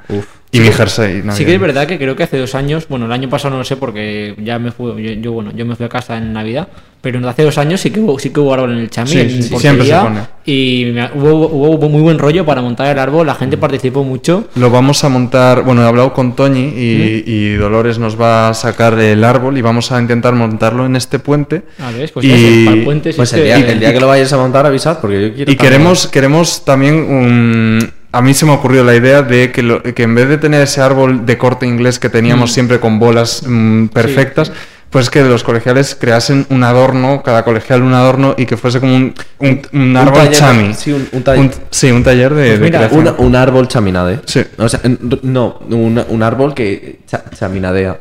Y 0.57 0.61
mi 0.61 0.69
jersey. 0.73 1.23
Sí 1.33 1.45
que 1.45 1.55
es 1.55 1.61
verdad 1.61 1.87
que 1.87 1.99
creo 1.99 2.17
que 2.17 2.23
hace 2.25 2.39
dos 2.39 2.55
años, 2.55 2.87
bueno, 2.89 3.07
el 3.07 3.13
año 3.13 3.29
pasado 3.29 3.51
no 3.53 3.59
lo 3.59 3.65
sé 3.65 3.77
porque 3.77 4.35
ya 4.43 4.59
me 4.59 4.73
fui, 4.73 5.03
yo, 5.03 5.13
yo, 5.13 5.33
bueno, 5.33 5.53
yo 5.55 5.65
me 5.67 5.77
fui 5.77 5.87
a 5.87 5.89
casa 5.89 6.17
en 6.17 6.33
Navidad, 6.33 6.69
pero 7.01 7.27
hace 7.29 7.43
dos 7.45 7.57
años 7.59 7.81
sí 7.81 7.91
que 7.91 8.01
hubo, 8.01 8.19
sí 8.19 8.31
que 8.31 8.41
hubo 8.41 8.53
árbol 8.53 8.73
en 8.73 8.79
el 8.79 8.91
Chami, 8.91 9.09
Sí, 9.11 9.19
en 9.21 9.43
siempre 9.43 9.87
se 9.87 9.95
pone. 9.97 10.21
y 10.45 10.91
me- 10.93 11.11
hubo, 11.15 11.47
hubo, 11.47 11.71
hubo 11.71 11.89
muy 11.89 12.01
buen 12.03 12.19
rollo 12.19 12.45
para 12.45 12.61
montar 12.63 12.89
el 12.91 12.99
árbol, 12.99 13.27
la 13.27 13.35
gente 13.37 13.57
participó 13.57 14.03
mucho. 14.03 14.49
Lo 14.57 14.71
vamos 14.71 15.05
a 15.05 15.09
montar, 15.09 15.63
bueno, 15.63 15.83
he 15.83 15.87
hablado 15.87 16.13
con 16.13 16.35
Toñi 16.35 16.73
y, 16.77 17.23
y 17.27 17.53
Dolores 17.55 17.99
nos 17.99 18.21
va 18.21 18.49
a 18.49 18.55
sacar 18.55 18.99
el 18.99 19.23
árbol 19.23 19.57
y 19.59 19.63
vamos 19.63 19.93
a 19.93 20.01
intentar 20.01 20.35
montarlo 20.35 20.85
en 20.87 20.97
este 20.97 21.19
puente. 21.21 21.63
A 21.81 21.91
ver, 21.93 22.11
pues 22.13 22.25
Y- 22.27 22.29
ya 22.31 22.37
sé, 22.37 22.63
para 22.65 22.77
el 22.79 22.85
puente 22.85 23.13
Pues 23.15 23.33
existe- 23.33 23.53
el 23.53 23.63
día, 23.63 23.73
el 23.73 23.81
día 23.81 23.93
que 23.93 24.01
lo 24.01 24.09
vayáis 24.09 24.33
a 24.33 24.37
montar, 24.39 24.67
avisad, 24.67 24.99
porque 25.01 25.29
yo 25.29 25.35
quiero. 25.35 25.53
Y 25.53 25.55
también. 25.55 25.59
queremos, 25.59 26.07
queremos 26.09 26.65
también 26.65 26.95
un... 26.95 27.91
A 28.17 28.23
mí 28.23 28.35
se 28.35 28.47
me 28.47 28.53
ha 28.53 28.55
ocurrido 28.55 28.83
la 28.85 28.95
idea 28.95 29.23
de 29.23 29.53
que, 29.53 29.63
lo- 29.63 29.83
que 29.83 30.03
en 30.03 30.15
vez 30.15 30.29
de 30.29 30.39
tener 30.39 30.63
ese 30.63 30.81
árbol 30.81 31.27
de 31.27 31.37
corte 31.39 31.67
inglés 31.67 31.99
que 31.99 32.09
teníamos 32.09 32.53
siempre 32.53 32.81
con 32.81 32.99
bolas 32.99 33.43
mm, 33.47 33.87
perfectas, 33.89 34.53
pues 34.91 35.11
que 35.11 35.23
los 35.23 35.43
colegiales 35.43 35.95
creasen 36.01 36.47
un 36.49 36.63
adorno, 36.65 37.23
cada 37.23 37.45
colegial 37.45 37.83
un 37.83 37.93
adorno 37.93 38.35
y 38.39 38.47
que 38.47 38.57
fuese 38.57 38.81
como 38.81 38.95
un, 38.97 39.15
un, 39.41 39.61
un 39.73 39.81
Un 39.91 39.97
árbol 39.97 40.15
taller- 40.23 40.33
chami. 40.39 40.75
Sí, 40.75 40.93
un, 40.93 41.09
un 41.13 41.23
taller. 41.23 41.41
Un- 41.45 41.51
sí, 41.71 41.91
un 41.91 42.03
taller 42.05 42.33
de, 42.35 42.47
Pues 42.47 42.59
de 42.61 42.65
mira, 42.65 42.79
creación. 42.89 43.15
Un, 43.19 43.27
un 43.27 43.35
árbol 43.37 43.69
chaminade. 43.69 44.21
Sí. 44.25 44.43
O 44.59 44.69
sea, 44.69 44.81
no, 45.23 45.59
un, 45.69 46.03
un 46.09 46.23
árbol 46.23 46.55
que 46.55 47.01
cha- 47.07 47.25
chaminadea. 47.37 47.99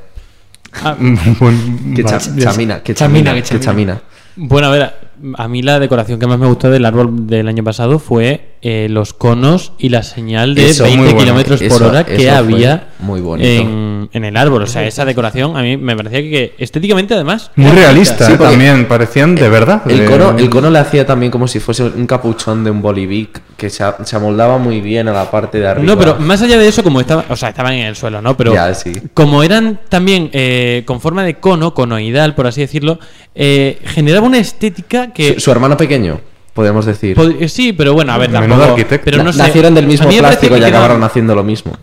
Buen- 1.39 1.93
Que, 1.95 2.03
cha- 2.03 2.17
vale, 2.19 2.31
ya 2.41 2.51
chamina, 2.51 2.83
que 2.83 2.93
Chamina, 2.93 3.31
chamina, 3.31 3.33
que 3.33 3.41
que 3.41 3.59
chamina. 3.59 3.93
chamina. 3.95 4.01
Bueno, 4.37 4.67
a 4.67 4.71
ver, 4.71 4.93
a 5.37 5.47
mí 5.47 5.61
la 5.61 5.79
decoración 5.79 6.19
que 6.19 6.27
más 6.27 6.37
me 6.37 6.45
gustó 6.47 6.69
del 6.69 6.85
árbol 6.85 7.25
del 7.27 7.47
año 7.47 7.63
pasado 7.63 7.99
fue 7.99 8.54
eh, 8.67 8.87
los 8.89 9.13
conos 9.13 9.73
y 9.77 9.89
la 9.89 10.01
señal 10.01 10.55
de 10.55 10.71
Eso, 10.71 10.85
20 10.85 10.97
muy 10.97 11.05
bueno. 11.13 11.19
kilómetros 11.19 11.59
por 11.59 11.67
Eso- 11.67 11.87
hora 11.87 12.03
que 12.03 12.31
había 12.31 12.87
muy 12.97 13.21
en, 13.39 14.09
en 14.11 14.25
el 14.25 14.35
árbol. 14.35 14.63
O 14.63 14.65
sea, 14.65 14.83
esa 14.87 15.05
decoración 15.05 15.55
a 15.55 15.61
mí 15.61 15.77
me 15.77 15.95
parecía 15.95 16.19
que 16.21 16.55
estéticamente 16.57 17.13
además... 17.13 17.51
Muy 17.55 17.69
realista 17.69 18.25
Sí, 18.25 18.33
eh, 18.33 18.37
también, 18.39 18.87
parecían 18.87 19.35
de 19.35 19.49
verdad. 19.49 19.83
El 19.87 19.99
de- 19.99 20.05
cono, 20.05 20.35
el 20.35 20.49
cono 20.49 20.71
le 20.71 20.79
hacía 20.79 21.05
también 21.05 21.31
como 21.31 21.47
si 21.47 21.59
fuese 21.59 21.83
un 21.83 22.07
capuchón 22.07 22.63
de 22.63 22.71
un 22.71 22.81
bolivic 22.81 23.39
que 23.55 23.69
se, 23.69 23.83
amoldaba 24.15 24.57
muy 24.57 24.81
bien 24.81 25.09
a 25.09 25.13
la 25.13 25.29
parte 25.29 25.59
de 25.59 25.67
arriba. 25.67 25.85
No, 25.85 25.99
pero 25.99 26.15
más 26.15 26.41
allá 26.41 26.57
de 26.57 26.67
eso, 26.67 26.81
como 26.81 26.99
estaba, 27.01 27.23
o 27.29 27.35
sea, 27.35 27.49
estaban 27.49 27.73
en 27.73 27.85
el 27.85 27.95
suelo, 27.95 28.19
¿no? 28.19 28.35
Pero 28.35 28.51
Ya, 28.51 28.73
sí. 28.73 28.93
como 29.13 29.43
eran 29.43 29.79
también 29.89 30.31
eh, 30.33 30.81
con 30.87 30.99
forma 31.01 31.23
de 31.23 31.35
cono, 31.35 31.75
conoidal, 31.75 32.33
por 32.33 32.47
así 32.47 32.61
decirlo, 32.61 32.97
eh, 33.35 33.77
generaba 33.85 34.25
una 34.25 34.39
estética 34.39 35.13
que 35.13 35.35
Su, 35.35 35.39
su 35.41 35.51
hermano 35.51 35.77
pequeño. 35.77 36.19
Podemos 36.55 36.85
decir. 36.87 37.15
Pod- 37.15 37.35
eh, 37.39 37.47
Sí, 37.49 37.73
pero 37.73 37.93
bueno, 37.93 38.13
a 38.13 38.17
ver, 38.17 38.29
Menudo 38.31 38.47
tampoco. 38.49 38.71
arquitecto. 38.71 39.05
Pero 39.05 39.17
no 39.19 39.25
Na- 39.25 39.33
sé. 39.33 39.37
Nacieron 39.39 39.75
del 39.75 39.85
mismo 39.85 40.09
plástico 40.09 40.55
y 40.55 40.59
quedaban- 40.59 40.73
acabaron 40.73 41.03
haciendo 41.03 41.35
lo 41.35 41.43
mismo. 41.43 41.77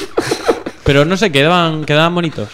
Pero 0.84 1.04
no 1.04 1.16
sé, 1.18 1.30
quedaban, 1.30 1.84
quedaban 1.84 2.14
bonitos. 2.14 2.48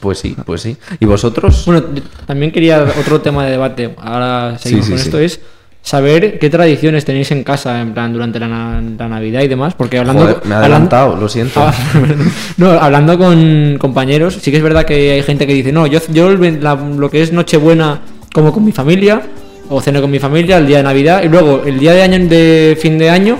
Pues 0.00 0.18
sí, 0.18 0.36
pues 0.44 0.60
sí. 0.60 0.76
¿Y 1.00 1.06
vosotros? 1.06 1.64
Bueno, 1.66 1.82
yo 1.94 2.02
también 2.26 2.52
quería 2.52 2.84
otro 3.00 3.20
tema 3.20 3.44
de 3.44 3.52
debate, 3.52 3.94
ahora 4.00 4.56
seguimos 4.58 4.86
Sí, 4.86 4.92
sí, 4.92 4.92
con 4.92 4.98
sí. 5.00 5.04
esto, 5.06 5.18
es 5.18 5.40
saber 5.82 6.38
qué 6.38 6.50
tradiciones 6.50 7.04
tenéis 7.04 7.30
en 7.30 7.42
casa, 7.44 7.80
en 7.80 7.94
plan, 7.94 8.12
durante 8.12 8.38
la, 8.38 8.48
na- 8.48 8.82
la 8.98 9.08
Navidad 9.08 9.42
y 9.42 9.48
demás, 9.48 9.74
porque 9.74 9.98
hablando... 9.98 10.22
Joder, 10.22 10.36
me 10.44 10.50
he 10.50 10.58
hablan- 10.58 10.60
adelantado, 10.60 11.16
lo 11.16 11.28
siento. 11.28 11.60
Ah, 11.62 11.72
no, 12.58 12.70
hablando 12.70 13.16
con 13.18 13.76
compañeros, 13.78 14.38
sí 14.40 14.50
que 14.50 14.58
es 14.58 14.62
verdad 14.62 14.84
que 14.84 15.12
hay 15.12 15.22
gente 15.22 15.46
que 15.46 15.54
dice, 15.54 15.72
no, 15.72 15.86
yo, 15.86 16.00
yo 16.10 16.30
la- 16.36 16.74
lo 16.74 17.10
que 17.10 17.22
es 17.22 17.32
Nochebuena 17.32 18.00
como 18.34 18.52
con 18.52 18.64
mi 18.64 18.72
familia, 18.72 19.22
o 19.68 19.80
ceno 19.80 20.00
con 20.00 20.10
mi 20.10 20.18
familia 20.18 20.58
el 20.58 20.66
día 20.66 20.78
de 20.78 20.82
Navidad, 20.82 21.22
y 21.22 21.28
luego 21.28 21.62
el 21.64 21.78
día 21.78 21.92
de 21.92 22.02
año 22.02 22.28
de 22.28 22.78
fin 22.80 22.98
de 22.98 23.10
año 23.10 23.38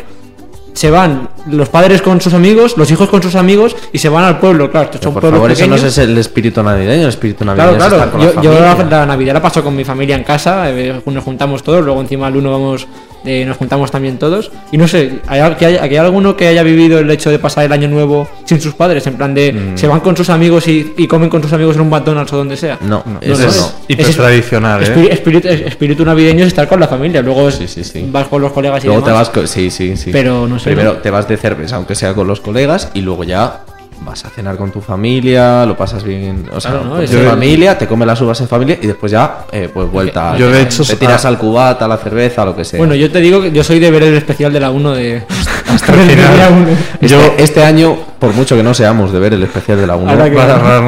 se 0.74 0.90
van 0.90 1.28
los 1.46 1.68
padres 1.68 2.02
con 2.02 2.20
sus 2.20 2.34
amigos, 2.34 2.76
los 2.76 2.90
hijos 2.90 3.08
con 3.08 3.22
sus 3.22 3.36
amigos 3.36 3.76
y 3.92 3.98
se 3.98 4.08
van 4.08 4.24
al 4.24 4.40
pueblo, 4.40 4.70
claro, 4.70 4.86
estos 4.86 5.00
son 5.00 5.14
por 5.14 5.22
favor, 5.22 5.50
eso 5.50 5.66
no 5.66 5.76
pequeños. 5.76 5.92
es 5.92 5.98
el 5.98 6.18
espíritu 6.18 6.62
navideño. 6.62 7.02
El 7.02 7.08
espíritu 7.08 7.44
navideño 7.44 7.76
Claro, 7.76 7.84
es 7.84 7.88
claro. 7.88 8.04
estar 8.04 8.10
con 8.10 8.42
Yo, 8.42 8.60
la 8.60 8.76
yo 8.76 8.90
la, 8.90 9.06
Navidad 9.06 9.34
la 9.34 9.42
paso 9.42 9.62
con 9.62 9.76
mi 9.76 9.84
familia 9.84 10.16
en 10.16 10.24
casa, 10.24 10.68
eh, 10.70 11.00
nos 11.06 11.24
juntamos 11.24 11.62
todos, 11.62 11.84
luego 11.84 12.00
encima 12.00 12.26
el 12.26 12.36
uno 12.36 12.50
vamos, 12.50 12.88
eh, 13.24 13.44
nos 13.46 13.56
juntamos 13.56 13.90
también 13.90 14.18
todos. 14.18 14.50
Y 14.72 14.78
no 14.78 14.86
sé, 14.88 15.20
¿hay, 15.26 15.54
que 15.54 15.66
hay 15.66 15.96
alguno 15.96 16.36
que 16.36 16.46
haya 16.48 16.62
vivido 16.62 16.98
el 16.98 17.10
hecho 17.10 17.30
de 17.30 17.38
pasar 17.38 17.64
el 17.64 17.72
año 17.72 17.88
nuevo 17.88 18.28
sin 18.44 18.60
sus 18.60 18.74
padres? 18.74 19.06
En 19.06 19.14
plan 19.14 19.34
de, 19.34 19.52
Mm. 19.52 19.78
se 19.78 19.86
van 19.86 20.00
con 20.00 20.16
sus 20.16 20.30
amigos 20.30 20.66
y, 20.68 20.92
y 20.96 21.06
comen 21.06 21.28
con 21.30 21.42
sus 21.42 21.52
amigos 21.52 21.76
en 21.76 21.82
un 21.82 21.90
McDonald's 21.90 22.32
o 22.32 22.36
donde 22.36 22.56
sea. 22.56 22.78
No, 22.80 23.02
No, 23.06 23.18
eso 23.20 23.42
no, 23.42 23.48
es- 23.48 23.74
Hiper 23.88 24.06
es- 24.06 24.16
tradicional, 24.16 24.82
¿eh? 24.82 24.86
Espíritu, 24.86 25.12
espíritu, 25.12 25.48
espíritu 25.48 26.04
navideño 26.04 26.40
es 26.42 26.48
estar 26.48 26.66
con 26.68 26.80
la 26.80 26.88
familia, 26.88 27.22
luego 27.22 27.48
es- 27.48 27.54
Sí, 27.56 27.68
sí, 27.68 27.84
sí. 27.84 28.08
vas 28.10 28.28
con 28.28 28.40
los 28.42 28.52
colegas 28.52 28.82
y 28.84 28.86
Luego 28.88 29.02
te 29.02 29.10
demás. 29.10 29.28
vas 29.28 29.34
con... 29.34 29.48
Sí, 29.48 29.70
sí, 29.70 29.96
sí. 29.96 30.10
Pero 30.12 30.46
no 30.48 30.58
sé, 30.58 30.66
Primero 30.70 30.94
¿no? 30.94 30.98
te 31.00 31.10
vas 31.10 31.28
de 31.28 31.36
cerveza, 31.36 31.76
aunque 31.76 31.94
sea 31.94 32.14
con 32.14 32.26
los 32.26 32.40
colegas, 32.40 32.88
y 32.94 33.00
luego 33.02 33.24
ya 33.24 33.60
vas 34.00 34.24
a 34.24 34.30
cenar 34.30 34.56
con 34.56 34.70
tu 34.70 34.80
familia, 34.80 35.64
lo 35.66 35.76
pasas 35.76 36.02
bien, 36.04 36.46
o 36.52 36.60
sea, 36.60 36.72
Claro, 36.72 36.86
¿no? 36.86 36.96
con 36.96 37.06
tu 37.06 37.18
familia, 37.28 37.78
te 37.78 37.86
comes 37.86 38.06
las 38.06 38.20
uvas 38.20 38.40
en 38.40 38.48
familia 38.48 38.78
y 38.80 38.86
después 38.86 39.10
ya, 39.12 39.46
eh, 39.52 39.70
pues 39.72 39.90
vuelta. 39.90 40.36
Yo, 40.36 40.50
de 40.50 40.62
hecho, 40.62 40.84
te 40.84 40.96
tiras 40.96 41.24
ah, 41.24 41.28
al 41.28 41.38
cubata, 41.38 41.84
a 41.84 41.88
la 41.88 41.96
cerveza, 41.96 42.44
lo 42.44 42.54
que 42.54 42.64
sea. 42.64 42.78
Bueno, 42.78 42.94
yo 42.94 43.10
te 43.10 43.20
digo 43.20 43.40
que 43.40 43.50
yo 43.52 43.64
soy 43.64 43.78
de 43.78 43.90
ver 43.90 44.02
el 44.02 44.14
especial 44.16 44.52
de 44.52 44.60
la 44.60 44.70
1 44.70 44.92
de... 44.92 45.22
Hasta 45.68 45.94
el 46.02 46.10
final. 46.10 46.68
este, 47.00 47.08
yo- 47.08 47.34
este 47.38 47.64
año, 47.64 47.96
por 48.18 48.32
mucho 48.34 48.56
que 48.56 48.62
no 48.62 48.74
seamos 48.74 49.12
de 49.12 49.18
ver 49.18 49.34
el 49.34 49.42
especial 49.42 49.78
de 49.78 49.86
la 49.86 49.96
1, 49.96 50.10
Ahora 50.10 50.28
que- 50.30 50.36
Va- 50.36 50.46
va, 50.58 50.80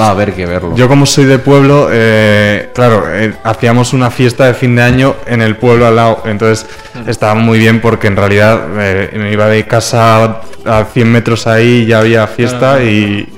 va 0.00 0.06
a 0.06 0.10
haber 0.10 0.32
que 0.32 0.46
verlo. 0.46 0.74
Yo 0.76 0.88
como 0.88 1.06
soy 1.06 1.24
de 1.24 1.38
pueblo, 1.38 1.88
eh, 1.90 2.70
claro, 2.74 3.04
eh, 3.10 3.34
hacíamos 3.42 3.92
una 3.92 4.10
fiesta 4.10 4.46
de 4.46 4.54
fin 4.54 4.76
de 4.76 4.82
año 4.82 5.14
en 5.26 5.42
el 5.42 5.56
pueblo 5.56 5.86
al 5.86 5.96
lado, 5.96 6.22
entonces 6.26 6.66
estaba 7.06 7.34
muy 7.34 7.58
bien 7.58 7.80
porque 7.80 8.06
en 8.06 8.16
realidad 8.16 8.60
eh, 8.78 9.10
me 9.18 9.32
iba 9.32 9.46
de 9.48 9.66
casa 9.66 10.40
a 10.66 10.84
100 10.84 11.10
metros 11.10 11.46
ahí 11.46 11.86
ya 11.86 11.98
había 12.00 12.26
fiesta 12.26 12.82
y 12.82 13.28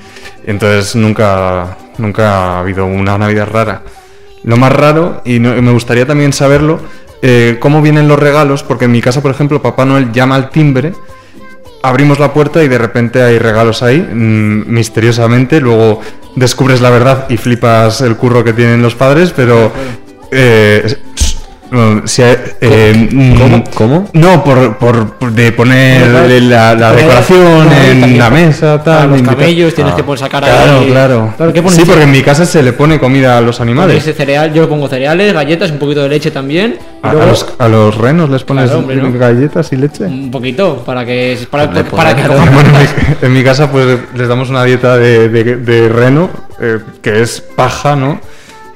entonces 0.47 0.95
nunca, 0.97 1.77
nunca 1.99 2.31
ha 2.31 2.59
habido 2.61 2.87
una 2.87 3.19
Navidad 3.19 3.49
rara. 3.53 3.83
Lo 4.45 4.57
más 4.57 4.73
raro, 4.73 5.23
y 5.25 5.39
no- 5.41 5.61
me 5.61 5.73
gustaría 5.73 6.07
también 6.07 6.33
saberlo, 6.33 6.79
eh, 7.23 7.57
cómo 7.61 7.83
vienen 7.83 8.07
los 8.09 8.19
regalos, 8.19 8.63
porque 8.63 8.85
en 8.85 8.93
mi 8.93 9.01
casa, 9.01 9.21
por 9.23 9.31
ejemplo, 9.33 9.61
Papá 9.63 9.85
Noel 9.85 10.13
llama 10.13 10.37
al 10.37 10.51
timbre 10.51 10.93
abrimos 11.83 12.19
la 12.19 12.33
puerta 12.33 12.63
y 12.65 12.69
de 12.69 12.79
repente 12.79 13.23
hay 13.23 13.39
regalos 13.39 13.83
ahí, 13.83 14.01
mm, 14.01 14.65
misteriosamente. 14.67 15.61
Luego 15.61 16.01
descubres 16.35 16.81
la 16.81 16.91
verdad 16.91 17.27
y 17.29 17.37
flipas 17.37 18.01
el 18.01 18.17
curro 18.17 18.43
que 18.43 18.53
tienen 18.53 18.83
los 18.83 18.95
padres, 18.97 19.33
pero. 19.35 19.71
eh, 20.33 20.97
eh, 22.61 23.09
mm, 23.13 23.35
¿Cómo? 23.39 23.65
¿Cómo? 23.75 24.11
No, 24.15 24.43
por, 24.45 24.77
por- 24.79 25.17
de 25.33 25.53
poner 25.53 26.07
la, 26.43 26.75
decoración 26.93 27.69
en 27.73 28.19
la 28.19 28.31
mesa, 28.31 28.83
para 28.83 29.01
tal. 29.01 29.11
los 29.11 29.19
invita- 29.19 29.37
camellos 29.37 29.75
tienes 29.75 29.93
Ah, 29.93 29.97
que 29.97 30.05
poner 30.05 30.19
sacar 30.19 30.43
Claro, 30.45 30.81
ahí- 30.81 30.87
claro. 30.91 31.35
Claro, 31.37 31.53
¿qué 31.53 31.63
pones? 31.63 31.79
Sí, 31.79 31.85
porque 31.87 32.03
en 32.05 32.11
mi 32.11 32.23
casa 32.23 32.47
se 32.47 32.63
le 32.63 32.73
pone 32.73 32.99
comida 32.99 33.37
a 33.37 33.41
los 33.41 33.61
animales. 33.61 33.97
Ese 33.99 34.13
cereal, 34.15 34.53
yo 34.53 34.63
le 34.63 34.69
pongo 34.69 34.89
cereales, 34.89 35.33
galletas, 35.33 35.71
un 35.71 35.79
poquito 35.79 36.03
de 36.03 36.09
leche 36.09 36.31
también. 36.31 36.79
A, 37.03 37.13
los, 37.13 37.47
a 37.59 37.69
los 37.69 37.97
renos 37.97 38.31
les 38.31 38.43
pones 38.45 38.65
Claro, 38.65 38.79
hombre, 38.81 38.97
¿no? 38.97 39.13
galletas 39.13 39.73
y 39.73 39.77
leche. 39.77 40.05
un 40.05 40.31
poquito 40.31 40.83
para 40.85 41.05
que 41.05 41.39
para, 41.51 41.65
Hombre, 41.65 41.85
pues 41.85 42.03
para 42.03 42.17
que 42.17 42.23
coman. 42.27 42.49
Bueno, 42.55 42.69
en 42.71 42.75
mi, 42.77 43.27
en 43.27 43.33
mi 43.33 43.45
casa 43.45 43.71
pues 43.71 43.99
les 44.15 44.29
damos 44.29 44.51
una 44.51 44.65
dieta 44.65 44.97
de, 44.97 45.29
de- 45.29 45.57
de 45.57 45.89
reno, 45.89 46.31
eh, 46.61 46.79
que 47.03 47.23
es 47.23 47.41
paja, 47.41 47.95
¿no? 47.97 48.21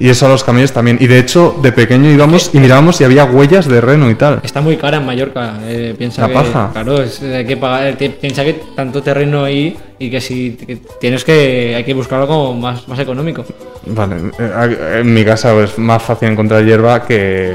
Y 0.00 0.08
eso 0.08 0.24
a 0.24 0.30
los 0.30 0.42
camellos 0.42 0.72
también. 0.72 0.96
Y 0.98 1.06
de 1.06 1.18
hecho, 1.18 1.56
de 1.62 1.72
pequeño 1.72 2.10
íbamos 2.10 2.50
y 2.54 2.58
mirábamos 2.58 2.96
si 2.96 3.04
había 3.04 3.24
huellas 3.26 3.68
de 3.68 3.82
reno 3.82 4.10
y 4.10 4.14
tal. 4.14 4.40
Está 4.42 4.62
muy 4.62 4.76
cara 4.78 4.96
en 4.96 5.04
Mallorca. 5.04 5.58
eh, 5.64 5.94
piensa 5.96 6.22
La 6.22 6.28
que, 6.28 6.34
paja. 6.34 6.70
Claro, 6.72 7.02
es, 7.02 7.20
hay 7.22 7.44
que 7.46 7.56
pagar. 7.58 7.94
te- 7.96 8.08
piensa 8.08 8.42
que 8.42 8.54
tanto 8.74 9.02
terreno 9.02 9.44
ahí 9.44 9.76
y 9.98 10.10
que 10.10 10.20
si 10.22 10.52
que 10.52 10.76
tienes 10.98 11.22
que 11.22 11.74
hay 11.76 11.84
que 11.84 11.92
buscarlo 11.92 12.26
como 12.26 12.54
más, 12.54 12.88
más 12.88 12.98
económico. 12.98 13.44
Vale, 13.86 14.16
eh, 14.38 15.00
en 15.02 15.12
mi 15.12 15.22
casa 15.22 15.54
es 15.62 15.76
más 15.78 16.02
fácil 16.02 16.30
encontrar 16.30 16.64
hierba 16.64 17.04
que, 17.06 17.54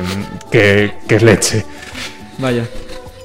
que, 0.52 0.92
que 1.08 1.20
leche. 1.20 1.66
Vaya. 2.38 2.64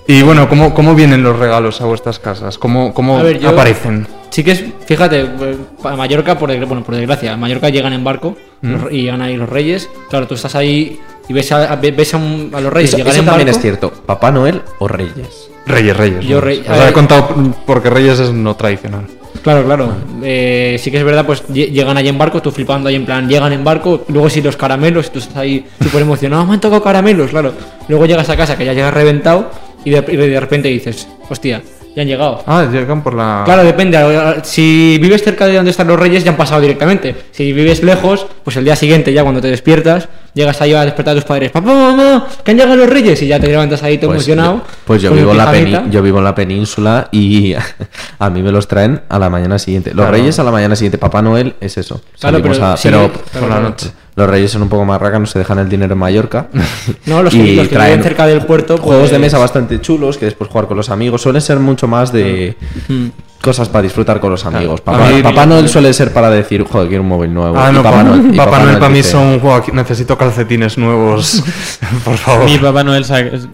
Y 0.07 0.23
bueno, 0.23 0.49
¿cómo, 0.49 0.73
cómo 0.73 0.95
vienen 0.95 1.23
los 1.23 1.39
regalos 1.39 1.81
a 1.83 1.85
vuestras 1.85 2.19
casas? 2.19 2.57
¿Cómo, 2.57 2.95
cómo 2.95 3.19
A 3.19 3.23
ver, 3.23 3.39
yo- 3.39 3.51
aparecen? 3.51 4.07
Sí 4.31 4.43
que 4.45 4.53
es, 4.53 4.65
fíjate, 4.87 5.21
eh, 5.23 5.57
a 5.85 5.97
Mallorca, 5.97 6.39
por, 6.39 6.49
bueno, 6.67 6.83
por 6.85 6.95
desgracia, 6.95 7.35
a 7.35 7.37
Mallorca 7.37 7.69
llegan 7.69 7.93
en 7.93 8.03
barco 8.05 8.37
Mm. 8.63 8.75
y 8.91 9.03
llegan 9.03 9.23
ahí 9.23 9.37
los 9.37 9.49
reyes. 9.49 9.89
Claro, 10.11 10.27
tú 10.27 10.35
estás 10.35 10.55
ahí 10.55 10.99
y 11.29 11.33
ves 11.33 11.51
a, 11.53 11.77
ves 11.77 12.15
a, 12.15 12.17
un- 12.17 12.51
a 12.55 12.61
los 12.61 12.73
reyes 12.73 12.91
Eso, 12.91 12.99
llegar 12.99 13.13
eso 13.13 13.21
en 13.21 13.27
también 13.27 13.47
barco. 13.47 13.57
es 13.59 13.63
cierto. 13.63 13.91
¿Papá 14.07 14.31
Noel 14.31 14.63
o 14.79 14.89
Reyes? 14.89 15.49
Reyes, 15.67 15.97
Reyes. 15.97 16.25
Yo 16.25 16.37
¿no? 16.37 16.41
rey- 16.43 16.63
Os 16.69 16.89
he 16.89 16.93
contado 16.93 17.29
porque 17.67 17.89
Reyes 17.91 18.19
es 18.19 18.31
no 18.33 18.55
tradicional. 18.57 19.07
Claro, 19.43 19.65
claro. 19.65 19.93
Eh, 20.23 20.77
sí 20.81 20.91
que 20.91 20.99
es 20.99 21.05
verdad, 21.05 21.25
pues 21.25 21.47
lle- 21.49 21.71
llegan 21.71 21.97
ahí 21.97 22.09
en 22.09 22.19
barco, 22.19 22.43
tú 22.43 22.51
flipando 22.51 22.89
ahí 22.89 22.97
en 22.97 23.07
plan, 23.07 23.29
llegan 23.29 23.53
en 23.53 23.63
barco, 23.65 24.05
luego 24.09 24.29
si 24.29 24.43
los 24.43 24.57
caramelos, 24.57 25.11
tú 25.11 25.21
estás 25.21 25.37
ahí 25.37 25.65
súper 25.83 26.03
emocionado, 26.03 26.45
me 26.45 26.55
han 26.55 26.61
tocado 26.61 26.83
caramelos, 26.83 27.31
claro. 27.31 27.53
Luego 27.89 28.05
llegas 28.07 28.29
a 28.29 28.37
casa 28.37 28.59
que 28.59 28.65
ya 28.67 28.73
llegas 28.75 28.93
reventado 28.93 29.51
y 29.85 29.91
de, 29.91 30.05
y 30.13 30.17
de 30.17 30.41
repente 30.41 30.69
dices, 30.69 31.09
hostia, 31.29 31.63
ya 31.97 32.03
han 32.03 32.09
llegado. 32.09 32.43
Ah, 32.47 32.67
llegan 32.71 33.03
por 33.03 33.15
la... 33.15 33.43
Claro, 33.45 33.65
depende. 33.65 33.99
Si 34.45 34.99
vives 35.01 35.23
cerca 35.23 35.47
de 35.47 35.57
donde 35.57 35.71
están 35.73 35.89
los 35.89 35.99
reyes, 35.99 36.23
ya 36.25 36.31
han 36.31 36.37
pasado 36.37 36.61
directamente. 36.61 37.15
Si 37.33 37.53
vives 37.53 37.83
lejos, 37.83 38.27
pues 38.45 38.57
el 38.57 38.65
día 38.65 38.77
siguiente, 38.77 39.13
ya 39.13 39.23
cuando 39.23 39.41
te 39.41 39.49
despiertas, 39.49 40.09
llegas 40.35 40.61
ahí 40.63 40.73
a 40.73 40.85
despertar 40.85 41.13
a 41.13 41.15
tus 41.21 41.25
padres. 41.25 41.51
Papá, 41.51 41.73
mamá, 41.75 42.27
que 42.45 42.51
han 42.53 42.57
llegado 42.59 42.77
los 42.77 42.89
reyes. 42.89 43.21
Y 43.23 43.27
ya 43.27 43.41
te 43.41 43.49
levantas 43.49 43.83
ahí 43.83 43.99
todo 43.99 44.11
Pues 44.11 44.19
emocionado. 44.29 44.57
yo, 44.59 44.63
pues 44.85 45.03
yo 45.03 45.13
vivo, 45.13 45.35
la 45.35 45.53
peni- 45.53 45.91
yo 45.91 46.01
vivo 46.03 46.19
en 46.19 46.25
la 46.25 46.35
península 46.35 47.09
y 47.11 47.55
a 48.19 48.31
mí 48.31 48.43
me 48.43 48.53
los 48.53 48.69
traen 48.69 49.03
a 49.09 49.19
la 49.19 49.29
mañana 49.29 49.59
siguiente. 49.59 49.91
Los 49.91 50.05
Claro. 50.05 50.13
Reyes 50.13 50.39
a 50.39 50.45
la 50.45 50.51
mañana 50.53 50.77
siguiente. 50.77 50.99
Papá 50.99 51.23
Noel 51.23 51.55
es 51.61 51.77
eso. 51.77 52.01
Claro, 52.21 52.39
Salimos 52.39 52.59
pero 52.59 52.67
a- 52.69 52.77
sí, 52.77 52.89
pero 52.89 52.99
claro, 53.13 53.25
por 53.41 53.49
la 53.49 53.61
noche. 53.61 53.91
Los 54.21 54.31
Reyes 54.31 54.51
son 54.51 54.63
un 54.63 54.69
poco 54.69 54.85
más 54.85 55.01
racas, 55.01 55.21
no 55.21 55.27
se 55.27 55.39
dejan 55.39 55.59
el 55.59 55.69
dinero 55.69 55.93
en 55.95 55.99
Mallorca. 55.99 56.49
No, 57.07 57.23
los 57.23 57.33
que, 57.33 57.39
Y 57.41 57.57
los 57.57 57.69
que 57.69 57.75
traen 57.75 57.93
viven 57.93 58.05
cerca 58.05 58.27
del 58.27 58.43
puerto. 58.47 58.79
Juegos 58.79 59.05
de 59.11 59.11
pues- 59.11 59.21
mesa 59.21 59.39
bastante 59.39 59.81
chulos 59.81 60.17
que 60.19 60.27
después 60.27 60.49
jugar 60.51 60.67
con 60.69 60.77
los 60.77 60.91
amigos. 60.91 61.23
Suelen 61.23 61.43
ser 61.43 61.59
mucho 61.59 61.89
más 61.89 62.13
de 62.13 62.57
Mm. 62.89 63.07
cosas 63.43 63.69
para 63.69 63.83
disfrutar 63.83 64.21
con 64.21 64.31
los 64.31 64.45
amigos. 64.47 64.81
Papá, 64.83 65.09
mí- 65.09 65.23
Papá 65.23 65.47
Noel 65.47 65.69
suele 65.69 65.93
ser 65.95 66.13
para 66.13 66.31
decir, 66.31 66.63
joder, 66.71 66.89
quiero 66.89 67.03
un 67.03 67.09
móvil 67.09 67.33
nuevo. 67.33 67.59
Ah, 67.59 67.73
no, 67.73 67.83
Papá 67.83 68.03
Noel, 68.03 68.37
Papá 68.37 68.59
Noel 68.61 68.79
para 68.79 68.91
mí 68.91 69.03
son, 69.03 69.41
"Buah, 69.41 69.57
aquí 69.57 69.73
necesito 69.73 70.17
calcetines 70.19 70.77
nuevos, 70.79 71.43
por 72.05 72.17
favor. 72.17 72.45
Mi 72.45 72.59
Papá 72.59 72.85
Noel, 72.85 73.05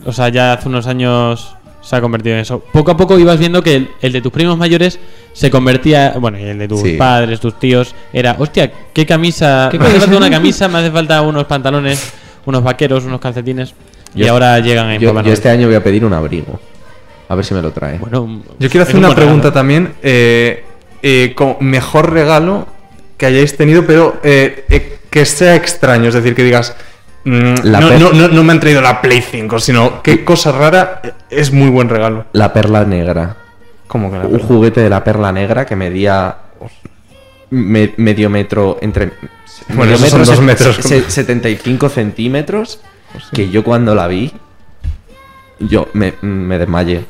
o 0.04 0.12
sea, 0.12 0.28
ya 0.28 0.52
hace 0.54 0.68
unos 0.68 0.86
años 0.86 1.56
se 1.86 1.94
ha 1.96 2.00
convertido 2.00 2.34
en 2.34 2.40
eso. 2.42 2.58
Poco 2.72 2.90
a 2.90 2.96
poco 2.96 3.18
ibas 3.18 3.38
viendo 3.38 3.62
que 3.62 3.76
el, 3.76 3.90
el 4.02 4.12
de 4.12 4.20
tus 4.20 4.32
primos 4.32 4.58
mayores 4.58 4.98
se 5.32 5.50
convertía, 5.50 6.14
bueno, 6.18 6.38
y 6.38 6.42
el 6.44 6.58
de 6.58 6.66
tus 6.68 6.80
Sí. 6.80 6.94
padres, 6.96 7.38
tus 7.38 7.58
tíos, 7.58 7.94
era, 8.12 8.34
hostia, 8.38 8.72
¿qué 8.92 9.06
camisa? 9.06 9.68
¿Qué 9.70 9.78
me 9.78 9.86
hace 9.86 10.00
falta 10.00 10.16
una 10.16 10.30
camisa, 10.30 10.66
me 10.68 10.78
hace 10.78 10.90
falta 10.90 11.22
unos 11.22 11.44
pantalones, 11.44 12.12
unos 12.46 12.62
vaqueros, 12.64 13.04
unos 13.04 13.20
calcetines. 13.20 13.74
y 14.14 14.26
ahora 14.26 14.58
llegan 14.60 14.90
en 14.90 15.00
Yo, 15.00 15.22
yo 15.22 15.32
este 15.32 15.48
año 15.50 15.66
voy 15.66 15.76
a 15.76 15.84
pedir 15.84 16.04
un 16.04 16.12
abrigo. 16.14 16.58
A 17.28 17.34
ver 17.34 17.44
si 17.44 17.54
me 17.54 17.60
lo 17.62 17.70
trae. 17.72 17.98
Bueno, 17.98 18.22
un- 18.22 18.42
Yo 18.58 18.70
quiero 18.70 18.82
hacer 18.84 18.96
un 18.96 19.04
una 19.04 19.14
pregunta 19.14 19.50
regalo. 19.50 19.52
también. 19.52 19.92
eh, 20.02 20.64
eh, 21.02 21.32
como 21.36 21.58
mejor 21.60 22.12
regalo 22.12 22.66
que 23.18 23.26
hayáis 23.26 23.56
tenido, 23.56 23.84
pero 23.86 24.18
eh, 24.24 24.64
eh, 24.70 24.98
que 25.10 25.24
sea 25.26 25.54
extraño. 25.54 26.08
Es 26.08 26.14
decir, 26.14 26.34
que 26.34 26.42
digas. 26.44 26.74
Mm, 27.26 27.54
La 27.64 27.80
no, 27.80 27.90
no- 27.98 28.12
no- 28.12 28.28
no 28.28 28.42
me 28.44 28.52
han 28.52 28.60
traído 28.60 28.80
la 28.80 29.00
Play 29.02 29.20
5, 29.20 29.58
sino 29.60 30.02
qué 30.02 30.24
cosa 30.24 30.52
rara 30.52 31.00
eh, 31.02 31.12
es 31.30 31.52
muy 31.52 31.68
buen 31.68 31.88
regalo. 31.88 32.24
La 32.32 32.52
perla 32.52 32.84
negra. 32.84 33.36
¿Cómo 33.86 34.10
que 34.10 34.18
la 34.18 34.26
un 34.26 34.38
juguete 34.40 34.80
de 34.80 34.88
la 34.90 35.04
perla 35.04 35.30
negra 35.32 35.64
que 35.66 35.76
medía 35.76 36.36
me- 37.50 37.92
medio 37.98 38.28
metro 38.30 38.78
entre 38.80 39.12
Bueno, 39.68 39.92
medio 39.92 40.06
son 40.08 40.24
dos 40.24 40.40
metros. 40.40 40.76
se- 40.76 41.08
75 41.08 41.88
centímetros 41.88 42.80
Pues 43.12 43.24
sí. 43.24 43.30
que 43.36 43.50
yo 43.50 43.62
cuando 43.62 43.94
la 43.94 44.06
vi 44.08 44.32
yo 45.60 45.88
me, 45.94 46.14
me 46.22 46.58
desmayé 46.58 47.04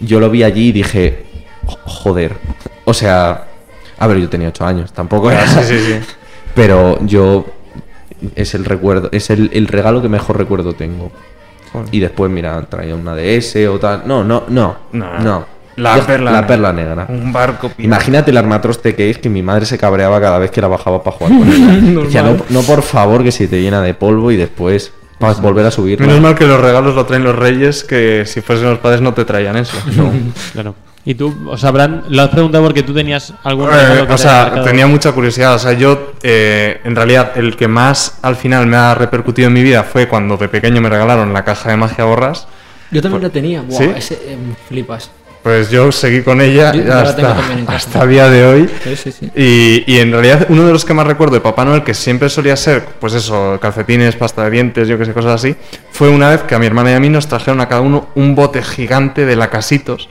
yo 0.00 0.20
lo 0.20 0.30
vi 0.30 0.42
allí 0.44 0.68
y 0.68 0.72
dije 0.72 1.26
"Jo- 1.66 1.78
joder 1.84 2.36
o 2.84 2.94
sea 2.94 3.44
a 3.98 4.06
ver 4.06 4.18
yo 4.18 4.28
tenía 4.28 4.48
8 4.48 4.64
años 4.64 4.92
tampoco 4.92 5.30
era 5.30 5.46
Sí, 5.48 5.60
sí, 5.64 5.78
sí. 5.80 5.94
pero 6.54 6.98
yo 7.04 7.44
es 8.34 8.54
el 8.54 8.64
recuerdo, 8.64 9.08
es 9.12 9.30
el, 9.30 9.50
el 9.52 9.66
regalo 9.66 10.02
que 10.02 10.08
mejor 10.08 10.38
recuerdo 10.38 10.72
tengo. 10.74 11.10
Joder. 11.72 11.88
Y 11.92 12.00
después, 12.00 12.30
mira, 12.30 12.62
traía 12.62 12.94
una 12.94 13.14
DS 13.14 13.56
o 13.68 13.78
tal. 13.78 14.02
No, 14.06 14.24
no, 14.24 14.44
no. 14.48 14.76
No. 14.92 15.18
No. 15.20 15.46
La 15.76 15.94
Deja- 15.94 16.06
perla 16.08 16.30
la 16.32 16.40
negra. 16.40 16.46
perla 16.48 16.72
negra. 16.72 17.06
Un 17.08 17.32
barco 17.32 17.68
pirata. 17.68 17.82
Imagínate 17.84 18.30
el 18.32 18.36
armatroste 18.36 18.96
que 18.96 19.10
es 19.10 19.18
que 19.18 19.28
mi 19.28 19.42
madre 19.42 19.64
se 19.66 19.78
cabreaba 19.78 20.20
cada 20.20 20.38
vez 20.38 20.50
que 20.50 20.60
la 20.60 20.66
bajaba 20.68 21.02
para 21.04 21.16
jugar 21.16 21.38
con 21.38 21.48
ella. 21.52 22.02
Decía, 22.02 22.22
no, 22.22 22.36
no, 22.48 22.62
por 22.62 22.82
favor, 22.82 23.22
que 23.22 23.30
se 23.30 23.46
te 23.46 23.60
llena 23.62 23.80
de 23.82 23.94
polvo 23.94 24.32
y 24.32 24.36
después 24.36 24.92
para 25.20 25.34
volver 25.34 25.66
a 25.66 25.70
subir. 25.70 26.00
Menos 26.00 26.20
mal 26.20 26.34
que 26.34 26.46
los 26.46 26.60
regalos 26.60 26.94
lo 26.96 27.04
traen 27.06 27.22
los 27.24 27.36
reyes, 27.36 27.84
que 27.84 28.24
si 28.26 28.40
fuesen 28.40 28.70
los 28.70 28.78
padres 28.78 29.00
no 29.00 29.14
te 29.14 29.24
traían 29.24 29.56
eso. 29.56 29.76
Claro. 30.52 30.74
Y 31.08 31.14
tú, 31.14 31.34
o 31.48 31.56
sea, 31.56 31.70
Bran, 31.70 32.04
lo 32.10 32.20
has 32.20 32.28
preguntado 32.28 32.62
porque 32.64 32.82
tú 32.82 32.92
tenías 32.92 33.32
algún 33.42 33.70
Eh, 33.72 34.06
o 34.06 34.18
sea, 34.18 34.62
tenía 34.62 34.86
mucha 34.86 35.10
curiosidad. 35.12 35.54
O 35.54 35.58
sea, 35.58 35.72
yo, 35.72 36.12
eh, 36.22 36.82
en 36.84 36.94
realidad, 36.94 37.32
el 37.36 37.56
que 37.56 37.66
más 37.66 38.18
al 38.20 38.36
final 38.36 38.66
me 38.66 38.76
ha 38.76 38.94
repercutido 38.94 39.48
en 39.48 39.54
mi 39.54 39.62
vida 39.62 39.84
fue 39.84 40.06
cuando 40.06 40.36
de 40.36 40.48
pequeño 40.48 40.82
me 40.82 40.90
regalaron 40.90 41.32
la 41.32 41.44
caja 41.46 41.70
de 41.70 41.78
magia 41.78 42.04
borras. 42.04 42.46
Yo 42.90 43.00
también 43.00 43.22
la 43.22 43.30
tenía. 43.30 43.62
Buah, 43.62 43.78
¿Sí? 43.78 43.90
ese 43.96 44.14
eh, 44.16 44.36
flipas. 44.68 45.10
Pues 45.42 45.70
yo 45.70 45.90
seguí 45.92 46.20
con 46.20 46.42
ella 46.42 46.72
Yo- 46.74 46.92
hasta, 46.92 47.36
hasta 47.68 48.04
día 48.06 48.28
de 48.28 48.44
hoy. 48.44 48.70
Sí, 48.84 48.96
sí, 48.96 49.12
sí. 49.12 49.30
Y, 49.34 49.84
y 49.90 50.00
en 50.00 50.12
realidad 50.12 50.44
uno 50.50 50.66
de 50.66 50.72
los 50.74 50.84
que 50.84 50.92
más 50.92 51.06
recuerdo 51.06 51.36
de 51.36 51.40
Papá 51.40 51.64
Noel, 51.64 51.84
que 51.84 51.94
siempre 51.94 52.28
solía 52.28 52.54
ser, 52.54 52.84
pues 53.00 53.14
eso, 53.14 53.58
calcetines, 53.62 54.14
pasta 54.14 54.44
de 54.44 54.50
dientes, 54.50 54.86
yo 54.86 54.98
que 54.98 55.06
sé, 55.06 55.14
cosas 55.14 55.36
así, 55.36 55.56
fue 55.90 56.10
una 56.10 56.28
vez 56.28 56.42
que 56.42 56.54
a 56.54 56.58
mi 56.58 56.66
hermana 56.66 56.90
y 56.90 56.94
a 56.94 57.00
mí 57.00 57.08
nos 57.08 57.28
trajeron 57.28 57.62
a 57.62 57.68
cada 57.68 57.80
uno 57.80 58.08
un 58.14 58.34
bote 58.34 58.62
gigante 58.62 59.24
de 59.24 59.36
lacasitos. 59.36 60.10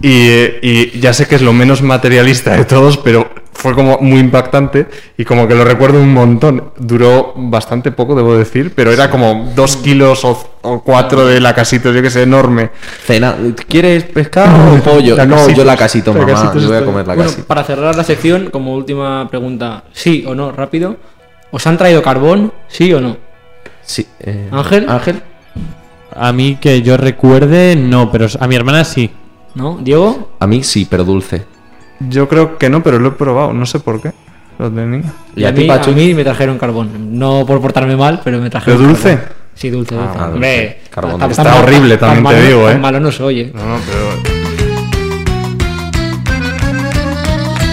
Y, 0.00 0.28
eh, 0.28 0.58
y 0.94 1.00
ya 1.00 1.12
sé 1.12 1.26
que 1.26 1.34
es 1.34 1.42
lo 1.42 1.52
menos 1.52 1.82
materialista 1.82 2.56
de 2.56 2.64
todos, 2.64 2.96
pero 2.98 3.28
fue 3.52 3.74
como 3.74 3.98
muy 3.98 4.20
impactante 4.20 4.86
y 5.16 5.24
como 5.24 5.48
que 5.48 5.54
lo 5.56 5.64
recuerdo 5.64 6.00
un 6.00 6.12
montón. 6.14 6.70
Duró 6.78 7.32
bastante 7.36 7.90
poco, 7.90 8.14
debo 8.14 8.36
decir, 8.36 8.72
pero 8.76 8.92
era 8.92 9.10
como 9.10 9.50
dos 9.56 9.76
kilos 9.76 10.24
o, 10.24 10.50
o 10.62 10.82
cuatro 10.84 11.26
de 11.26 11.40
lacasitos, 11.40 11.92
yo 11.94 12.00
que 12.00 12.10
sé, 12.10 12.22
enorme. 12.22 12.70
Cena, 13.04 13.34
¿quieres 13.68 14.04
pescado 14.04 14.74
o 14.74 14.76
pollo? 14.84 15.16
La 15.16 15.26
no, 15.26 15.48
yo 15.50 15.64
la 15.64 15.76
casito, 15.76 16.14
La 16.14 16.24
mamá. 16.24 16.52
yo 16.54 16.68
voy 16.68 16.76
a 16.76 16.84
comer 16.84 17.06
la 17.08 17.14
Bueno, 17.14 17.30
casita. 17.30 17.48
para 17.48 17.64
cerrar 17.64 17.96
la 17.96 18.04
sección, 18.04 18.50
como 18.50 18.74
última 18.74 19.28
pregunta, 19.28 19.82
¿sí 19.92 20.24
o 20.28 20.34
no? 20.36 20.52
Rápido. 20.52 20.96
¿Os 21.50 21.66
han 21.66 21.76
traído 21.76 22.02
carbón? 22.02 22.52
¿Sí 22.68 22.92
o 22.92 23.00
no? 23.00 23.16
Sí, 23.82 24.06
eh, 24.20 24.48
¿Ángel? 24.52 24.86
Ángel. 24.88 25.22
A 26.14 26.32
mí 26.32 26.58
que 26.60 26.82
yo 26.82 26.96
recuerde, 26.96 27.74
no, 27.74 28.12
pero 28.12 28.26
a 28.38 28.46
mi 28.46 28.54
hermana 28.54 28.84
sí. 28.84 29.10
¿No? 29.54 29.78
¿Diego? 29.80 30.30
A 30.40 30.46
mí 30.46 30.62
sí, 30.62 30.86
pero 30.88 31.04
dulce. 31.04 31.44
Yo 32.00 32.28
creo 32.28 32.58
que 32.58 32.68
no, 32.70 32.82
pero 32.82 32.98
lo 32.98 33.08
he 33.08 33.12
probado, 33.12 33.52
no 33.52 33.66
sé 33.66 33.80
por 33.80 34.00
qué. 34.00 34.12
Lo 34.58 34.70
tenía. 34.70 35.12
¿Y 35.36 35.44
a 35.44 35.54
ti, 35.54 35.62
mí, 35.62 35.66
Pachu? 35.68 35.90
a 35.90 35.94
mí 35.94 36.14
me 36.14 36.24
trajeron 36.24 36.58
carbón. 36.58 37.18
No 37.18 37.44
por 37.46 37.60
portarme 37.60 37.96
mal, 37.96 38.20
pero 38.24 38.38
me 38.40 38.50
trajeron. 38.50 38.78
¿Pero 38.78 38.88
dulce? 38.90 39.16
carbón. 39.16 39.32
Sí, 39.54 39.70
dulce, 39.70 39.94
dulce. 39.96 40.18
Ah, 40.18 40.28
Hombre, 40.32 40.62
dulce. 40.76 40.90
Carbón 40.90 41.18
tan- 41.18 41.28
dulce. 41.28 41.42
tan 41.42 41.46
Está 41.46 41.62
horrible, 41.62 41.96
tan 41.96 42.08
también 42.14 42.24
te 42.26 42.34
malo- 42.42 42.46
digo, 42.46 42.66
tan 42.68 42.76
¿eh? 42.76 42.80
malo 42.80 43.00
no 43.00 43.10
soy, 43.12 43.40
eh. 43.40 43.52
No, 43.54 43.64
no, 43.66 43.78
pero 43.86 44.38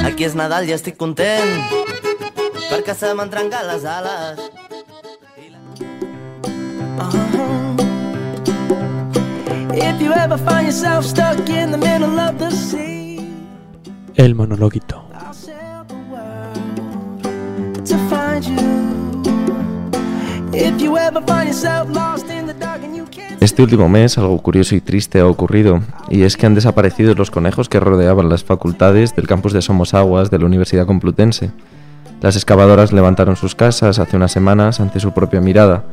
Aquí 0.07 0.23
és 0.23 0.33
Nadal 0.33 0.63
i 0.69 0.71
estic 0.71 0.95
content 0.95 1.43
perquè 2.71 2.93
se 2.95 3.11
m'han 3.13 3.29
trencat 3.29 3.65
les 3.67 3.83
ales. 3.83 4.39
If 9.77 10.01
you 10.01 10.13
ever 10.13 10.37
find 10.37 10.67
yourself 10.67 11.05
stuck 11.05 11.49
in 11.49 11.71
the 11.71 11.77
middle 11.77 12.17
of 12.17 12.37
the 12.39 12.49
sea, 12.49 13.19
El 14.15 14.33
monologuito. 14.33 15.03
I'll 15.13 15.33
sail 15.33 15.83
the 15.85 15.95
world 16.09 16.55
to 17.85 17.97
find 18.09 18.45
you. 18.45 18.55
If 20.53 20.81
you 20.81 20.97
ever 20.97 21.21
find 21.27 21.49
yourself 21.49 21.89
lost 21.89 22.29
in 22.29 22.47
the 22.47 22.53
dark 22.53 22.83
and 22.85 22.95
you 22.95 23.05
can't 23.11 23.43
Este 23.43 23.61
último 23.61 23.89
mes 23.89 24.17
algo 24.17 24.37
curioso 24.41 24.75
y 24.75 24.81
triste 24.81 25.19
ha 25.19 25.27
ocurrido, 25.27 25.81
y 26.09 26.21
es 26.21 26.37
que 26.37 26.45
han 26.45 26.55
desaparecido 26.55 27.13
los 27.13 27.29
conejos 27.29 27.67
que 27.67 27.81
rodeaban 27.81 28.29
las 28.29 28.45
facultades 28.45 29.13
del 29.13 29.27
campus 29.27 29.51
de 29.51 29.61
Somos 29.61 29.93
Aguas 29.93 30.31
de 30.31 30.39
la 30.39 30.45
Universidad 30.45 30.85
Complutense. 30.85 31.51
Las 32.21 32.37
excavadoras 32.37 32.93
levantaron 32.93 33.35
sus 33.35 33.55
casas 33.55 33.99
hace 33.99 34.15
unas 34.15 34.31
semanas 34.31 34.79
ante 34.79 35.01
su 35.01 35.11
propia 35.11 35.41
mirada, 35.41 35.83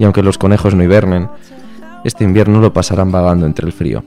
y 0.00 0.02
aunque 0.04 0.24
los 0.24 0.38
conejos 0.38 0.74
no 0.74 0.82
hibernen, 0.82 1.28
este 2.04 2.24
invierno 2.24 2.60
lo 2.60 2.72
pasarán 2.72 3.12
vagando 3.12 3.46
entre 3.46 3.66
el 3.66 3.72
frío. 3.72 4.02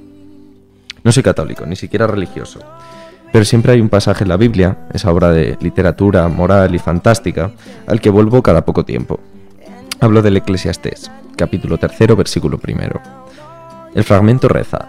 No 1.03 1.11
soy 1.11 1.23
católico, 1.23 1.65
ni 1.65 1.75
siquiera 1.75 2.07
religioso, 2.07 2.59
pero 3.31 3.45
siempre 3.45 3.73
hay 3.73 3.81
un 3.81 3.89
pasaje 3.89 4.23
en 4.23 4.29
la 4.29 4.37
Biblia, 4.37 4.87
esa 4.93 5.11
obra 5.11 5.31
de 5.31 5.57
literatura 5.61 6.27
moral 6.27 6.73
y 6.73 6.79
fantástica, 6.79 7.51
al 7.87 8.01
que 8.01 8.09
vuelvo 8.09 8.41
cada 8.41 8.65
poco 8.65 8.85
tiempo. 8.85 9.19
Hablo 9.99 10.21
del 10.21 10.37
Eclesiastés, 10.37 11.11
capítulo 11.35 11.77
tercero, 11.77 12.15
versículo 12.15 12.57
primero. 12.57 13.01
El 13.93 14.03
fragmento 14.03 14.47
reza: 14.47 14.85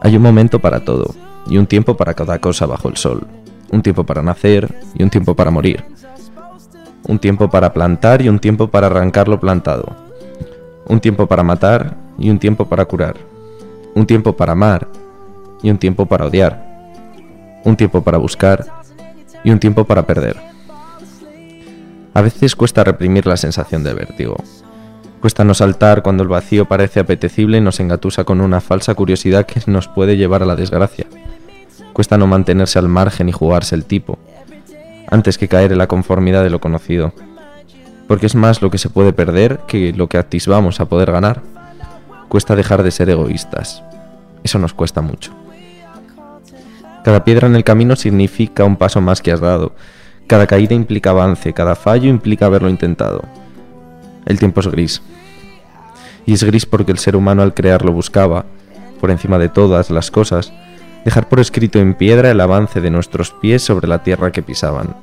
Hay 0.00 0.16
un 0.16 0.22
momento 0.22 0.58
para 0.58 0.84
todo, 0.84 1.14
y 1.46 1.58
un 1.58 1.66
tiempo 1.66 1.96
para 1.96 2.14
cada 2.14 2.38
cosa 2.38 2.66
bajo 2.66 2.88
el 2.88 2.96
sol, 2.96 3.26
un 3.70 3.82
tiempo 3.82 4.04
para 4.04 4.22
nacer 4.22 4.74
y 4.94 5.02
un 5.02 5.10
tiempo 5.10 5.34
para 5.34 5.50
morir, 5.50 5.84
un 7.08 7.18
tiempo 7.18 7.50
para 7.50 7.72
plantar 7.72 8.22
y 8.22 8.28
un 8.28 8.38
tiempo 8.38 8.68
para 8.68 8.86
arrancar 8.86 9.28
lo 9.28 9.40
plantado, 9.40 9.96
un 10.86 11.00
tiempo 11.00 11.26
para 11.26 11.42
matar 11.42 11.96
y 12.22 12.30
un 12.30 12.38
tiempo 12.38 12.66
para 12.66 12.84
curar, 12.84 13.16
un 13.94 14.06
tiempo 14.06 14.34
para 14.34 14.52
amar 14.52 14.86
y 15.60 15.70
un 15.70 15.76
tiempo 15.76 16.06
para 16.06 16.26
odiar, 16.26 16.64
un 17.64 17.76
tiempo 17.76 18.02
para 18.02 18.16
buscar 18.16 18.64
y 19.42 19.50
un 19.50 19.58
tiempo 19.58 19.84
para 19.84 20.06
perder. 20.06 20.36
A 22.14 22.22
veces 22.22 22.54
cuesta 22.54 22.84
reprimir 22.84 23.26
la 23.26 23.36
sensación 23.36 23.82
de 23.82 23.92
vértigo. 23.92 24.36
Cuesta 25.20 25.44
no 25.44 25.52
saltar 25.52 26.02
cuando 26.02 26.22
el 26.22 26.28
vacío 26.28 26.66
parece 26.66 27.00
apetecible 27.00 27.58
y 27.58 27.60
nos 27.60 27.80
engatusa 27.80 28.22
con 28.22 28.40
una 28.40 28.60
falsa 28.60 28.94
curiosidad 28.94 29.44
que 29.44 29.60
nos 29.66 29.88
puede 29.88 30.16
llevar 30.16 30.44
a 30.44 30.46
la 30.46 30.56
desgracia. 30.56 31.06
Cuesta 31.92 32.18
no 32.18 32.28
mantenerse 32.28 32.78
al 32.78 32.88
margen 32.88 33.28
y 33.28 33.32
jugarse 33.32 33.74
el 33.74 33.84
tipo, 33.84 34.18
antes 35.10 35.38
que 35.38 35.48
caer 35.48 35.72
en 35.72 35.78
la 35.78 35.88
conformidad 35.88 36.44
de 36.44 36.50
lo 36.50 36.60
conocido. 36.60 37.12
Porque 38.06 38.26
es 38.26 38.36
más 38.36 38.62
lo 38.62 38.70
que 38.70 38.78
se 38.78 38.90
puede 38.90 39.12
perder 39.12 39.60
que 39.66 39.92
lo 39.92 40.08
que 40.08 40.18
atisbamos 40.18 40.80
a 40.80 40.86
poder 40.86 41.10
ganar. 41.10 41.51
Cuesta 42.32 42.56
dejar 42.56 42.82
de 42.82 42.90
ser 42.90 43.10
egoístas. 43.10 43.82
Eso 44.42 44.58
nos 44.58 44.72
cuesta 44.72 45.02
mucho. 45.02 45.34
Cada 47.04 47.24
piedra 47.24 47.46
en 47.46 47.54
el 47.54 47.62
camino 47.62 47.94
significa 47.94 48.64
un 48.64 48.76
paso 48.76 49.02
más 49.02 49.20
que 49.20 49.32
has 49.32 49.40
dado. 49.40 49.74
Cada 50.26 50.46
caída 50.46 50.74
implica 50.74 51.10
avance, 51.10 51.52
cada 51.52 51.74
fallo 51.74 52.08
implica 52.08 52.46
haberlo 52.46 52.70
intentado. 52.70 53.20
El 54.24 54.38
tiempo 54.38 54.60
es 54.60 54.68
gris. 54.68 55.02
Y 56.24 56.32
es 56.32 56.42
gris 56.42 56.64
porque 56.64 56.92
el 56.92 56.96
ser 56.96 57.16
humano 57.16 57.42
al 57.42 57.52
crearlo 57.52 57.92
buscaba, 57.92 58.46
por 58.98 59.10
encima 59.10 59.38
de 59.38 59.50
todas 59.50 59.90
las 59.90 60.10
cosas, 60.10 60.54
dejar 61.04 61.28
por 61.28 61.38
escrito 61.38 61.80
en 61.80 61.92
piedra 61.92 62.30
el 62.30 62.40
avance 62.40 62.80
de 62.80 62.88
nuestros 62.88 63.32
pies 63.32 63.62
sobre 63.62 63.88
la 63.88 64.02
tierra 64.02 64.32
que 64.32 64.42
pisaban. 64.42 64.96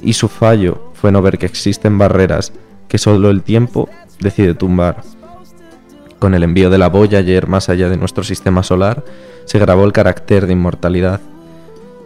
Y 0.00 0.12
su 0.12 0.28
fallo 0.28 0.92
fue 0.94 1.10
no 1.10 1.22
ver 1.22 1.38
que 1.38 1.46
existen 1.46 1.98
barreras 1.98 2.52
que 2.86 2.98
solo 2.98 3.30
el 3.30 3.42
tiempo 3.42 3.88
decide 4.20 4.54
tumbar. 4.54 5.02
Con 6.18 6.34
el 6.34 6.42
envío 6.42 6.70
de 6.70 6.78
la 6.78 6.88
Voyager 6.88 7.46
más 7.46 7.68
allá 7.68 7.88
de 7.88 7.98
nuestro 7.98 8.24
sistema 8.24 8.62
solar, 8.62 9.04
se 9.44 9.58
grabó 9.58 9.84
el 9.84 9.92
carácter 9.92 10.46
de 10.46 10.54
inmortalidad. 10.54 11.20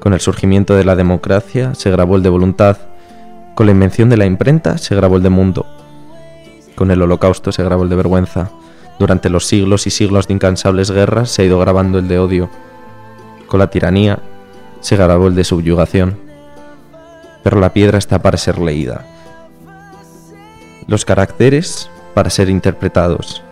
Con 0.01 0.15
el 0.15 0.21
surgimiento 0.21 0.75
de 0.75 0.85
la 0.85 0.97
democracia 0.97 1.75
se 1.75 1.91
grabó 1.91 2.17
el 2.17 2.23
de 2.23 2.29
voluntad. 2.29 2.79
Con 3.55 3.67
la 3.67 3.73
invención 3.73 4.09
de 4.09 4.17
la 4.17 4.27
imprenta 4.27 4.79
se 4.79 4.95
grabó 4.97 5.17
el 5.17 5.23
de 5.23 5.31
mundo. 5.31 5.67
Con 6.75 6.91
el 6.91 7.03
holocausto 7.03 7.53
se 7.53 7.63
grabó 7.63 7.85
el 7.85 7.89
de 7.89 7.97
vergüenza. 7.97 8.51
Durante 8.99 9.31
los 9.31 9.47
siglos 9.47 9.87
y 9.87 9.91
siglos 9.91 10.27
de 10.27 10.35
incansables 10.35 10.91
guerras 10.91 11.31
se 11.31 11.43
ha 11.43 11.45
ido 11.45 11.59
grabando 11.61 11.99
el 11.99 12.09
de 12.09 12.19
odio. 12.19 12.51
Con 13.47 13.61
la 13.61 13.71
tiranía 13.71 14.19
se 14.81 14.97
grabó 14.97 15.29
el 15.29 15.35
de 15.35 15.45
subyugación. 15.45 16.19
Pero 17.45 17.61
la 17.61 17.73
piedra 17.73 17.99
está 17.99 18.21
para 18.21 18.39
ser 18.39 18.59
leída. 18.59 19.07
Los 20.87 21.05
caracteres 21.05 21.89
para 22.15 22.31
ser 22.31 22.51
interpretados. 22.51 23.43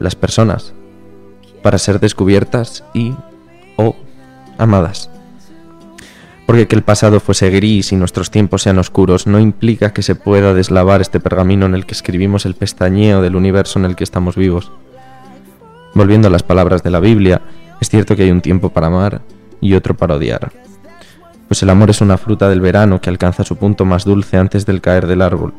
Las 0.00 0.16
personas 0.16 0.74
para 1.62 1.78
ser 1.78 2.00
descubiertas 2.00 2.84
y 2.94 3.14
o 3.76 3.94
amadas. 4.58 5.10
Porque 6.46 6.66
que 6.66 6.74
el 6.74 6.82
pasado 6.82 7.20
fuese 7.20 7.50
gris 7.50 7.92
y 7.92 7.96
nuestros 7.96 8.30
tiempos 8.30 8.62
sean 8.62 8.78
oscuros 8.78 9.26
no 9.26 9.38
implica 9.38 9.92
que 9.92 10.02
se 10.02 10.16
pueda 10.16 10.52
deslavar 10.52 11.00
este 11.00 11.20
pergamino 11.20 11.66
en 11.66 11.74
el 11.74 11.86
que 11.86 11.94
escribimos 11.94 12.44
el 12.44 12.54
pestañeo 12.54 13.22
del 13.22 13.36
universo 13.36 13.78
en 13.78 13.84
el 13.84 13.94
que 13.94 14.04
estamos 14.04 14.36
vivos. 14.36 14.72
Volviendo 15.94 16.28
a 16.28 16.30
las 16.30 16.42
palabras 16.42 16.82
de 16.82 16.90
la 16.90 17.00
Biblia, 17.00 17.42
es 17.80 17.88
cierto 17.88 18.16
que 18.16 18.24
hay 18.24 18.30
un 18.30 18.40
tiempo 18.40 18.70
para 18.70 18.88
amar 18.88 19.20
y 19.60 19.74
otro 19.74 19.96
para 19.96 20.16
odiar. 20.16 20.50
Pues 21.46 21.62
el 21.62 21.70
amor 21.70 21.90
es 21.90 22.00
una 22.00 22.16
fruta 22.16 22.48
del 22.48 22.60
verano 22.60 23.00
que 23.00 23.10
alcanza 23.10 23.44
su 23.44 23.56
punto 23.56 23.84
más 23.84 24.04
dulce 24.04 24.36
antes 24.36 24.66
del 24.66 24.80
caer 24.80 25.06
del 25.06 25.22
árbol, 25.22 25.52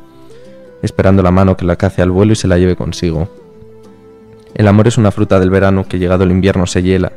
esperando 0.81 1.21
la 1.21 1.31
mano 1.31 1.55
que 1.55 1.65
la 1.65 1.75
cace 1.75 2.01
al 2.01 2.11
vuelo 2.11 2.33
y 2.33 2.37
se 2.37 2.47
la 2.47 2.57
lleve 2.57 2.75
consigo. 2.75 3.29
El 4.55 4.67
amor 4.67 4.87
es 4.87 4.97
una 4.97 5.11
fruta 5.11 5.39
del 5.39 5.49
verano 5.49 5.85
que 5.87 5.99
llegado 5.99 6.23
el 6.23 6.31
invierno 6.31 6.65
se 6.65 6.83
hiela, 6.83 7.13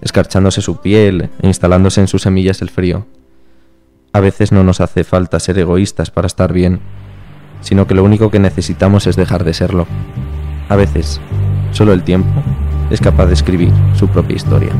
escarchándose 0.00 0.62
su 0.62 0.76
piel 0.76 1.30
e 1.40 1.46
instalándose 1.46 2.00
en 2.00 2.08
sus 2.08 2.22
semillas 2.22 2.62
el 2.62 2.70
frío. 2.70 3.06
A 4.12 4.20
veces 4.20 4.50
no 4.50 4.64
nos 4.64 4.80
hace 4.80 5.04
falta 5.04 5.38
ser 5.38 5.58
egoístas 5.58 6.10
para 6.10 6.26
estar 6.26 6.52
bien, 6.52 6.80
sino 7.60 7.86
que 7.86 7.94
lo 7.94 8.02
único 8.02 8.30
que 8.30 8.38
necesitamos 8.38 9.06
es 9.06 9.16
dejar 9.16 9.44
de 9.44 9.54
serlo. 9.54 9.86
A 10.68 10.76
veces, 10.76 11.20
solo 11.72 11.92
el 11.92 12.02
tiempo 12.02 12.42
es 12.90 13.00
capaz 13.00 13.26
de 13.26 13.34
escribir 13.34 13.72
su 13.94 14.08
propia 14.08 14.36
historia. 14.36 14.72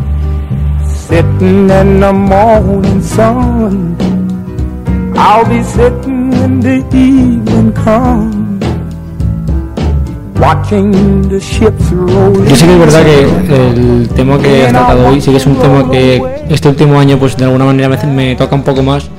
Sitting 1.09 1.71
in 1.71 2.01
the 2.01 2.13
morning 2.13 3.03
sun. 3.03 3.97
I'll 5.15 5.45
be 5.47 5.63
sitting 5.63 6.33
in 6.33 6.61
the 6.61 6.79
evening. 6.97 8.40
Yo 12.49 12.57
sí 12.57 12.65
que 12.67 12.73
es 12.73 12.79
verdad 12.79 13.05
que 13.05 13.69
el 13.69 14.09
tema 14.09 14.39
que 14.39 14.65
has 14.65 14.73
tratado 14.73 15.09
hoy 15.09 15.21
sí 15.21 15.31
que 15.31 15.37
es 15.37 15.47
un 15.47 15.57
tema 15.57 15.91
que 15.91 16.23
este 16.49 16.69
último 16.69 16.99
año 16.99 17.19
pues 17.19 17.37
de 17.37 17.45
alguna 17.45 17.67
manera 17.67 17.89
me, 17.89 18.07
me 18.07 18.37
toca 18.37 18.55
un 18.55 18.63
poco 18.63 18.83
más 18.83 19.11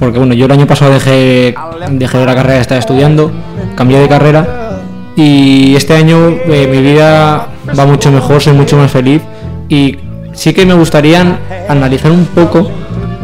porque 0.00 0.18
bueno 0.18 0.34
yo 0.34 0.46
el 0.46 0.52
año 0.52 0.66
pasado 0.66 0.92
dejé 0.92 1.54
dejé 1.92 2.24
la 2.24 2.34
carrera 2.34 2.60
estaba 2.60 2.80
estudiando 2.80 3.30
cambié 3.76 4.00
de 4.00 4.08
carrera 4.08 4.80
y 5.16 5.76
este 5.76 5.94
año 5.94 6.28
eh, 6.28 6.68
mi 6.68 6.82
vida 6.82 7.48
va 7.78 7.86
mucho 7.86 8.10
mejor 8.10 8.40
soy 8.40 8.54
mucho 8.54 8.76
más 8.76 8.90
feliz 8.90 9.22
y 9.68 9.96
sí 10.32 10.52
que 10.52 10.66
me 10.66 10.74
gustaría 10.74 11.38
analizar 11.68 12.10
un 12.10 12.26
poco 12.26 12.68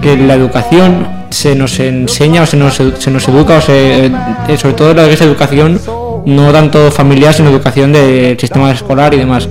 que 0.00 0.16
la 0.16 0.34
educación 0.34 1.06
se 1.30 1.56
nos 1.56 1.80
enseña 1.80 2.42
o 2.42 2.46
se 2.46 2.56
nos, 2.56 2.74
se 2.74 3.10
nos 3.10 3.26
educa 3.28 3.58
o 3.58 3.60
se, 3.60 4.06
eh, 4.06 4.56
sobre 4.56 4.74
todo 4.74 4.94
lo 4.94 5.04
que 5.04 5.14
es 5.14 5.20
educación 5.20 5.80
no 6.26 6.52
tanto 6.52 6.90
familiar 6.90 7.34
sino 7.34 7.50
educación 7.50 7.92
del 7.92 8.38
sistema 8.38 8.70
escolar 8.70 9.12
y 9.14 9.18
demás 9.18 9.48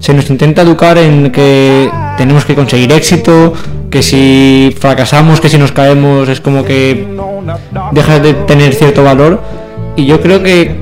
se 0.00 0.14
nos 0.14 0.28
intenta 0.30 0.62
educar 0.62 0.96
en 0.98 1.30
que 1.32 1.90
tenemos 2.16 2.44
que 2.44 2.54
conseguir 2.54 2.92
éxito, 2.92 3.52
que 3.90 4.00
si 4.02 4.72
fracasamos, 4.78 5.40
que 5.40 5.48
si 5.48 5.58
nos 5.58 5.72
caemos 5.72 6.28
es 6.28 6.40
como 6.40 6.62
que 6.64 7.04
dejas 7.90 8.22
de 8.22 8.34
tener 8.34 8.74
cierto 8.74 9.02
valor. 9.02 9.42
Y 9.96 10.06
yo 10.06 10.20
creo 10.20 10.40
que 10.40 10.76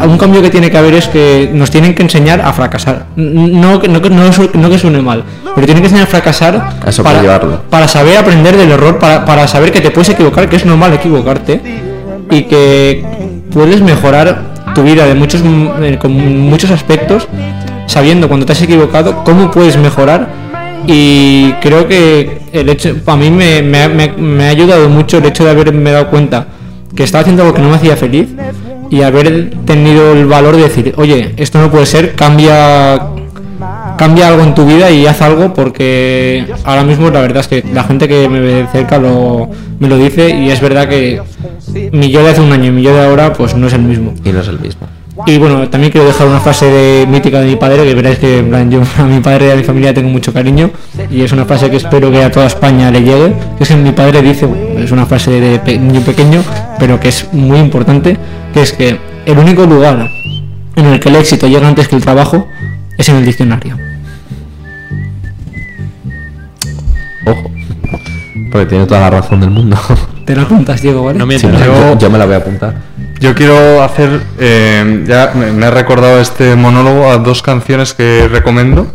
un 0.00 0.16
cambio 0.16 0.40
que 0.42 0.48
tiene 0.50 0.70
que 0.70 0.78
haber 0.78 0.94
es 0.94 1.08
que 1.08 1.50
nos 1.52 1.72
tienen 1.72 1.92
que 1.96 2.02
enseñar 2.04 2.40
a 2.40 2.52
fracasar. 2.52 3.06
No, 3.16 3.80
que- 3.80 3.88
no, 3.88 4.00
que- 4.00 4.10
no, 4.10 4.30
no 4.54 4.70
que 4.70 4.78
suene 4.78 5.02
mal, 5.02 5.24
pero 5.56 5.66
tienen 5.66 5.82
que 5.82 5.88
enseñar 5.88 6.04
a 6.06 6.10
fracasar 6.10 6.54
A 6.54 6.92
para, 7.02 7.18
para 7.68 7.88
saber 7.88 8.16
aprender 8.16 8.56
del 8.56 8.70
error, 8.70 8.96
para, 9.00 9.24
para 9.24 9.48
saber 9.48 9.72
que 9.72 9.80
te 9.80 9.90
puedes 9.90 10.10
equivocar, 10.10 10.48
que 10.48 10.54
es 10.54 10.64
normal 10.64 10.94
equivocarte 10.94 11.60
y 12.30 12.42
que 12.44 13.04
puedes 13.52 13.80
mejorar 13.82 14.51
tu 14.74 14.82
vida 14.82 15.06
de 15.06 15.14
muchos 15.14 15.42
eh, 15.82 15.98
con 16.00 16.12
muchos 16.50 16.70
aspectos 16.70 17.28
sabiendo 17.86 18.28
cuando 18.28 18.46
te 18.46 18.52
has 18.52 18.62
equivocado 18.62 19.22
cómo 19.24 19.50
puedes 19.50 19.76
mejorar. 19.76 20.28
Y 20.86 21.52
creo 21.60 21.86
que 21.86 22.38
el 22.52 22.68
hecho 22.68 22.94
a 23.06 23.16
mí 23.16 23.30
me, 23.30 23.62
me 23.62 23.88
me- 23.88 24.12
me 24.16 24.44
ha 24.46 24.48
ayudado 24.50 24.88
mucho 24.88 25.18
el 25.18 25.26
hecho 25.26 25.44
de 25.44 25.50
haberme 25.50 25.92
dado 25.92 26.08
cuenta 26.10 26.46
que 26.96 27.04
estaba 27.04 27.22
haciendo 27.22 27.42
algo 27.44 27.54
que 27.54 27.62
no 27.62 27.68
me 27.68 27.76
hacía 27.76 27.96
feliz 27.96 28.28
y 28.90 29.02
haber 29.02 29.50
tenido 29.64 30.12
el 30.12 30.26
valor 30.26 30.56
de 30.56 30.62
decir 30.64 30.92
oye 30.96 31.32
esto 31.36 31.58
no 31.60 31.70
puede 31.70 31.86
ser 31.86 32.14
cambia 32.14 33.00
cambia 33.96 34.28
algo 34.28 34.42
en 34.42 34.54
tu 34.54 34.66
vida 34.66 34.90
y 34.90 35.06
haz 35.06 35.22
algo 35.22 35.54
porque 35.54 36.44
ahora 36.64 36.82
mismo 36.82 37.10
la 37.10 37.20
verdad 37.20 37.40
es 37.40 37.48
que 37.48 37.64
la 37.72 37.84
gente 37.84 38.08
que 38.08 38.28
me 38.28 38.40
ve 38.40 38.54
de 38.54 38.66
cerca 38.66 38.98
lo, 38.98 39.48
me 39.78 39.88
lo 39.88 39.96
dice 39.96 40.30
y 40.36 40.50
es 40.50 40.60
verdad 40.60 40.88
que 40.88 41.20
mi 41.92 42.10
yo 42.10 42.22
de 42.24 42.30
hace 42.30 42.40
un 42.40 42.52
año 42.52 42.66
y 42.66 42.70
mi 42.72 42.82
yo 42.82 42.94
de 42.94 43.04
ahora 43.04 43.32
pues 43.32 43.54
no 43.54 43.66
es 43.66 43.72
el 43.72 43.82
mismo. 43.82 44.14
Y 44.24 44.30
no 44.30 44.40
es 44.40 44.48
el 44.48 44.58
mismo. 44.58 44.86
Y 45.26 45.36
bueno, 45.38 45.68
también 45.68 45.92
quiero 45.92 46.06
dejar 46.06 46.26
una 46.26 46.40
frase 46.40 46.64
de, 46.66 47.06
mítica 47.06 47.38
de 47.40 47.46
mi 47.46 47.56
padre, 47.56 47.84
que 47.84 47.94
veréis 47.94 48.18
que 48.18 48.38
en 48.38 48.48
plan, 48.48 48.70
yo 48.70 48.80
a 48.98 49.02
mi 49.04 49.20
padre 49.20 49.48
y 49.48 49.50
a 49.50 49.56
mi 49.56 49.62
familia 49.62 49.92
tengo 49.92 50.08
mucho 50.08 50.32
cariño 50.32 50.70
y 51.10 51.20
es 51.20 51.32
una 51.32 51.44
frase 51.44 51.70
que 51.70 51.76
espero 51.76 52.10
que 52.10 52.22
a 52.24 52.30
toda 52.30 52.46
España 52.46 52.90
le 52.90 53.02
llegue, 53.02 53.34
que 53.58 53.62
es 53.64 53.68
que 53.68 53.76
mi 53.76 53.92
padre 53.92 54.22
dice, 54.22 54.48
es 54.78 54.90
una 54.90 55.04
frase 55.04 55.30
de 55.32 55.58
pe- 55.58 55.78
niño 55.78 56.00
pequeño, 56.00 56.42
pero 56.78 56.98
que 56.98 57.08
es 57.08 57.28
muy 57.32 57.58
importante, 57.58 58.16
que 58.54 58.62
es 58.62 58.72
que 58.72 58.98
el 59.26 59.38
único 59.38 59.66
lugar 59.66 60.08
en 60.76 60.86
el 60.86 60.98
que 60.98 61.10
el 61.10 61.16
éxito 61.16 61.46
llega 61.46 61.68
antes 61.68 61.88
que 61.88 61.96
el 61.96 62.02
trabajo 62.02 62.46
es 62.96 63.06
en 63.10 63.16
el 63.16 63.26
diccionario. 63.26 63.76
Ojo. 67.26 67.50
Porque 68.50 68.66
tiene 68.66 68.86
toda 68.86 69.00
la 69.00 69.10
razón 69.10 69.40
del 69.40 69.50
mundo. 69.50 69.76
Te 70.32 70.36
lo 70.40 70.46
apuntas, 70.46 70.80
Diego, 70.80 71.04
¿vale? 71.04 71.18
No 71.18 71.24
Sí, 71.26 71.28
mientas. 71.46 71.66
no, 71.68 71.92
Yo- 71.92 71.98
yo, 71.98 72.08
me 72.10 72.16
la 72.16 72.24
voy 72.24 72.34
a 72.34 72.38
apuntar. 72.38 72.74
Yo 73.20 73.34
quiero 73.34 73.82
hacer, 73.82 74.18
eh, 74.40 75.04
ya 75.06 75.32
me 75.34 75.66
ha 75.66 75.70
recordado 75.70 76.18
este 76.20 76.56
monólogo 76.56 77.10
a 77.10 77.18
dos 77.18 77.42
canciones 77.42 77.92
que 77.92 78.28
recomiendo. 78.28 78.90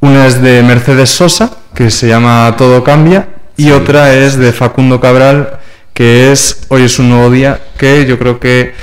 Una 0.00 0.26
es 0.26 0.42
de 0.42 0.62
Mercedes 0.62 1.08
Sosa, 1.08 1.50
que 1.74 1.90
se 1.90 2.06
llama 2.06 2.54
Todo 2.58 2.84
cambia, 2.84 3.28
y 3.56 3.70
otra 3.70 4.12
es 4.12 4.36
de 4.36 4.52
Facundo 4.52 5.00
Cabral, 5.00 5.58
que 5.94 6.30
es 6.32 6.66
Hoy 6.68 6.82
es 6.82 6.98
un 6.98 7.08
nuevo 7.08 7.30
día, 7.30 7.58
que 7.78 8.04
yo 8.04 8.18
creo 8.18 8.38
que 8.38 8.74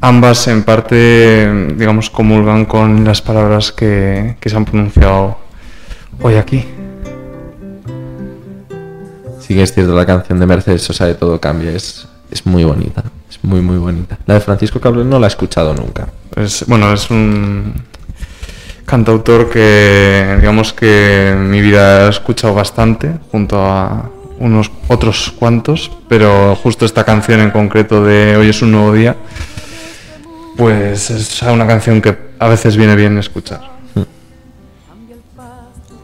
ambas 0.00 0.48
en 0.48 0.62
parte, 0.62 1.46
digamos, 1.76 2.08
comulgan 2.08 2.64
con 2.64 3.04
las 3.04 3.20
palabras 3.20 3.70
que, 3.70 4.36
que 4.40 4.48
se 4.48 4.56
han 4.56 4.64
pronunciado 4.64 5.36
hoy 6.22 6.36
aquí. 6.36 6.64
Sí 9.46 9.54
que 9.54 9.62
es 9.62 9.74
cierto, 9.74 9.94
la 9.94 10.06
canción 10.06 10.40
de 10.40 10.46
Mercedes 10.46 10.82
Sosa 10.82 11.06
de 11.06 11.14
Todo 11.16 11.38
Cambia 11.38 11.72
es, 11.72 12.08
es 12.30 12.46
muy 12.46 12.64
bonita. 12.64 13.04
Es 13.28 13.44
muy, 13.44 13.60
muy 13.60 13.76
bonita. 13.76 14.16
La 14.24 14.34
de 14.34 14.40
Francisco 14.40 14.80
Cabrera 14.80 15.04
no 15.04 15.18
la 15.18 15.26
he 15.26 15.28
escuchado 15.28 15.74
nunca. 15.74 16.08
Es, 16.34 16.64
bueno, 16.66 16.90
es 16.94 17.10
un 17.10 17.74
cantautor 18.86 19.50
que, 19.50 20.38
digamos 20.40 20.72
que 20.72 21.32
en 21.32 21.50
mi 21.50 21.60
vida 21.60 22.06
he 22.06 22.08
escuchado 22.08 22.54
bastante, 22.54 23.18
junto 23.30 23.58
a 23.58 24.08
unos 24.38 24.70
otros 24.88 25.34
cuantos, 25.38 25.90
pero 26.08 26.56
justo 26.56 26.86
esta 26.86 27.04
canción 27.04 27.40
en 27.40 27.50
concreto 27.50 28.02
de 28.02 28.38
Hoy 28.38 28.48
es 28.48 28.62
un 28.62 28.72
nuevo 28.72 28.94
día, 28.94 29.14
pues 30.56 31.10
es 31.10 31.42
una 31.42 31.66
canción 31.66 32.00
que 32.00 32.16
a 32.38 32.48
veces 32.48 32.78
viene 32.78 32.96
bien 32.96 33.18
escuchar. 33.18 33.73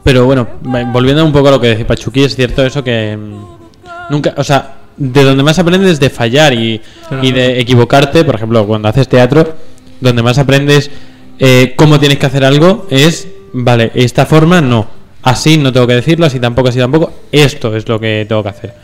Pero 0.02 0.24
bueno, 0.24 0.46
volviendo 0.92 1.24
un 1.24 1.32
poco 1.32 1.48
a 1.48 1.50
lo 1.52 1.60
que 1.60 1.68
decía 1.68 1.86
Pachuqui, 1.86 2.22
es 2.24 2.34
cierto 2.36 2.64
eso 2.64 2.82
que 2.82 3.16
mm, 3.16 4.12
nunca, 4.12 4.34
o 4.36 4.44
sea, 4.44 4.76
de 4.96 5.22
donde 5.24 5.42
más 5.42 5.58
aprendes 5.58 5.92
es 5.92 6.00
de 6.00 6.10
fallar 6.10 6.52
y, 6.54 6.80
y 7.22 7.32
de 7.32 7.60
equivocarte, 7.60 8.24
por 8.24 8.34
ejemplo, 8.34 8.66
cuando 8.66 8.88
haces 8.88 9.08
teatro, 9.08 9.54
donde 10.00 10.22
más 10.22 10.38
aprendes 10.38 10.90
eh, 11.38 11.74
cómo 11.76 11.98
tienes 12.00 12.18
que 12.18 12.26
hacer 12.26 12.44
algo 12.44 12.86
es, 12.90 13.28
vale, 13.52 13.92
esta 13.94 14.24
forma 14.26 14.60
no, 14.60 14.86
así 15.22 15.58
no 15.58 15.72
tengo 15.72 15.86
que 15.86 15.94
decirlo, 15.94 16.26
así 16.26 16.40
tampoco, 16.40 16.68
así 16.68 16.78
tampoco, 16.78 17.12
esto 17.32 17.76
es 17.76 17.86
lo 17.88 18.00
que 18.00 18.24
tengo 18.28 18.42
que 18.42 18.48
hacer. 18.48 18.74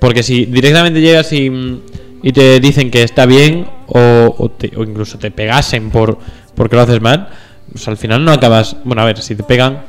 Porque 0.00 0.22
si 0.22 0.44
directamente 0.46 1.00
llegas 1.00 1.32
y, 1.32 1.48
mm, 1.50 1.80
y 2.22 2.32
te 2.32 2.60
dicen 2.60 2.90
que 2.90 3.02
está 3.02 3.24
bien 3.26 3.66
o, 3.88 4.34
o 4.38 4.50
te- 4.50 4.72
o 4.76 4.82
incluso 4.84 5.18
te 5.18 5.30
pegasen 5.30 5.90
por 5.90 6.18
porque 6.54 6.76
lo 6.76 6.82
haces 6.82 7.00
mal, 7.00 7.28
pues 7.72 7.86
al 7.88 7.96
final 7.96 8.24
no 8.24 8.32
acabas. 8.32 8.76
Bueno, 8.84 9.02
a 9.02 9.04
ver, 9.04 9.18
si 9.18 9.34
te 9.36 9.42
pegan. 9.42 9.82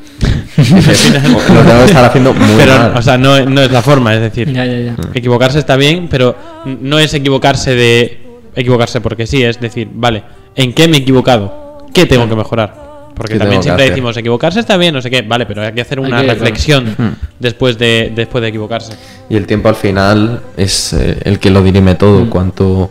Lo 0.59 1.61
tengo 1.61 1.79
que 1.79 1.85
estar 1.85 2.05
haciendo 2.05 2.33
muy 2.33 2.55
pero, 2.57 2.77
mal. 2.77 2.93
o 2.95 3.01
sea, 3.01 3.17
no, 3.17 3.39
no 3.45 3.61
es 3.61 3.71
la 3.71 3.81
forma, 3.81 4.13
es 4.15 4.21
decir, 4.21 4.51
Ya, 4.51 4.65
ya, 4.65 4.79
ya. 4.79 4.95
equivocarse 5.13 5.59
está 5.59 5.75
bien, 5.75 6.07
pero 6.09 6.35
no 6.65 6.99
es 6.99 7.13
equivocarse 7.13 7.75
de 7.75 8.19
equivocarse 8.55 9.01
porque 9.01 9.25
sí, 9.27 9.43
es 9.43 9.59
decir, 9.59 9.87
vale, 9.93 10.23
¿en 10.55 10.73
qué 10.73 10.87
me 10.87 10.97
he 10.97 10.99
equivocado? 11.01 11.77
¿Qué 11.93 12.05
tengo 12.05 12.27
que 12.27 12.35
mejorar? 12.35 12.89
Porque 13.15 13.33
¿Qué 13.33 13.39
también 13.39 13.61
siempre 13.63 13.83
hacer? 13.83 13.95
decimos 13.95 14.15
equivocarse 14.17 14.59
está 14.61 14.77
bien, 14.77 14.93
no 14.93 15.01
sé 15.01 15.09
qué, 15.09 15.21
vale, 15.23 15.45
pero 15.45 15.61
hay 15.61 15.73
que 15.73 15.81
hacer 15.81 15.99
una 15.99 16.21
que- 16.21 16.27
reflexión 16.27 16.85
Hmm. 16.97 17.13
después 17.39 17.77
de 17.77 18.11
después 18.15 18.41
de 18.41 18.47
equivocarse. 18.47 18.93
Y 19.29 19.35
el 19.35 19.45
tiempo 19.45 19.67
al 19.69 19.75
final 19.75 20.41
es 20.55 20.93
eh, 20.93 21.17
el 21.23 21.39
que 21.39 21.49
lo 21.49 21.61
dirime 21.61 21.95
todo. 21.95 22.29
Cuánto, 22.29 22.89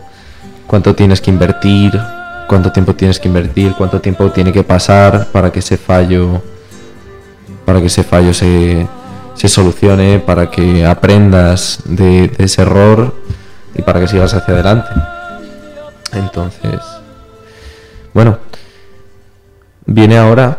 cuánto 0.67 0.93
tienes 0.93 1.19
que 1.21 1.31
invertir, 1.31 1.91
cuánto 2.47 2.71
tiempo 2.71 2.93
tienes 2.93 3.19
que 3.19 3.27
invertir, 3.27 3.73
cuánto 3.77 3.99
tiempo 4.01 4.29
tiene 4.31 4.51
que 4.51 4.63
pasar 4.63 5.27
para 5.31 5.51
que 5.51 5.59
ese 5.59 5.77
fallo, 5.77 6.41
para 7.69 7.81
que 7.81 7.85
ese 7.85 8.01
fallo 8.01 8.33
se, 8.33 8.87
se 9.35 9.47
solucione, 9.47 10.17
para 10.17 10.49
que 10.49 10.87
aprendas 10.87 11.83
de, 11.85 12.31
ese 12.39 12.63
error 12.63 13.13
y 13.75 13.83
para 13.83 13.99
que 13.99 14.07
sigas 14.07 14.33
hacia 14.33 14.55
adelante. 14.55 14.89
Entonces, 16.13 16.79
bueno, 18.11 18.39
viene 19.85 20.17
ahora 20.17 20.57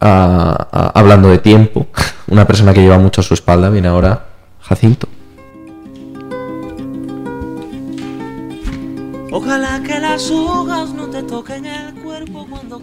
a- 0.00 0.90
hablando 0.94 1.28
de 1.28 1.36
tiempo, 1.36 1.86
una 2.28 2.46
persona 2.46 2.72
que 2.72 2.80
lleva 2.80 2.96
mucho 2.96 3.20
a 3.20 3.24
su 3.24 3.34
espalda, 3.34 3.68
viene 3.68 3.88
ahora 3.88 4.24
Jacinto. 4.62 5.06
Ojalá 9.30 9.82
que 9.82 9.98
las 10.00 10.30
hojas 10.30 10.94
no 10.94 11.08
te 11.08 11.22
toquen 11.24 11.66
el 11.66 11.93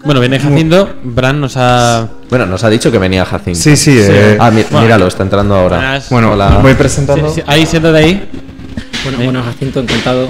Bueno, 0.04 0.20
viene 0.20 0.40
Jacinto, 0.40 0.90
Bran 1.04 1.40
nos 1.42 1.56
ha 1.58 2.08
Bueno, 2.30 2.46
nos 2.46 2.64
ha 2.64 2.70
dicho 2.70 2.92
que 2.92 2.98
venía 2.98 3.26
Jacinto. 3.26 3.60
Sí, 3.60 3.76
sí, 3.76 3.98
eh, 4.00 4.38
Ah, 4.40 4.52
mi- 4.52 4.64
Bueno. 4.64 4.82
míralo, 4.82 5.08
está 5.08 5.24
entrando 5.24 5.56
ahora. 5.56 5.78
Buenas. 5.78 6.10
bueno, 6.10 6.32
Hola. 6.34 6.60
voy 6.62 6.74
presentando. 6.74 7.30
Sí, 7.30 7.36
sí, 7.42 7.44
ahí 7.48 7.66
siéntate 7.66 7.98
ahí. 7.98 8.30
Bueno, 9.04 9.18
bueno, 9.24 9.44
Jacinto, 9.44 9.80
encantado. 9.80 10.30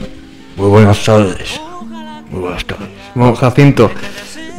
Muy 0.57 0.67
buenas 0.69 1.03
tardes. 1.03 1.59
Muy 2.29 2.41
buenas 2.41 2.65
tardes. 2.65 2.87
Bueno, 3.15 3.35
Jacinto, 3.35 3.91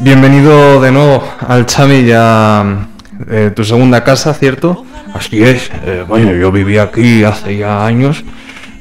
bienvenido 0.00 0.80
de 0.80 0.92
nuevo 0.92 1.22
al 1.46 1.66
Chami 1.66 2.04
ya 2.04 2.88
eh, 3.30 3.52
tu 3.54 3.64
segunda 3.64 4.02
casa, 4.04 4.34
¿cierto? 4.34 4.84
Así 5.14 5.42
es. 5.42 5.70
eh, 5.84 6.04
bueno, 6.06 6.32
yo 6.34 6.50
viví 6.52 6.78
aquí 6.78 7.22
hace 7.24 7.56
ya 7.56 7.84
años 7.84 8.22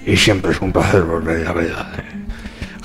y 0.06 0.16
siempre 0.18 0.52
es 0.52 0.62
un 0.62 0.72
placer 0.72 1.02
volver, 1.04 1.40
la 1.46 1.54
verdad. 1.54 1.88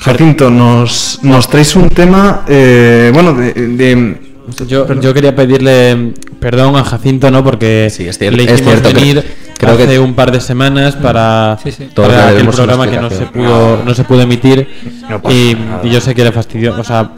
Jacinto, 0.07 0.51
nos, 0.51 1.19
nos 1.23 1.49
traes 1.49 1.75
un 1.77 1.89
tema, 1.89 2.45
eh, 2.49 3.11
bueno, 3.13 3.35
de... 3.35 3.53
de- 3.53 4.21
Yo, 4.69 4.87
yo 5.01 5.13
quería 5.13 5.35
pedirle 5.35 6.13
perdón 6.39 6.77
a 6.77 6.85
Jacinto, 6.85 7.29
¿no? 7.33 7.43
Porque 7.43 7.89
Sí, 7.91 8.07
es 8.07 8.21
cier- 8.21 8.31
le 8.31 8.45
es 8.45 8.53
hicimos 8.53 8.75
cierto 8.81 8.93
venir 8.95 9.25
creo 9.59 9.77
que- 9.77 9.83
hace 9.83 9.99
un 9.99 10.15
par 10.15 10.31
de 10.31 10.41
semanas 10.41 10.95
para, 10.95 11.59
Sí, 11.61 11.73
sí. 11.73 11.83
Le 11.85 11.89
para 11.91 12.29
aquel 12.29 12.43
una 12.43 12.53
programa 12.53 12.89
que 12.89 13.01
no 13.01 13.11
se 13.11 13.27
pudo 13.27 13.83
no 13.85 13.93
se 13.95 14.05
pudo 14.05 14.21
emitir. 14.23 14.69
No 15.11 15.21
y, 15.33 15.57
yo 15.91 16.01
sé 16.01 16.15
que 16.15 16.23
le 16.23 16.31
fastidió, 16.31 16.77
o 16.79 16.85
sea, 16.85 17.11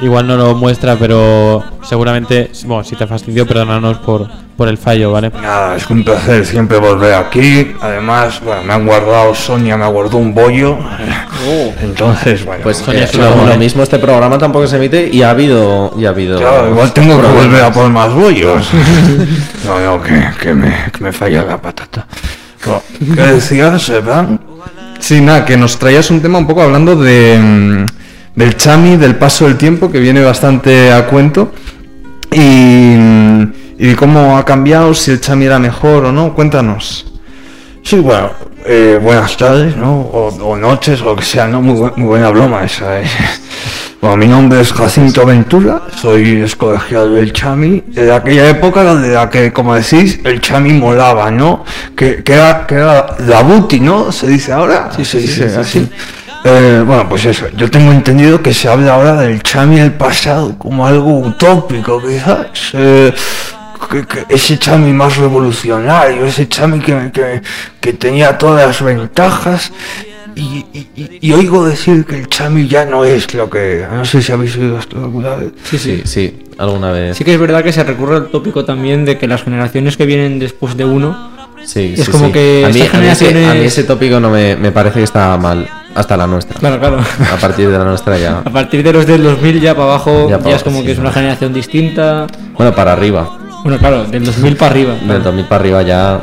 igual 0.00 0.26
no 0.26 0.36
lo 0.36 0.54
muestra, 0.54 0.96
pero 0.96 1.62
seguramente, 1.82 2.50
bueno, 2.66 2.84
si 2.84 2.96
te 2.96 3.06
fastidió, 3.06 3.46
perdónanos 3.46 3.98
por, 3.98 4.28
por 4.56 4.68
el 4.68 4.78
fallo, 4.78 5.12
¿vale? 5.12 5.30
Nada, 5.30 5.76
es 5.76 5.88
un 5.88 6.04
placer 6.04 6.44
siempre 6.44 6.78
volver 6.78 7.14
aquí. 7.14 7.74
Además, 7.80 8.40
bueno, 8.44 8.62
me 8.62 8.74
han 8.74 8.86
guardado, 8.86 9.34
Sonia 9.34 9.76
me 9.76 9.86
guardó 9.86 10.18
un 10.18 10.34
bollo. 10.34 10.78
Entonces, 11.82 12.44
bueno, 12.44 12.62
Pues 12.62 12.78
Sonia 12.78 13.02
eh, 13.02 13.04
es 13.04 13.14
lo, 13.14 13.56
mismo 13.56 13.82
este 13.82 13.98
programa 13.98 14.38
tampoco 14.38 14.66
se 14.66 14.76
emite 14.76 15.08
y 15.12 15.22
ha 15.22 15.30
habido 15.30 15.92
y 15.96 16.06
ha 16.06 16.10
habido 16.10 16.38
claro, 16.38 16.70
igual 16.70 16.92
tengo 16.92 17.20
que 17.20 17.28
volver 17.28 17.62
a 17.62 17.72
por 17.72 17.88
más 17.90 18.12
bollos. 18.12 18.68
no, 19.66 19.80
no, 19.80 20.02
que, 20.02 20.28
que 20.40 20.54
me, 20.54 20.74
que 20.92 21.04
me 21.04 21.12
falla 21.12 21.42
la 21.44 21.60
patata. 21.60 22.06
Bueno, 22.64 22.82
¿Qué 23.14 23.22
decías, 23.34 23.88
Evan? 23.90 24.40
Sí, 24.98 25.20
nada, 25.20 25.44
que 25.44 25.56
nos 25.56 25.78
traías 25.78 26.10
un 26.10 26.20
tema 26.20 26.38
un 26.38 26.46
poco 26.46 26.62
hablando 26.62 26.96
de, 26.96 27.38
mm, 27.38 27.86
del 28.36 28.56
chami, 28.56 28.96
del 28.96 29.16
paso 29.16 29.46
del 29.46 29.56
tiempo, 29.56 29.90
que 29.90 29.98
viene 29.98 30.22
bastante 30.22 30.92
a 30.92 31.06
cuento. 31.06 31.52
Y, 32.30 32.38
mm, 32.96 33.52
y 33.78 33.86
de 33.88 33.96
cómo 33.96 34.36
ha 34.38 34.44
cambiado, 34.44 34.94
si 34.94 35.10
el 35.10 35.20
chami 35.20 35.46
era 35.46 35.58
mejor 35.58 36.04
o 36.04 36.12
no. 36.12 36.34
Cuéntanos. 36.34 37.06
Sí, 37.82 37.96
bueno, 37.96 38.30
eh, 38.64 38.98
buenas 39.02 39.36
tardes, 39.36 39.76
¿no? 39.76 40.00
O, 40.00 40.28
o 40.28 40.56
noches, 40.56 41.00
o 41.00 41.06
lo 41.06 41.16
que 41.16 41.24
sea, 41.24 41.46
¿no? 41.46 41.62
Muy, 41.62 41.90
muy 41.96 42.06
buena 42.06 42.30
broma 42.30 42.64
esa, 42.64 43.00
¿eh? 43.00 43.06
Bueno, 43.98 44.18
mi 44.18 44.26
nombre 44.28 44.60
es 44.60 44.72
Jacinto 44.72 45.24
Ventura, 45.24 45.82
soy 45.96 46.42
excolegiado 46.42 47.14
del 47.14 47.32
Chami, 47.32 47.82
de 47.86 48.12
aquella 48.12 48.50
época 48.50 48.84
donde 48.84 49.08
la 49.08 49.30
que, 49.30 49.52
como 49.54 49.74
decís, 49.74 50.20
el 50.22 50.40
Chami 50.42 50.74
molaba, 50.74 51.30
¿no? 51.30 51.64
Que, 51.96 52.22
que, 52.22 52.34
era, 52.34 52.66
que 52.66 52.74
era 52.74 53.16
la 53.26 53.42
buti, 53.42 53.80
¿no? 53.80 54.12
Se 54.12 54.28
dice 54.28 54.52
ahora, 54.52 54.90
sí, 54.94 55.04
se 55.04 55.18
dice 55.18 55.46
así. 55.56 55.88
Eh, 56.48 56.82
bueno, 56.86 57.08
pues 57.08 57.24
eso, 57.24 57.46
yo 57.56 57.68
tengo 57.70 57.90
entendido 57.90 58.40
que 58.40 58.54
se 58.54 58.68
habla 58.68 58.94
ahora 58.94 59.14
del 59.16 59.42
Chami 59.42 59.80
del 59.80 59.92
pasado 59.92 60.56
como 60.56 60.86
algo 60.86 61.18
utópico, 61.18 62.00
quizás. 62.00 62.70
eh, 62.74 63.12
que- 63.90 64.06
que 64.06 64.24
ese 64.34 64.58
chami 64.58 64.92
más 64.92 65.16
revolucionario, 65.16 66.24
ese 66.26 66.48
chami 66.48 66.80
que, 66.80 67.10
que- 67.12 67.42
que 67.80 67.92
tenía 67.92 68.36
todas 68.38 68.66
las 68.66 68.82
ventajas. 68.82 69.72
Y, 70.34 70.66
y- 70.72 70.88
y- 70.94 71.18
y 71.22 71.32
oigo 71.32 71.66
decir 71.66 72.04
que 72.04 72.16
el 72.18 72.28
chami 72.28 72.68
ya 72.68 72.84
no 72.84 73.04
es 73.04 73.32
lo 73.34 73.48
que. 73.48 73.86
No 73.90 74.04
sé 74.04 74.20
si 74.22 74.32
habéis 74.32 74.54
oído 74.56 74.78
esto 74.78 74.98
alguna 74.98 75.34
vez. 75.34 75.48
Sí, 75.64 75.78
sí. 75.78 76.02
Sí, 76.04 76.06
sí, 76.06 76.38
alguna 76.58 76.92
vez. 76.92 77.16
Sí 77.16 77.24
que 77.24 77.32
es 77.34 77.40
verdad 77.40 77.64
que 77.64 77.72
se 77.72 77.82
recurre 77.84 78.16
al 78.16 78.26
tópico 78.28 78.64
también 78.64 79.04
de 79.04 79.16
que 79.18 79.26
las 79.26 79.42
generaciones 79.44 79.96
que 79.96 80.04
vienen 80.06 80.38
después 80.38 80.76
de 80.76 80.84
uno 80.84 81.34
Sí, 81.64 81.94
Es 81.96 82.04
sí, 82.04 82.10
como 82.12 82.26
sí. 82.26 82.32
que 82.32 82.64
a 82.64 82.68
mí, 82.68 82.80
estas 82.80 82.94
a 82.94 82.98
mí 83.00 83.06
ese, 83.08 83.24
generaciones- 83.26 83.48
a 83.50 83.54
mí 83.54 83.64
ese 83.64 83.84
tópico 83.84 84.20
no 84.20 84.30
me, 84.30 84.54
me 84.56 84.70
parece 84.72 84.98
que 84.98 85.04
está 85.04 85.36
mal 85.38 85.68
hasta 85.96 86.16
la 86.16 86.26
nuestra. 86.26 86.58
Claro, 86.58 86.78
claro. 86.78 86.98
A 86.98 87.36
partir 87.36 87.70
de 87.70 87.78
la 87.78 87.84
nuestra 87.84 88.18
ya. 88.18 88.38
A 88.44 88.50
partir 88.50 88.82
de 88.82 88.92
los 88.92 89.06
del 89.06 89.22
2000 89.22 89.60
ya 89.60 89.74
para 89.74 89.84
abajo 89.84 90.28
Ya 90.28 90.54
es 90.54 90.62
como 90.62 90.84
que 90.84 90.92
es 90.92 90.98
una 90.98 91.10
generación 91.10 91.52
distinta. 91.52 92.26
Bueno, 92.54 92.74
para 92.74 92.92
arriba. 92.92 93.38
Bueno, 93.62 93.78
claro, 93.78 94.04
del 94.04 94.24
2000 94.24 94.56
para 94.56 94.70
arriba. 94.70 94.94
Del 94.94 95.22
2000 95.22 95.44
para 95.46 95.60
arriba 95.60 95.82
ya. 95.82 96.20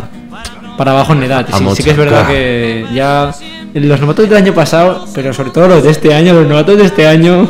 Para 0.77 0.91
abajo 0.91 1.13
en 1.13 1.23
edad. 1.23 1.45
Sí, 1.51 1.65
sí 1.75 1.83
que 1.83 1.91
es 1.91 1.97
verdad 1.97 2.21
claro. 2.21 2.33
que 2.33 2.85
ya 2.93 3.31
los 3.73 3.99
novatos 3.99 4.29
del 4.29 4.37
año 4.37 4.53
pasado, 4.53 5.05
pero 5.13 5.33
sobre 5.33 5.49
todo 5.49 5.67
los 5.67 5.83
de 5.83 5.89
este 5.89 6.13
año, 6.13 6.33
los 6.33 6.47
novatos 6.47 6.77
de 6.77 6.85
este 6.85 7.07
año. 7.07 7.47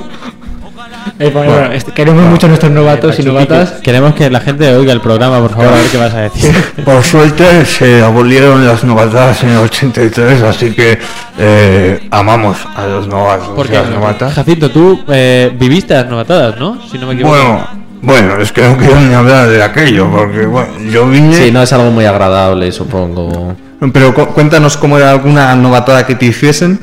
Eh, 1.20 1.30
bueno, 1.34 1.52
bueno, 1.52 1.72
este- 1.74 1.92
queremos 1.92 2.24
mucho 2.26 2.46
a 2.46 2.50
nuestros 2.50 2.72
novatos 2.72 3.20
y 3.20 3.24
novatas. 3.24 3.72
Queremos 3.84 4.14
que 4.16 4.30
la 4.30 4.40
gente 4.40 4.74
oiga 4.76 4.94
el 4.94 5.02
programa, 5.02 5.40
por 5.40 5.52
favor, 5.52 5.68
a 5.68 5.72
ver 5.72 5.86
qué 5.92 5.98
vas 5.98 6.14
a 6.14 6.22
decir. 6.22 6.54
Por 6.86 7.04
suerte 7.04 7.66
se 7.66 8.02
abolieron 8.02 8.66
las 8.66 8.84
novatadas 8.84 9.44
en 9.44 9.50
el 9.50 9.58
83, 9.58 10.42
así 10.44 10.72
que 10.72 10.98
eh, 11.38 12.08
amamos 12.12 12.58
a 12.76 12.86
los 12.88 13.08
novatos 13.08 13.50
y 13.52 13.56
Porque, 13.56 13.78
a 13.78 13.82
las 13.84 13.90
novatas. 13.92 14.34
Jacinto, 14.34 14.70
tú 14.72 15.04
eh, 15.10 15.52
viviste 15.58 15.94
las 15.94 16.08
novatadas, 16.08 16.58
¿no? 16.60 16.80
Si 16.90 16.98
no 16.98 17.08
me 17.08 17.14
equivoco. 17.14 17.36
Bueno, 17.36 17.68
bueno, 18.02 18.38
es 18.42 18.52
que 18.52 18.62
no 18.62 18.78
quiero 18.78 19.00
ni 19.00 19.14
hablar 19.14 19.48
de 19.50 19.64
aquello, 19.64 20.10
porque 20.12 20.46
bueno, 20.46 20.70
yo 20.92 21.08
vine... 21.08 21.36
Sí, 21.36 21.52
no 21.52 21.62
es 21.64 21.72
algo 21.74 21.90
muy 21.92 22.06
agradable, 22.06 22.72
supongo. 22.72 23.56
Pero 23.92 24.14
cu- 24.14 24.28
cuéntanos 24.28 24.78
cómo 24.78 24.98
era 24.98 25.12
alguna 25.12 25.56
novatada 25.56 26.06
que 26.06 26.16
te 26.16 26.26
hiciesen. 26.28 26.80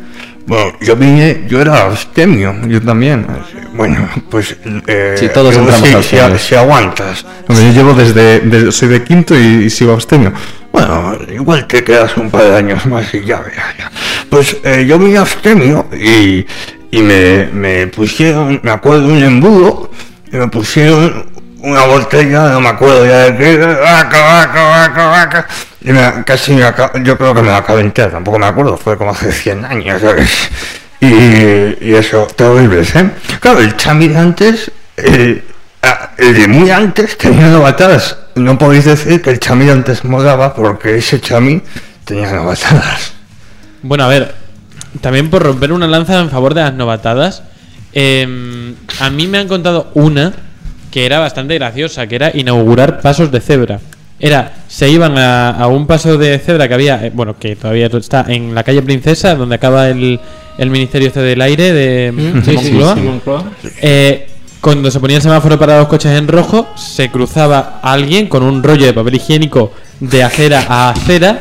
Bueno, 0.51 0.73
yo 0.81 0.97
vine, 0.97 1.45
yo 1.49 1.61
era 1.61 1.85
abstemio, 1.87 2.55
yo 2.67 2.83
también. 2.83 3.25
Bueno, 3.73 4.09
pues. 4.29 4.57
Eh, 4.89 5.15
Sí, 5.17 5.29
todos 5.33 5.57
entramos 5.57 5.89
si, 6.05 6.17
si, 6.17 6.39
si 6.39 6.55
aguantas. 6.57 7.25
Hombre, 7.49 7.67
yo 7.67 7.73
llevo 7.73 7.95
desde, 7.95 8.41
desde- 8.41 8.73
soy 8.73 8.89
de 8.89 9.05
quinto 9.05 9.39
y, 9.39 9.65
y 9.67 9.71
sigo 9.71 9.93
abstemio. 9.93 10.33
Bueno, 10.73 11.17
igual 11.33 11.67
te 11.69 11.85
quedas 11.85 12.17
un 12.17 12.31
par 12.31 12.43
de 12.43 12.57
años 12.57 12.85
más 12.87 13.15
y 13.15 13.21
ya 13.25 13.41
verás. 13.41 13.77
ya. 13.79 13.91
Pues 14.29 14.57
eh, 14.65 14.85
yo 14.89 14.99
vine 14.99 15.19
abstemio 15.19 15.87
y, 15.93 16.45
y 16.91 17.01
me, 17.03 17.47
me 17.53 17.87
pusieron, 17.87 18.59
me 18.65 18.73
acuerdo, 18.73 19.07
un 19.07 19.23
embudo 19.23 19.93
y 20.33 20.37
me 20.37 20.49
pusieron 20.49 21.27
una 21.63 21.85
botella, 21.85 22.49
no 22.51 22.61
me 22.61 22.69
acuerdo 22.69 23.05
ya 23.07 23.31
de 23.31 23.37
qué, 23.37 23.57
vaca, 23.59 24.21
vaca, 24.21 24.63
vaca, 24.69 25.07
vaca. 25.07 25.47
Y 25.83 25.93
me, 25.93 26.25
casi 26.25 26.53
me 26.53 26.65
aca- 26.65 26.93
yo 27.03 27.17
creo 27.17 27.35
que 27.35 27.43
me 27.43 27.49
la 27.49 27.59
acabé 27.59 27.81
entera, 27.83 28.11
tampoco 28.11 28.39
me 28.39 28.47
acuerdo, 28.47 28.77
fue 28.77 28.97
como 28.97 29.11
hace 29.13 29.33
100 29.33 29.65
años, 29.65 30.01
¿sabes? 30.01 30.31
Y, 31.01 31.07
y 31.07 31.95
eso, 31.95 32.27
terribles, 32.37 32.95
¿eh? 32.97 33.11
Claro, 33.41 33.61
el 33.61 33.77
chami 33.77 34.09
de 34.09 34.19
antes, 34.19 34.71
eh, 34.99 35.43
ah, 35.83 36.11
el 36.19 36.35
de 36.35 36.49
muy 36.49 36.71
antes 36.71 37.17
tenía 37.17 37.47
novatadas. 37.49 38.17
No 38.35 38.59
podéis 38.59 38.85
decir 38.85 39.23
que 39.23 39.31
el 39.31 39.41
chami 39.41 39.65
de 39.67 39.73
antes 39.73 40.05
molaba 40.05 40.55
porque 40.55 40.97
ese 40.99 41.21
chami 41.21 41.63
tenía 42.05 42.31
novatadas. 42.33 43.13
Bueno, 43.83 44.05
a 44.05 44.09
ver, 44.09 44.35
también 45.01 45.31
por 45.31 45.43
romper 45.43 45.73
una 45.73 45.87
lanza 45.87 46.19
en 46.21 46.29
favor 46.31 46.53
de 46.53 46.61
las 46.63 46.75
novatadas, 46.75 47.43
eh, 47.95 48.75
a 49.01 49.09
mí 49.11 49.27
me 49.27 49.39
han 49.39 49.49
contado 49.49 49.91
una 49.95 50.33
que 50.91 51.07
era 51.07 51.18
bastante 51.18 51.55
graciosa, 51.55 52.07
que 52.07 52.16
era 52.16 52.30
inaugurar 52.34 53.01
pasos 53.01 53.30
de 53.30 53.41
cebra. 53.41 53.80
Era, 54.18 54.53
se 54.68 54.88
iban 54.91 55.16
a, 55.16 55.51
a 55.51 55.66
un 55.68 55.86
paso 55.86 56.18
de 56.18 56.38
cebra 56.38 56.68
que 56.68 56.74
había, 56.74 57.07
eh, 57.07 57.11
bueno, 57.14 57.36
que 57.38 57.57
todavía 57.57 57.86
está 57.86 58.26
en 58.28 58.55
la 58.55 58.62
calle 58.64 58.82
Princesa, 58.82 59.34
donde 59.34 59.55
acaba 59.55 59.88
el, 59.88 60.20
el 60.59 60.70
Ministerio 60.70 61.09
este 61.09 61.20
del 61.20 61.41
Aire 61.41 61.72
de 61.72 62.12
Mm, 62.12 62.43
sí, 62.45 62.51
sí, 62.51 62.72
Moncloa. 62.72 62.95
sí, 62.95 63.01
Moncloa. 63.01 63.45
Eh, 63.80 64.26
cuando 64.61 64.91
se 64.91 65.01
ponía 65.01 65.16
el 65.16 65.22
semáforo 65.22 65.59
para 65.59 65.78
los 65.78 65.88
coches 65.88 66.12
en 66.12 66.28
rojo, 66.28 66.68
se 66.76 67.09
cruzaba 67.11 67.80
alguien 67.82 68.26
con 68.28 68.43
un 68.43 68.62
rollo 68.62 68.84
de 68.84 68.93
papel 68.93 69.14
higiénico 69.14 69.72
de 70.01 70.22
acera 70.22 70.66
a 70.68 70.91
acera, 70.91 71.38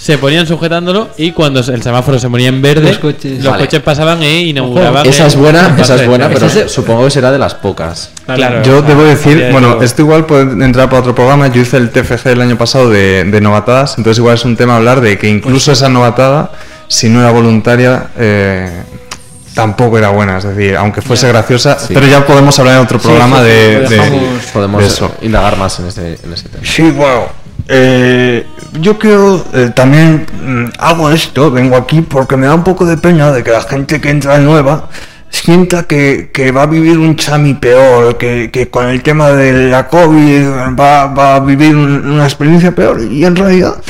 se 0.00 0.16
ponían 0.16 0.46
sujetándolo 0.46 1.10
y 1.18 1.32
cuando 1.32 1.60
el 1.60 1.82
semáforo 1.82 2.18
se 2.18 2.30
ponía 2.30 2.48
en 2.48 2.62
verde, 2.62 2.88
Los 2.88 2.98
coches. 2.98 3.44
los 3.44 3.52
Vale. 3.52 3.64
coches 3.64 3.82
pasaban 3.82 4.22
e 4.22 4.44
inauguraban. 4.44 5.06
Esa 5.06 5.26
es 5.26 5.36
buena, 5.36 5.76
esa 5.78 5.96
es 5.96 6.06
buena, 6.06 6.30
pero 6.30 6.46
es- 6.46 6.72
supongo 6.72 7.04
que 7.04 7.10
será 7.10 7.30
de 7.30 7.38
las 7.38 7.52
pocas. 7.54 8.10
Claro. 8.24 8.62
Yo 8.62 8.80
debo 8.80 9.02
decir, 9.02 9.48
bueno, 9.52 9.82
esto 9.82 10.00
igual 10.02 10.24
puede 10.24 10.64
entrar 10.64 10.88
para 10.88 11.00
otro 11.00 11.14
programa. 11.14 11.48
Yo 11.48 11.60
hice 11.60 11.76
el 11.76 11.90
TFG 11.90 12.28
el 12.32 12.40
año 12.40 12.56
pasado 12.56 12.88
de, 12.88 13.24
de 13.24 13.40
novatadas, 13.42 13.96
entonces 13.98 14.18
igual 14.18 14.36
es 14.36 14.44
un 14.46 14.56
tema 14.56 14.76
hablar 14.76 15.02
de 15.02 15.18
que 15.18 15.28
incluso 15.28 15.70
esa 15.72 15.90
novatada, 15.90 16.50
si 16.88 17.10
no 17.10 17.20
era 17.20 17.30
voluntaria, 17.30 18.06
eh, 18.18 18.82
tampoco 19.54 19.98
era 19.98 20.08
buena. 20.10 20.38
Es 20.38 20.44
decir, 20.44 20.76
aunque 20.76 21.02
fuese 21.02 21.28
graciosa, 21.28 21.78
Sí. 21.78 21.92
pero 21.92 22.06
ya 22.06 22.24
podemos 22.24 22.58
hablar 22.58 22.76
en 22.76 22.82
otro 22.84 22.98
programa 22.98 23.38
sí, 23.40 23.44
de, 23.44 23.80
de-. 23.88 24.20
Podemos 24.52 24.80
de 24.80 24.86
eso. 24.88 25.12
indagar 25.22 25.58
más 25.58 25.78
en 25.80 25.88
ese, 25.88 26.18
en 26.24 26.32
ese 26.32 26.48
tema. 26.48 26.64
Sí, 26.64 26.82
bueno, 26.90 27.24
eh, 27.72 28.46
yo 28.80 28.98
quiero 28.98 29.44
eh, 29.54 29.70
también 29.74 30.26
mm, 30.44 30.64
hago 30.78 31.10
esto, 31.10 31.50
vengo 31.50 31.76
aquí 31.76 32.00
porque 32.00 32.36
me 32.36 32.46
da 32.46 32.54
un 32.54 32.64
poco 32.64 32.84
de 32.84 32.96
pena 32.96 33.30
de 33.32 33.42
que 33.44 33.50
la 33.52 33.62
gente 33.62 34.00
que 34.00 34.10
entra 34.10 34.38
nueva 34.38 34.88
sienta 35.28 35.84
que, 35.84 36.30
va 36.56 36.62
a 36.62 36.66
vivir 36.66 36.98
un 36.98 37.14
chami 37.14 37.54
peor, 37.54 38.18
que, 38.18 38.68
con 38.70 38.88
el 38.88 39.00
tema 39.02 39.30
de 39.30 39.70
la 39.70 39.86
COVID 39.86 40.76
va, 40.78 41.36
a 41.36 41.40
vivir 41.40 41.76
un- 41.76 42.10
una 42.10 42.24
experiencia 42.24 42.72
peor 42.74 43.00
y 43.02 43.24
en 43.24 43.36
realidad 43.36 43.80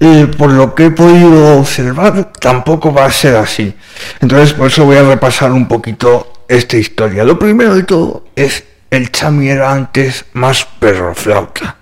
eh, 0.00 0.26
por 0.36 0.50
lo 0.50 0.74
que 0.74 0.86
he 0.86 0.90
podido 0.90 1.58
observar 1.60 2.32
tampoco 2.40 2.92
va 2.92 3.04
a 3.04 3.12
ser 3.12 3.36
así. 3.36 3.72
Entonces 4.20 4.54
por 4.54 4.66
eso 4.66 4.84
voy 4.84 4.96
a 4.96 5.02
repasar 5.04 5.52
un 5.52 5.68
poquito 5.68 6.32
esta 6.48 6.76
historia. 6.76 7.22
Lo 7.22 7.38
primero 7.38 7.74
de 7.76 7.84
todo 7.84 8.24
es 8.34 8.64
el 8.90 9.12
chami 9.12 9.48
era 9.50 9.70
antes 9.72 10.24
más 10.32 10.66
perro 10.80 11.14
flauta. 11.14 11.76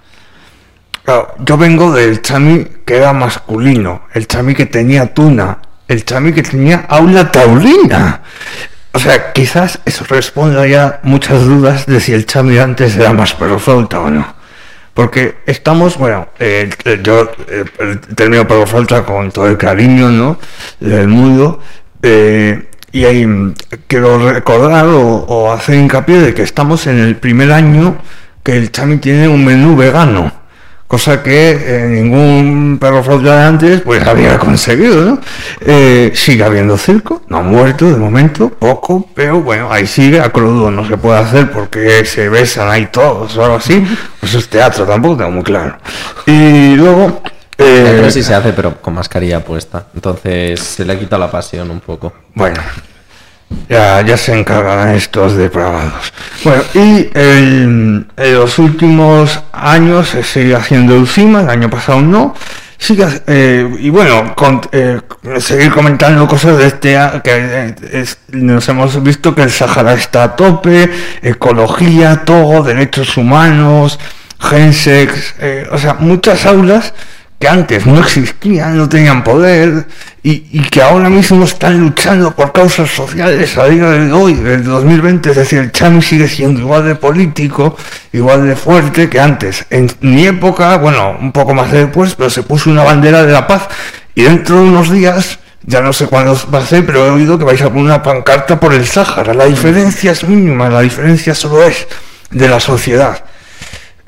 Yo 1.38 1.56
vengo 1.56 1.92
del 1.92 2.20
chami 2.20 2.66
que 2.84 2.96
era 2.98 3.14
masculino, 3.14 4.02
el 4.12 4.26
chami 4.26 4.54
que 4.54 4.66
tenía 4.66 5.14
tuna, 5.14 5.59
el 5.86 6.04
chami 6.04 6.32
que 6.34 6.42
tenía 6.42 6.84
aula 6.88 7.30
taurina. 7.32 8.20
O 8.92 8.98
sea, 8.98 9.32
quizás 9.32 9.80
eso 9.86 10.04
responda 10.06 10.66
ya 10.66 11.00
muchas 11.04 11.44
dudas 11.44 11.86
de 11.86 12.00
si 12.00 12.12
el 12.12 12.26
chami 12.26 12.59
antes 12.59 12.96
era 12.96 13.14
más 13.14 13.32
perroflauta 13.34 14.00
o 14.00 14.11
no. 14.11 14.34
Porque 14.92 15.38
estamos, 15.46 15.96
bueno, 15.96 16.28
yo 17.02 17.30
eh, 17.48 17.64
el 17.78 18.00
término 18.00 18.46
perroflauta 18.46 19.04
con 19.04 19.30
todo 19.30 19.46
el 19.46 19.56
cariño, 19.56 20.11
¿no? 20.11 20.38
Del 20.80 21.09
mundo. 21.09 21.61
eh, 22.02 22.68
y 22.90 23.04
ahí 23.04 23.26
quiero 23.86 24.30
recordar 24.32 24.86
o, 24.86 24.98
o 25.00 25.52
hacer 25.52 25.74
hincapié 25.76 26.20
de 26.20 26.34
que 26.34 26.42
estamos 26.42 26.86
en 26.86 26.98
el 26.98 27.16
primer 27.16 27.52
año 27.52 27.98
que 28.42 28.56
el 28.56 28.72
Chami 28.72 28.96
tiene 28.96 29.28
un 29.28 29.44
menú 29.44 29.76
vegano. 29.76 30.32
Cosa 30.89 31.22
que 31.22 31.51
eh, 31.51 31.86
ningún 31.86 32.78
perro 32.80 33.05
flauta 33.05 33.36
de 33.36 33.45
antes 33.45 33.80
pues 33.82 34.07
había 34.07 34.39
conseguido, 34.39 35.05
¿no? 35.05 35.20
Eh, 35.61 36.12
sigue 36.14 36.43
habiendo 36.43 36.78
circo, 36.78 37.20
no 37.28 37.36
ha 37.36 37.43
muerto 37.43 37.91
de 37.91 37.97
momento, 37.97 38.49
poco, 38.49 39.07
pero 39.14 39.43
bueno, 39.43 39.70
ahí 39.70 39.86
sigue, 39.86 40.18
a 40.18 40.30
crudo 40.30 40.70
no 40.70 40.89
se 40.89 40.97
puede 40.97 41.18
hacer 41.18 41.51
porque 41.51 42.07
se 42.07 42.30
besan 42.30 42.70
ahí 42.70 42.89
todos 42.91 43.36
o 43.36 43.45
algo 43.45 43.57
así, 43.57 43.86
pues 44.18 44.34
es 44.34 44.49
teatro, 44.49 44.86
tampoco 44.86 45.18
tengo 45.18 45.30
muy 45.30 45.43
claro. 45.43 45.76
Y 46.24 46.74
luego... 46.74 47.20
eh, 47.59 48.09
sí 48.11 48.22
se 48.22 48.34
hace, 48.34 48.55
pero 48.55 48.80
con 48.80 48.95
mascarilla 48.95 49.45
puesta. 49.45 49.89
Entonces 49.95 50.59
se 50.59 50.86
le 50.86 50.95
ha 50.95 50.99
quitado 50.99 51.20
la 51.20 51.30
pasión 51.30 51.70
un 51.70 51.80
poco. 51.80 52.14
Bueno, 52.34 52.62
ya, 53.68 54.01
ya 54.03 54.16
se 54.16 54.38
encargarán 54.38 54.94
estos 54.94 55.36
depravados. 55.36 56.12
Bueno, 56.44 56.62
y 56.74 57.09
el- 57.14 58.07
en 58.16 58.34
los 58.34 58.59
últimos 58.59 59.40
años 59.53 60.09
se 60.09 60.22
sigue 60.22 60.55
haciendo 60.55 60.94
encima, 60.96 61.40
el 61.42 61.51
año 61.51 61.70
pasado 61.70 62.01
no. 62.01 62.34
Sigue, 62.80 63.07
eh, 63.26 63.68
y 63.80 63.90
bueno, 63.90 64.34
con- 64.36 64.61
eh, 64.70 65.01
seguir 65.40 65.72
comentando 65.72 66.28
cosas 66.28 66.59
de 66.59 66.66
este 66.68 66.96
que 67.24 67.74
eh, 67.80 68.05
nos 68.28 68.68
hemos 68.68 69.03
visto 69.03 69.34
que 69.34 69.42
el 69.42 69.51
Sahara 69.51 69.94
está 69.94 70.22
a 70.22 70.36
tope, 70.36 70.88
ecología, 71.20 72.22
todo, 72.24 72.62
derechos 72.62 73.16
humanos, 73.16 73.99
gensex, 74.38 75.34
eh, 75.40 75.66
o 75.72 75.78
sea, 75.78 75.94
muchas 75.94 76.46
aulas 76.46 76.94
que 77.39 77.49
antes 77.49 77.86
no 77.86 78.01
existían, 78.01 78.76
no 78.76 78.89
tenían 78.89 79.22
poder 79.22 79.86
y, 80.22 80.61
que 80.68 80.82
ahora 80.82 81.09
mismo 81.09 81.45
están 81.45 81.78
luchando 81.78 82.34
por 82.34 82.53
causas 82.53 82.91
sociales 82.91 83.57
a 83.57 83.66
día 83.66 83.89
de 83.91 84.12
hoy, 84.12 84.34
del 84.34 84.64
2020. 84.64 85.30
Es 85.30 85.36
decir, 85.36 85.61
el 85.61 85.72
Chami 85.72 86.03
sigue 86.03 86.28
siendo 86.28 86.61
igual 86.61 86.84
de 86.84 86.97
político, 86.97 87.76
igual 88.12 88.47
de 88.47 88.57
fuerte 88.57 89.09
que 89.09 89.20
antes. 89.20 89.64
En 89.70 89.89
mi 90.01 90.26
época, 90.26 90.76
bueno, 90.78 91.16
un 91.18 91.32
poco 91.32 91.55
más 91.55 91.70
después, 91.70 92.14
pero 92.16 92.28
se 92.28 92.43
puso 92.43 92.70
una 92.70 92.82
bandera 92.82 93.24
de 93.24 93.32
la 93.32 93.47
paz 93.47 93.68
y 94.14 94.22
dentro 94.22 94.57
de 94.57 94.62
unos 94.62 94.91
días, 94.91 95.39
ya 95.62 95.80
no 95.80 95.93
sé 95.93 96.07
cuándo 96.07 96.36
va 96.53 96.59
a 96.59 96.66
ser, 96.66 96.84
pero 96.84 97.07
he 97.07 97.11
oído 97.11 97.39
que 97.39 97.45
vais 97.45 97.62
a 97.62 97.68
poner 97.68 97.84
una 97.84 98.03
pancarta 98.03 98.59
por 98.59 98.74
el 98.74 98.84
Sáhara. 98.84 99.32
La 99.32 99.45
diferencia 99.45 100.11
es 100.11 100.24
mínima, 100.24 100.68
la 100.68 100.80
diferencia 100.80 101.34
solo 101.34 101.62
es 101.62 101.86
de 102.30 102.49
la 102.49 102.59
sociedad. 102.59 103.24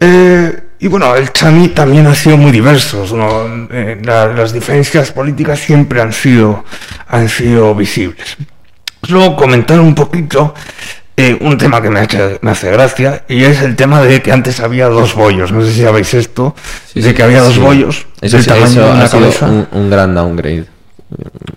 Eh, 0.01 0.70
y 0.81 0.89
bueno, 0.89 1.15
el 1.15 1.33
Chami 1.33 1.69
también 1.69 2.07
ha 2.07 2.15
sido 2.15 2.37
muy 2.37 2.51
diverso. 2.53 3.05
¿no? 3.15 3.69
Eh, 3.71 4.01
la- 4.03 4.29
las 4.29 4.53
diferencias 4.53 5.13
políticas 5.13 5.59
siempre 5.61 6.01
han 6.01 6.13
sido, 6.13 6.65
han 7.09 7.29
sido 7.29 7.75
visibles. 7.75 8.37
Luego 9.09 9.37
comentar 9.37 9.81
un 9.81 9.95
poquito 9.95 10.55
eh, 11.17 11.37
un 11.41 11.59
tema 11.59 11.83
que 11.83 11.91
me, 11.91 12.01
ha 12.01 12.05
hecho- 12.05 12.39
me 12.41 12.51
hace 12.51 12.71
gracia 12.71 13.25
y 13.29 13.45
es 13.45 13.61
el 13.61 13.77
tema 13.77 14.01
de 14.03 14.23
que 14.23 14.33
antes 14.33 14.59
había 14.61 14.89
dos 14.89 15.15
bollos. 15.15 15.53
No 15.53 15.63
sé 15.63 15.73
si 15.73 15.83
sabéis 15.83 16.15
esto, 16.15 16.55
de 16.95 17.13
que 17.15 17.23
había 17.23 17.41
dos 17.43 17.55
Sí. 17.55 17.61
bollos 17.61 18.07
Eso, 18.23 18.37
del 18.39 18.45
sí, 18.45 18.49
tamaño 18.51 18.67
eso 18.67 18.81
de 18.87 18.91
una 18.91 19.05
ha 19.05 19.09
sido 19.09 19.21
cabeza. 19.21 19.47
un, 19.47 19.69
un 19.73 19.91
gran 19.91 20.15
downgrade. 20.15 20.65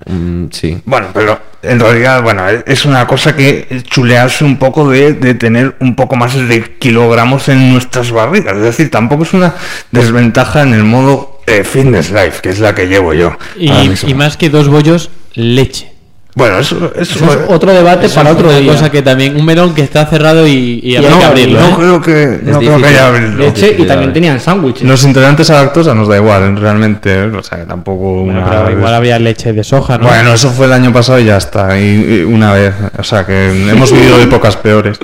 Mm, 0.05 0.45
sí. 0.51 0.81
Bueno, 0.85 1.07
pero 1.13 1.39
en 1.61 1.79
realidad, 1.79 2.21
bueno, 2.21 2.43
es 2.47 2.85
una 2.85 3.07
cosa 3.07 3.35
que 3.35 3.81
chulearse 3.83 4.43
un 4.43 4.57
poco 4.57 4.89
de, 4.89 5.13
de 5.13 5.33
tener 5.33 5.75
un 5.79 5.95
poco 5.95 6.15
más 6.15 6.35
de 6.35 6.77
kilogramos 6.77 7.47
en 7.49 7.71
nuestras 7.71 8.11
barrigas. 8.11 8.55
Es 8.57 8.63
decir, 8.63 8.91
tampoco 8.91 9.23
es 9.23 9.33
una 9.33 9.55
desventaja 9.91 10.63
en 10.63 10.73
el 10.73 10.83
modo 10.83 11.41
eh, 11.47 11.63
fitness 11.63 12.11
life, 12.11 12.41
que 12.41 12.49
es 12.49 12.59
la 12.59 12.73
que 12.75 12.87
llevo 12.87 13.13
yo. 13.13 13.37
Y 13.55 14.13
más 14.13 14.37
que 14.37 14.49
dos 14.49 14.67
bollos, 14.67 15.09
leche. 15.33 15.92
Bueno, 16.35 16.57
eso, 16.57 16.91
eso, 16.95 17.15
Eso 17.25 17.31
es 17.31 17.39
otro 17.47 17.71
debate 17.71 18.09
para 18.09 18.31
otro 18.31 18.49
una 18.49 18.57
día. 18.57 18.71
cosa 18.71 18.89
que 18.91 19.03
también 19.03 19.35
un 19.35 19.45
melón 19.45 19.75
que 19.75 19.83
está 19.83 20.07
cerrado 20.07 20.47
y, 20.47 20.79
y 20.83 20.95
habrá 20.95 21.11
no, 21.11 21.19
que 21.19 21.25
abrirlo. 21.25 21.59
no 21.59 21.67
¿eh? 21.67 21.73
creo 21.77 22.01
que, 22.01 22.39
no 22.43 22.57
creo 22.59 22.77
que 22.79 22.85
haya 22.87 23.07
abrirlo. 23.07 23.45
Leche 23.45 23.75
y 23.77 23.85
también 23.85 24.13
tenían 24.13 24.39
sándwiches. 24.39 24.87
Los 24.87 25.03
intolerantes 25.03 25.49
a 25.51 25.61
lactosa 25.61 25.93
nos 25.93 26.07
da 26.07 26.17
igual, 26.17 26.57
realmente. 26.57 27.13
¿eh? 27.13 27.25
O 27.25 27.43
sea, 27.43 27.59
que 27.59 27.65
tampoco 27.65 28.23
Bueno, 28.23 28.39
una 28.41 28.49
pero 28.49 28.63
vez- 28.65 28.77
igual 28.77 28.93
habría 28.95 29.19
leche 29.19 29.53
de 29.53 29.63
soja, 29.63 29.99
¿no? 29.99 30.07
Bueno, 30.07 30.33
eso 30.33 30.49
fue 30.49 30.65
el 30.65 30.73
año 30.73 30.91
pasado 30.91 31.19
y 31.19 31.25
ya 31.25 31.37
está. 31.37 31.79
Y, 31.79 31.83
y 31.83 32.23
una 32.23 32.51
vez. 32.53 32.73
O 32.97 33.03
sea, 33.03 33.25
que 33.27 33.69
hemos 33.69 33.91
vivido 33.91 34.19
épocas 34.21 34.55
peores. 34.57 34.97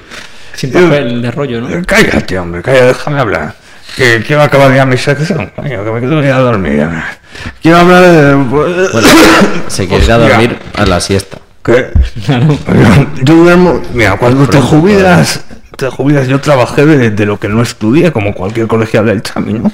Sin 0.56 0.72
papel 0.72 1.22
de 1.22 1.30
rollo, 1.32 1.62
¿no? 1.62 1.70
Eh, 1.70 1.84
Cállate, 1.86 2.40
hombre, 2.40 2.62
cállate, 2.64 2.86
déjame 2.88 3.20
hablar. 3.20 3.54
Que 3.96 4.24
quiero 4.26 4.42
acabar 4.42 4.74
ya 4.74 4.86
mi 4.86 4.98
sección, 4.98 5.52
que 5.56 5.62
me 5.62 6.00
quiero 6.00 6.24
ir 6.24 6.32
a 6.32 6.40
dormir. 6.40 6.88
Quiero 7.62 7.78
hablar 7.80 8.02
de... 8.04 8.34
Bueno, 8.36 8.88
se 9.68 9.88
quiere 9.88 10.06
ir 10.06 10.12
a 10.12 10.18
dormir 10.18 10.58
a 10.76 10.86
la 10.86 11.00
siesta. 11.00 11.38
¿Qué? 11.64 11.92
Yo 13.24 13.36
duermo. 13.36 13.82
Mira, 13.94 14.18
cuando 14.18 14.48
te 14.48 14.60
jubilas, 14.62 15.44
te 15.76 15.90
jubilas. 15.90 16.28
Yo 16.28 16.40
trabajé 16.40 16.86
de, 16.86 17.12
de 17.12 17.26
lo 17.26 17.40
que 17.40 17.50
no 17.50 17.62
estudié, 17.62 18.12
como 18.12 18.34
cualquier 18.34 18.68
colegial 18.68 19.06
del 19.06 19.22
Chami, 19.22 19.54
¿no? 19.54 19.72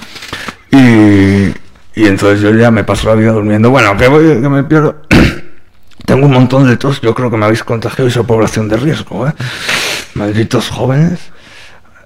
Y, 0.71 1.53
y 1.99 2.07
entonces 2.07 2.41
yo 2.41 2.51
ya 2.55 2.71
me 2.71 2.83
paso 2.83 3.07
la 3.07 3.15
vida 3.15 3.31
durmiendo. 3.31 3.69
Bueno, 3.69 3.95
que 3.97 4.07
voy, 4.07 4.41
que 4.41 4.49
me 4.49 4.63
pierdo. 4.63 5.03
Tengo 6.05 6.25
un 6.25 6.33
montón 6.33 6.67
de 6.67 6.77
tos. 6.77 7.01
Yo 7.01 7.13
creo 7.13 7.29
que 7.31 7.37
me 7.37 7.45
habéis 7.45 7.63
contagiado 7.63 8.07
y 8.07 8.11
soy 8.11 8.23
población 8.23 8.67
de 8.67 8.77
riesgo, 8.77 9.27
¿eh? 9.27 9.33
Malditos 10.15 10.69
jóvenes. 10.69 11.19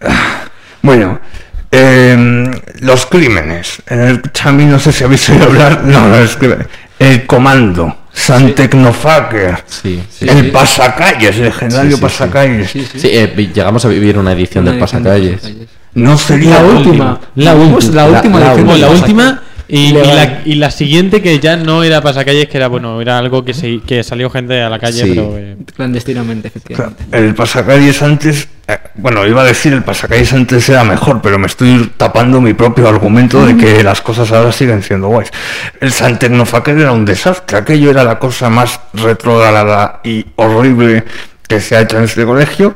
Ah, 0.02 0.42
Bueno, 0.82 1.20
em, 1.72 2.52
los 2.82 3.06
crímenes. 3.06 3.82
En 3.88 4.00
el 4.02 4.22
Chami 4.32 4.66
no 4.66 4.80
sé 4.80 4.92
si 4.92 5.04
habéis 5.04 5.30
oído 5.30 5.46
hablar. 5.46 5.82
No, 5.86 6.08
no 6.08 6.16
es 6.16 6.36
que 6.36 6.58
el 7.00 7.26
comando. 7.26 7.96
San 8.12 8.54
Tecnofaker. 8.54 9.64
Sí, 9.68 10.04
sí. 10.10 10.28
el 10.28 10.46
sí. 10.46 10.52
pasacalles, 10.52 11.38
legendario 11.38 11.84
Sí, 11.84 11.90
sí, 11.90 11.96
sí. 11.96 12.02
pasacalles. 12.02 12.70
Sí, 12.72 12.88
eh, 13.04 13.52
llegamos 13.54 13.86
a 13.86 13.88
vivir 13.88 14.18
una 14.18 14.34
edición 14.34 14.66
del 14.66 14.78
pasacalles. 14.78 15.42
No 15.94 16.18
sería 16.18 16.62
La 16.62 16.68
última. 16.68 17.20
La 17.36 17.56
última. 17.56 17.94
La 17.94 18.10
última. 18.10 18.40
la 18.78 18.90
última 18.90 19.42
y, 19.70 19.94
la, 19.94 20.42
y 20.46 20.56
la 20.56 20.72
siguiente 20.72 21.22
que 21.22 21.40
ya 21.40 21.56
no 21.56 21.84
era 21.84 22.02
pasacalles, 22.02 22.48
que 22.48 22.58
era 22.58 22.68
bueno, 22.68 23.00
era 23.02 23.20
algo 23.20 23.46
que 23.46 23.54
se, 23.54 23.80
que 23.82 24.04
salió 24.04 24.30
gente 24.30 24.62
a 24.62 24.70
la 24.70 24.80
calle, 24.80 25.04
Sí. 25.04 25.10
pero 25.10 25.38
eh, 25.38 25.56
Clandestinamente, 25.76 26.50
Claro, 26.50 26.60
efectivamente. 26.94 27.18
El 27.18 27.36
pasacalles 27.36 28.02
antes, 28.02 28.48
eh, 28.68 28.78
bueno, 28.96 29.26
iba 29.28 29.42
a 29.42 29.46
decir 29.46 29.72
el 29.74 29.84
pasacalles 29.84 30.34
antes 30.34 30.68
era 30.70 30.84
mejor, 30.84 31.22
pero 31.22 31.38
me 31.38 31.46
estoy 31.48 31.92
tapando 31.98 32.42
mi 32.42 32.54
propio 32.54 32.88
argumento 32.90 33.46
de 33.46 33.56
que 33.58 33.84
las 33.84 34.02
cosas 34.02 34.32
ahora 34.32 34.52
siguen 34.52 34.82
siendo 34.82 35.08
guays. 35.08 35.30
El 35.80 35.92
San 35.92 36.18
Tecnofaker 36.18 36.78
era 36.78 36.92
un 36.92 37.06
desastre, 37.06 37.58
aquello 37.60 37.92
era 37.92 38.04
la 38.04 38.18
cosa 38.18 38.50
más 38.50 38.80
retrograda 38.94 40.02
y 40.04 40.26
horrible 40.36 41.04
que 41.48 41.60
se 41.62 41.76
ha 41.76 41.82
hecho 41.82 41.98
en 41.98 42.06
este 42.06 42.26
colegio. 42.26 42.76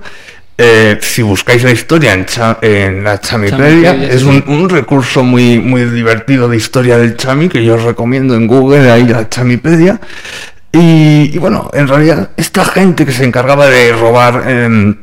Eh, 0.57 0.99
si 1.01 1.23
buscáis 1.23 1.63
la 1.63 1.71
historia 1.71 2.13
en, 2.13 2.25
Cha- 2.25 2.59
en 2.61 3.03
la 3.03 3.19
Chamipedia, 3.19 3.91
Chamipedia, 3.91 4.13
es 4.13 4.21
un, 4.23 4.43
un 4.47 4.69
recurso 4.69 5.23
muy, 5.23 5.59
muy 5.59 5.85
divertido 5.85 6.47
de 6.47 6.57
historia 6.57 6.97
del 6.99 7.17
Chami 7.17 7.49
que 7.49 7.63
yo 7.65 7.73
os 7.75 7.83
recomiendo 7.83 8.35
en 8.35 8.45
Google, 8.45 8.91
ahí 8.91 9.03
la 9.07 9.27
Chamipedia. 9.29 9.99
Y, 10.71 11.31
y 11.33 11.37
bueno, 11.39 11.69
en 11.73 11.87
realidad, 11.87 12.29
esta 12.37 12.65
gente 12.65 13.05
que 13.05 13.11
se 13.11 13.23
encargaba 13.25 13.67
de 13.67 13.93
robar 13.93 14.43
em, 14.47 14.95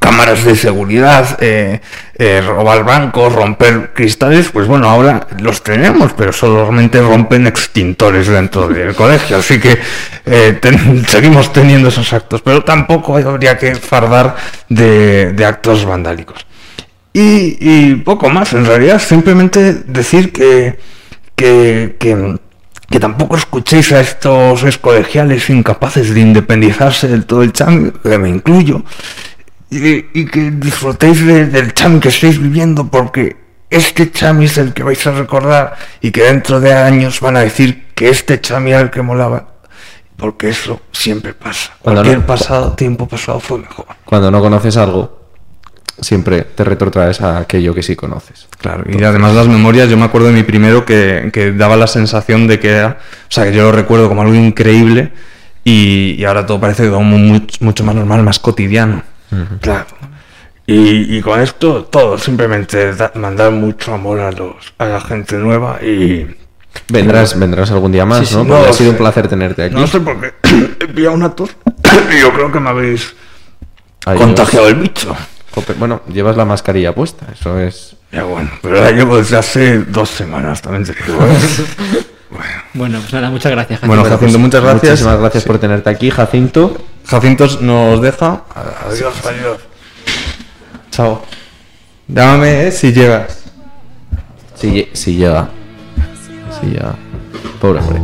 cámaras 0.00 0.44
de 0.44 0.56
seguridad, 0.56 1.38
eh, 1.40 1.80
eh, 2.14 2.42
robar 2.44 2.84
bancos, 2.84 3.32
romper 3.32 3.92
cristales, 3.92 4.48
pues 4.50 4.66
bueno, 4.66 4.88
ahora 4.88 5.28
los 5.40 5.62
tenemos, 5.62 6.12
pero 6.14 6.32
solamente 6.32 7.00
rompen 7.00 7.46
extintores 7.46 8.26
dentro 8.26 8.66
del 8.66 8.94
colegio. 8.94 9.36
Así 9.36 9.60
que 9.60 9.78
eh, 10.24 10.58
seguimos 11.06 11.52
teniendo 11.52 11.90
esos 11.90 12.12
actos, 12.12 12.40
pero 12.40 12.64
tampoco 12.64 13.16
habría 13.16 13.58
que 13.58 13.74
fardar 13.74 14.34
de, 14.68 15.44
actos 15.46 15.84
vandálicos. 15.84 16.46
Y, 17.12 17.96
poco 17.96 18.30
más, 18.30 18.52
en 18.54 18.64
realidad, 18.64 19.00
simplemente 19.00 19.74
decir 19.74 20.32
que, 20.32 20.78
que, 21.34 21.96
que, 21.98 23.00
tampoco 23.00 23.36
escuchéis 23.36 23.92
a 23.92 24.00
estos 24.00 24.62
excolegiales 24.62 25.50
incapaces 25.50 26.14
de 26.14 26.20
independizarse 26.20 27.08
del 27.08 27.26
todo 27.26 27.42
el 27.42 27.52
chami, 27.52 27.90
que 27.90 28.16
me 28.16 28.28
incluyo, 28.28 28.84
y, 29.70 30.20
y 30.20 30.26
que 30.26 30.50
disfrutéis 30.50 31.24
de- 31.24 31.46
del 31.46 31.72
chami 31.74 32.00
que 32.00 32.08
estáis 32.08 32.38
viviendo, 32.40 32.88
porque 32.88 33.36
este 33.70 34.10
chami 34.10 34.46
es 34.46 34.58
el 34.58 34.72
que 34.74 34.82
vais 34.82 35.06
a 35.06 35.12
recordar 35.12 35.76
y 36.00 36.10
que 36.10 36.22
dentro 36.24 36.60
de 36.60 36.72
años 36.74 37.20
van 37.20 37.36
a 37.36 37.40
decir 37.40 37.86
que 37.94 38.08
este 38.08 38.40
chami 38.40 38.70
era 38.72 38.80
el 38.80 38.90
que 38.90 39.02
molaba. 39.02 39.46
Porque 40.16 40.50
eso 40.50 40.82
siempre 40.92 41.32
pasa. 41.32 41.72
Cuando 41.80 42.02
Cualquier 42.02 42.18
no- 42.20 42.26
pasado, 42.26 42.72
tiempo 42.74 43.08
pasado 43.08 43.40
fue 43.40 43.58
mejor. 43.58 43.86
Cuando 44.04 44.30
no 44.30 44.40
conoces 44.40 44.76
algo, 44.76 45.18
siempre 45.98 46.42
te 46.42 46.62
retrotraes 46.64 47.20
a 47.22 47.38
aquello 47.38 47.74
que 47.74 47.82
sí 47.82 47.96
conoces. 47.96 48.46
Claro, 48.58 48.84
y 48.86 49.02
además 49.02 49.34
las 49.34 49.46
memorias, 49.48 49.88
yo 49.88 49.96
me 49.96 50.04
acuerdo 50.04 50.26
de 50.28 50.34
mi 50.34 50.42
primero 50.42 50.84
que, 50.84 51.30
que 51.32 51.52
daba 51.52 51.76
la 51.76 51.86
sensación 51.86 52.46
de 52.48 52.58
que 52.58 52.68
era, 52.70 52.98
o 53.00 53.32
sea, 53.32 53.44
que 53.44 53.52
yo 53.54 53.62
lo 53.62 53.72
recuerdo 53.72 54.08
como 54.08 54.20
algo 54.22 54.34
increíble 54.34 55.12
y, 55.64 56.16
y 56.18 56.24
ahora 56.24 56.44
todo 56.44 56.60
parece 56.60 56.90
como 56.90 57.02
mucho, 57.18 57.56
mucho 57.60 57.84
más 57.84 57.94
normal, 57.94 58.22
más 58.22 58.38
cotidiano. 58.38 59.02
Claro. 59.60 59.86
Y, 60.66 61.16
y 61.16 61.20
con 61.20 61.40
esto 61.40 61.84
todo, 61.84 62.16
simplemente 62.18 62.94
da- 62.94 63.12
mandar 63.14 63.50
mucho 63.50 63.92
amor 63.94 64.20
a 64.20 64.30
los 64.30 64.54
a 64.78 64.86
la 64.86 65.00
gente 65.00 65.36
nueva 65.36 65.82
y 65.82 66.36
Vendrás, 66.88 67.36
vendrás 67.38 67.70
algún 67.72 67.90
día 67.90 68.06
más, 68.06 68.20
Sí, 68.20 68.26
sí, 68.26 68.36
¿no? 68.36 68.44
no 68.44 68.56
ha 68.56 68.72
sido 68.72 68.90
un 68.90 68.96
sé. 68.96 68.98
placer 69.02 69.26
tenerte 69.28 69.64
aquí. 69.64 69.74
no 69.74 69.86
sé 69.88 69.98
por 70.00 70.20
qué 70.20 70.32
he 70.80 70.86
pillado 70.88 71.14
una 71.14 71.34
tos. 71.34 71.50
Yo 72.20 72.32
creo 72.32 72.52
que 72.52 72.60
me 72.60 72.70
habéis 72.70 73.14
contagiado 74.04 74.68
el 74.68 74.76
bicho. 74.76 75.16
Bueno, 75.78 76.02
llevas 76.12 76.36
la 76.36 76.44
mascarilla 76.44 76.94
puesta, 76.94 77.26
eso 77.32 77.58
es. 77.58 77.96
Ya 78.12 78.22
bueno, 78.22 78.50
pero 78.62 78.80
la 78.80 78.92
llevo 78.92 79.16
desde 79.16 79.36
hace 79.36 79.78
dos 79.80 80.08
semanas, 80.10 80.62
también 80.62 80.84
te 80.84 80.92
digo. 81.04 81.18
¿eh? 81.26 82.04
Bueno, 82.74 82.98
pues 83.00 83.12
nada, 83.12 83.30
muchas 83.30 83.50
gracias. 83.52 83.80
Bueno, 83.80 84.02
Jacinto. 84.02 84.18
Jacinto, 84.20 84.38
muchas 84.38 84.62
gracias. 84.62 84.90
Muchísimas 84.90 85.18
gracias 85.18 85.44
por 85.44 85.58
tenerte 85.58 85.90
aquí, 85.90 86.10
Jacinto. 86.10 86.76
Jacinto 87.06 87.46
nos 87.60 88.00
deja. 88.00 88.44
Adiós, 88.54 89.14
adiós. 89.26 89.58
Chao. 90.90 91.22
Llámame 92.06 92.68
eh, 92.68 92.72
si 92.72 92.92
llegas. 92.92 93.44
Si, 94.54 94.88
si 94.92 95.16
llega. 95.16 95.48
Si 96.60 96.66
llega. 96.66 96.94
Pobre 97.60 97.80
hombre. 97.80 98.00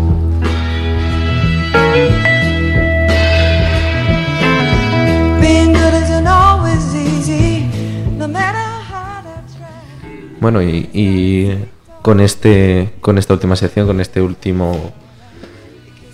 Bueno, 10.39 10.63
y, 10.63 10.89
y 10.93 11.59
con 12.07 12.21
este. 12.21 12.93
Con 13.01 13.19
esta 13.19 13.35
última 13.35 13.57
sección, 13.57 13.85
con 13.89 14.01
este 14.01 14.21
último. 14.21 14.93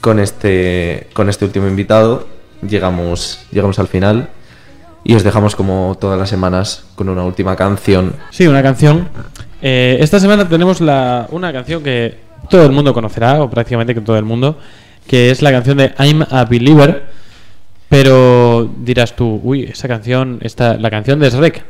Con 0.00 0.20
este. 0.20 1.08
Con 1.12 1.28
este 1.28 1.44
último 1.44 1.68
invitado. 1.68 2.26
Llegamos. 2.66 3.44
Llegamos 3.50 3.78
al 3.78 3.88
final. 3.88 4.30
Y 5.04 5.14
os 5.16 5.22
dejamos 5.22 5.54
como 5.54 5.94
todas 6.00 6.18
las 6.18 6.30
semanas 6.30 6.86
con 6.94 7.10
una 7.10 7.24
última 7.24 7.56
canción. 7.56 8.14
Sí, 8.30 8.46
una 8.46 8.62
canción. 8.62 9.06
Eh, 9.60 9.98
esta 10.00 10.18
semana 10.18 10.48
tenemos 10.48 10.80
la, 10.80 11.26
una 11.30 11.52
canción 11.52 11.82
que 11.82 12.16
todo 12.48 12.64
el 12.64 12.72
mundo 12.72 12.94
conocerá, 12.94 13.42
o 13.42 13.50
prácticamente 13.50 13.94
que 13.94 14.00
todo 14.00 14.16
el 14.16 14.24
mundo, 14.24 14.56
que 15.06 15.30
es 15.30 15.42
la 15.42 15.52
canción 15.52 15.76
de 15.76 15.92
I'm 15.98 16.24
a 16.30 16.46
Believer. 16.46 17.04
Pero 17.90 18.66
dirás 18.78 19.14
tú, 19.14 19.42
uy, 19.44 19.64
esa 19.64 19.88
canción, 19.88 20.38
esta, 20.40 20.78
la 20.78 20.88
canción 20.88 21.20
de 21.20 21.28
Shrek. 21.28 21.62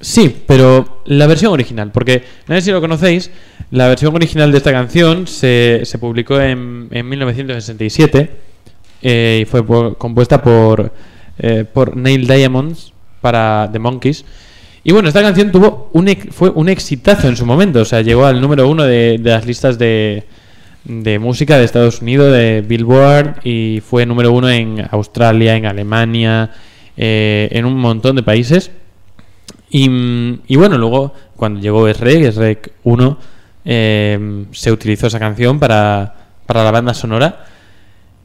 Sí, 0.00 0.44
pero 0.46 1.02
la 1.06 1.26
versión 1.26 1.52
original, 1.52 1.90
porque 1.90 2.22
no 2.46 2.54
sé 2.54 2.62
si 2.62 2.70
lo 2.70 2.80
conocéis, 2.80 3.30
la 3.70 3.88
versión 3.88 4.14
original 4.14 4.52
de 4.52 4.58
esta 4.58 4.70
canción 4.70 5.26
se, 5.26 5.80
se 5.84 5.98
publicó 5.98 6.40
en, 6.40 6.88
en 6.92 7.08
1967 7.08 8.30
eh, 9.02 9.40
y 9.42 9.44
fue 9.44 9.64
compuesta 9.96 10.40
por, 10.40 10.92
eh, 11.38 11.64
por 11.64 11.96
Neil 11.96 12.26
Diamonds 12.26 12.92
para 13.20 13.68
The 13.72 13.78
Monkeys. 13.80 14.24
Y 14.84 14.92
bueno, 14.92 15.08
esta 15.08 15.20
canción 15.20 15.50
tuvo 15.50 15.90
un 15.92 16.08
fue 16.30 16.50
un 16.50 16.68
exitazo 16.68 17.28
en 17.28 17.36
su 17.36 17.44
momento, 17.44 17.80
o 17.80 17.84
sea, 17.84 18.00
llegó 18.00 18.24
al 18.24 18.40
número 18.40 18.68
uno 18.68 18.84
de, 18.84 19.18
de 19.18 19.30
las 19.30 19.44
listas 19.44 19.78
de, 19.78 20.24
de 20.84 21.18
música 21.18 21.58
de 21.58 21.64
Estados 21.64 22.00
Unidos, 22.00 22.32
de 22.32 22.64
Billboard, 22.66 23.40
y 23.44 23.82
fue 23.86 24.06
número 24.06 24.32
uno 24.32 24.48
en 24.48 24.86
Australia, 24.90 25.56
en 25.56 25.66
Alemania, 25.66 26.50
eh, 26.96 27.48
en 27.52 27.66
un 27.66 27.76
montón 27.76 28.16
de 28.16 28.22
países. 28.22 28.70
Y, 29.70 30.40
y 30.46 30.56
bueno, 30.56 30.78
luego 30.78 31.12
cuando 31.36 31.60
llegó 31.60 31.88
Shrek, 31.88 32.32
Shrek 32.32 32.72
1, 32.84 33.18
eh, 33.64 34.46
se 34.52 34.72
utilizó 34.72 35.08
esa 35.08 35.18
canción 35.18 35.58
para, 35.58 36.14
para 36.46 36.64
la 36.64 36.70
banda 36.70 36.94
sonora. 36.94 37.44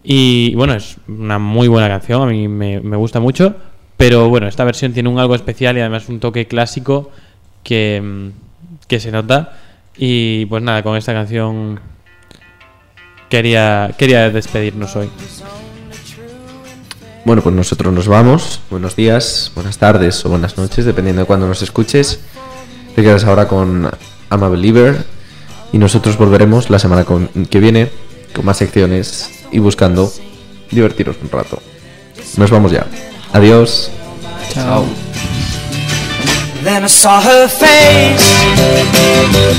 Y 0.04 0.54
bueno, 0.56 0.74
es 0.74 0.98
una 1.08 1.40
muy 1.40 1.68
buena 1.68 1.88
canción, 1.88 2.22
a 2.22 2.26
mí 2.26 2.48
me, 2.48 2.80
me 2.82 2.98
gusta 2.98 3.20
mucho. 3.20 3.56
Pero 3.98 4.30
bueno, 4.30 4.48
esta 4.48 4.64
versión 4.64 4.94
tiene 4.94 5.10
un 5.10 5.20
algo 5.20 5.36
especial 5.36 5.78
y 5.78 5.82
además 5.82 6.10
un 6.10 6.20
toque 6.20 6.48
clásico 6.48 7.12
que, 7.64 8.32
que 8.88 9.00
se 9.00 9.12
nota. 9.12 9.54
Y 9.98 10.46
pues 10.48 10.64
nada, 10.64 10.84
con 10.84 10.98
esta 10.98 11.14
canción 11.14 11.80
quería, 13.30 13.94
quería 13.98 14.30
despedirnos 14.30 14.96
hoy. 14.96 15.10
Bueno, 17.26 17.42
pues 17.42 17.56
nosotros 17.56 17.94
nos 17.94 18.08
vamos. 18.08 18.60
Buenos 18.70 18.96
días, 18.96 19.52
buenas 19.56 19.78
tardes 19.78 20.24
o 20.26 20.30
buenas 20.30 20.58
noches, 20.58 20.84
dependiendo 20.86 21.22
de 21.22 21.26
cuándo 21.26 21.48
nos 21.48 21.62
escuches. 21.62 22.20
Te 22.96 23.02
quedas 23.02 23.24
ahora 23.24 23.48
con 23.48 23.90
I'm 24.32 24.44
a 24.44 24.50
Believer. 24.50 25.06
Y 25.72 25.78
nosotros 25.78 26.18
volveremos 26.18 26.70
la 26.70 26.78
semana 26.80 27.04
con- 27.06 27.28
que 27.50 27.60
viene 27.60 27.90
con 28.36 28.46
más 28.46 28.58
secciones 28.58 29.30
y 29.52 29.60
buscando 29.60 30.12
divertiros 30.70 31.16
un 31.24 31.32
rato. 31.32 31.60
Nos 32.38 32.52
vamos 32.52 32.72
ya. 32.72 32.86
Adiós. 33.32 33.90
Chao. 34.54 34.86
Then 36.64 36.84
I 36.86 36.88
saw 36.90 37.20
her 37.22 37.50
face. 37.50 38.24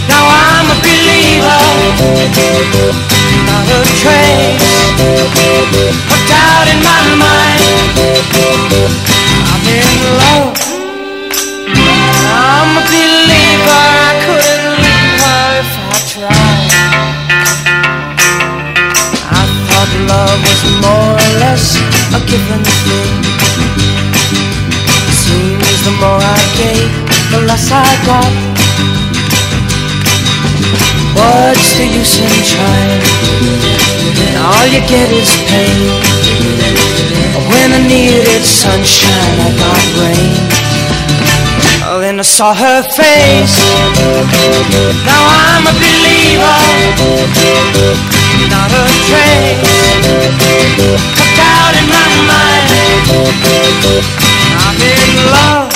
Now 0.09 0.27
I'm 0.29 0.71
a 0.71 0.75
believer. 0.81 1.61
Not 3.47 3.69
a 3.69 3.83
trace 4.01 4.63
of 6.13 6.24
doubt 6.35 6.67
in 6.73 6.81
my 6.83 7.03
mind. 7.23 7.63
I'm 9.51 9.65
in 9.79 9.89
love. 10.21 10.55
I'm 12.35 12.71
a 12.75 12.83
believer. 12.91 13.85
I 14.09 14.13
couldn't 14.25 14.77
leave 14.85 15.15
her 15.23 15.47
if 15.63 15.71
I 15.91 15.99
tried. 16.13 16.71
I 19.41 19.45
thought 19.67 19.93
love 20.11 20.39
was 20.49 20.63
more 20.85 21.13
or 21.23 21.31
less 21.45 21.67
a 22.19 22.21
given 22.31 22.63
thing. 22.85 23.15
Seems 25.23 25.79
the 25.87 25.95
more 26.03 26.23
I 26.37 26.41
gave, 26.59 26.91
the 27.33 27.41
less 27.49 27.67
I 27.71 27.91
got. 28.09 28.33
What's 31.17 31.69
the 31.79 31.87
use 32.01 32.19
in 32.19 32.35
trying? 32.53 33.03
All 34.45 34.67
you 34.67 34.81
get 34.87 35.11
is 35.11 35.31
pain. 35.49 36.24
When 36.45 37.69
I 37.73 37.81
needed 37.89 38.45
sunshine, 38.45 39.37
I 39.41 39.51
got 39.57 39.83
rain. 40.01 40.35
Oh, 41.87 42.01
then 42.01 42.19
I 42.19 42.23
saw 42.23 42.55
her 42.55 42.83
face. 42.83 43.57
Now 45.05 45.23
I'm 45.25 45.65
a 45.69 45.75
believer. 45.77 46.61
Not 48.49 48.71
a 48.73 48.85
trace 49.09 49.63
of 50.89 51.01
doubt 51.37 51.75
in 51.81 51.87
my 51.89 52.09
mind. 52.29 52.67
I'm 54.65 54.79
in 54.81 55.01
love. 55.35 55.73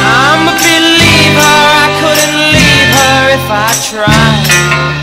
I'm 0.00 0.48
a 0.48 0.54
believer. 0.56 1.54
I 1.80 1.88
couldn't 2.00 2.36
leave 2.56 2.90
her 3.00 3.20
if 3.36 3.46
I 3.48 3.68
tried. 3.88 4.99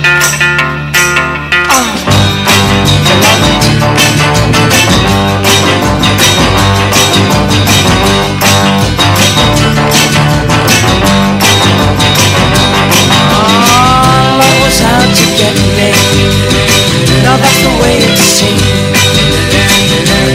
Get 15.54 15.68
me. 15.78 15.92
Now 17.24 17.38
that's 17.38 17.62
the 17.64 17.72
way 17.80 17.96
it 18.04 18.18
seems. 18.18 18.64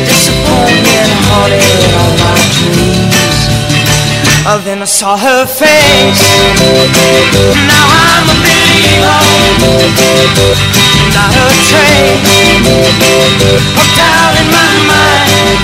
Disappointment 0.08 1.12
haunted 1.28 1.92
all 2.00 2.12
my 2.22 2.32
dreams. 2.56 3.38
Oh, 4.44 4.60
then 4.64 4.82
I 4.82 4.84
saw 4.86 5.16
her 5.16 5.46
face. 5.46 6.24
Now 7.68 7.86
I'm 8.08 8.26
a 8.28 8.36
believer. 8.42 9.20
Not 11.14 11.32
a 11.36 11.48
trace 11.68 12.40
of 13.80 13.88
doubt 13.96 14.34
in 14.40 14.48
my 14.50 14.72
mind. 14.88 15.60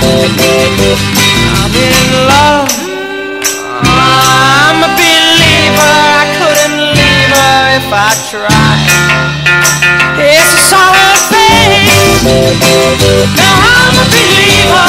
I'm 1.57 1.73
in 1.75 1.93
love. 2.27 2.68
Now 12.61 13.55
I'm 13.55 13.95
a 13.95 14.05
believer, 14.11 14.87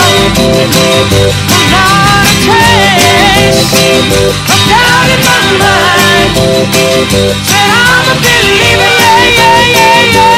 I'm 1.50 1.70
not 1.70 2.26
a 2.26 2.34
trace. 2.42 3.62
I'm 4.50 4.62
down 4.70 5.06
in 5.14 5.20
my 5.22 5.38
mind. 5.60 6.34
Said 7.46 7.70
I'm 7.70 8.06
a 8.10 8.14
believer, 8.18 8.90
yeah, 9.00 9.22
yeah, 9.38 9.60
yeah, 9.76 10.14
yeah. 10.14 10.29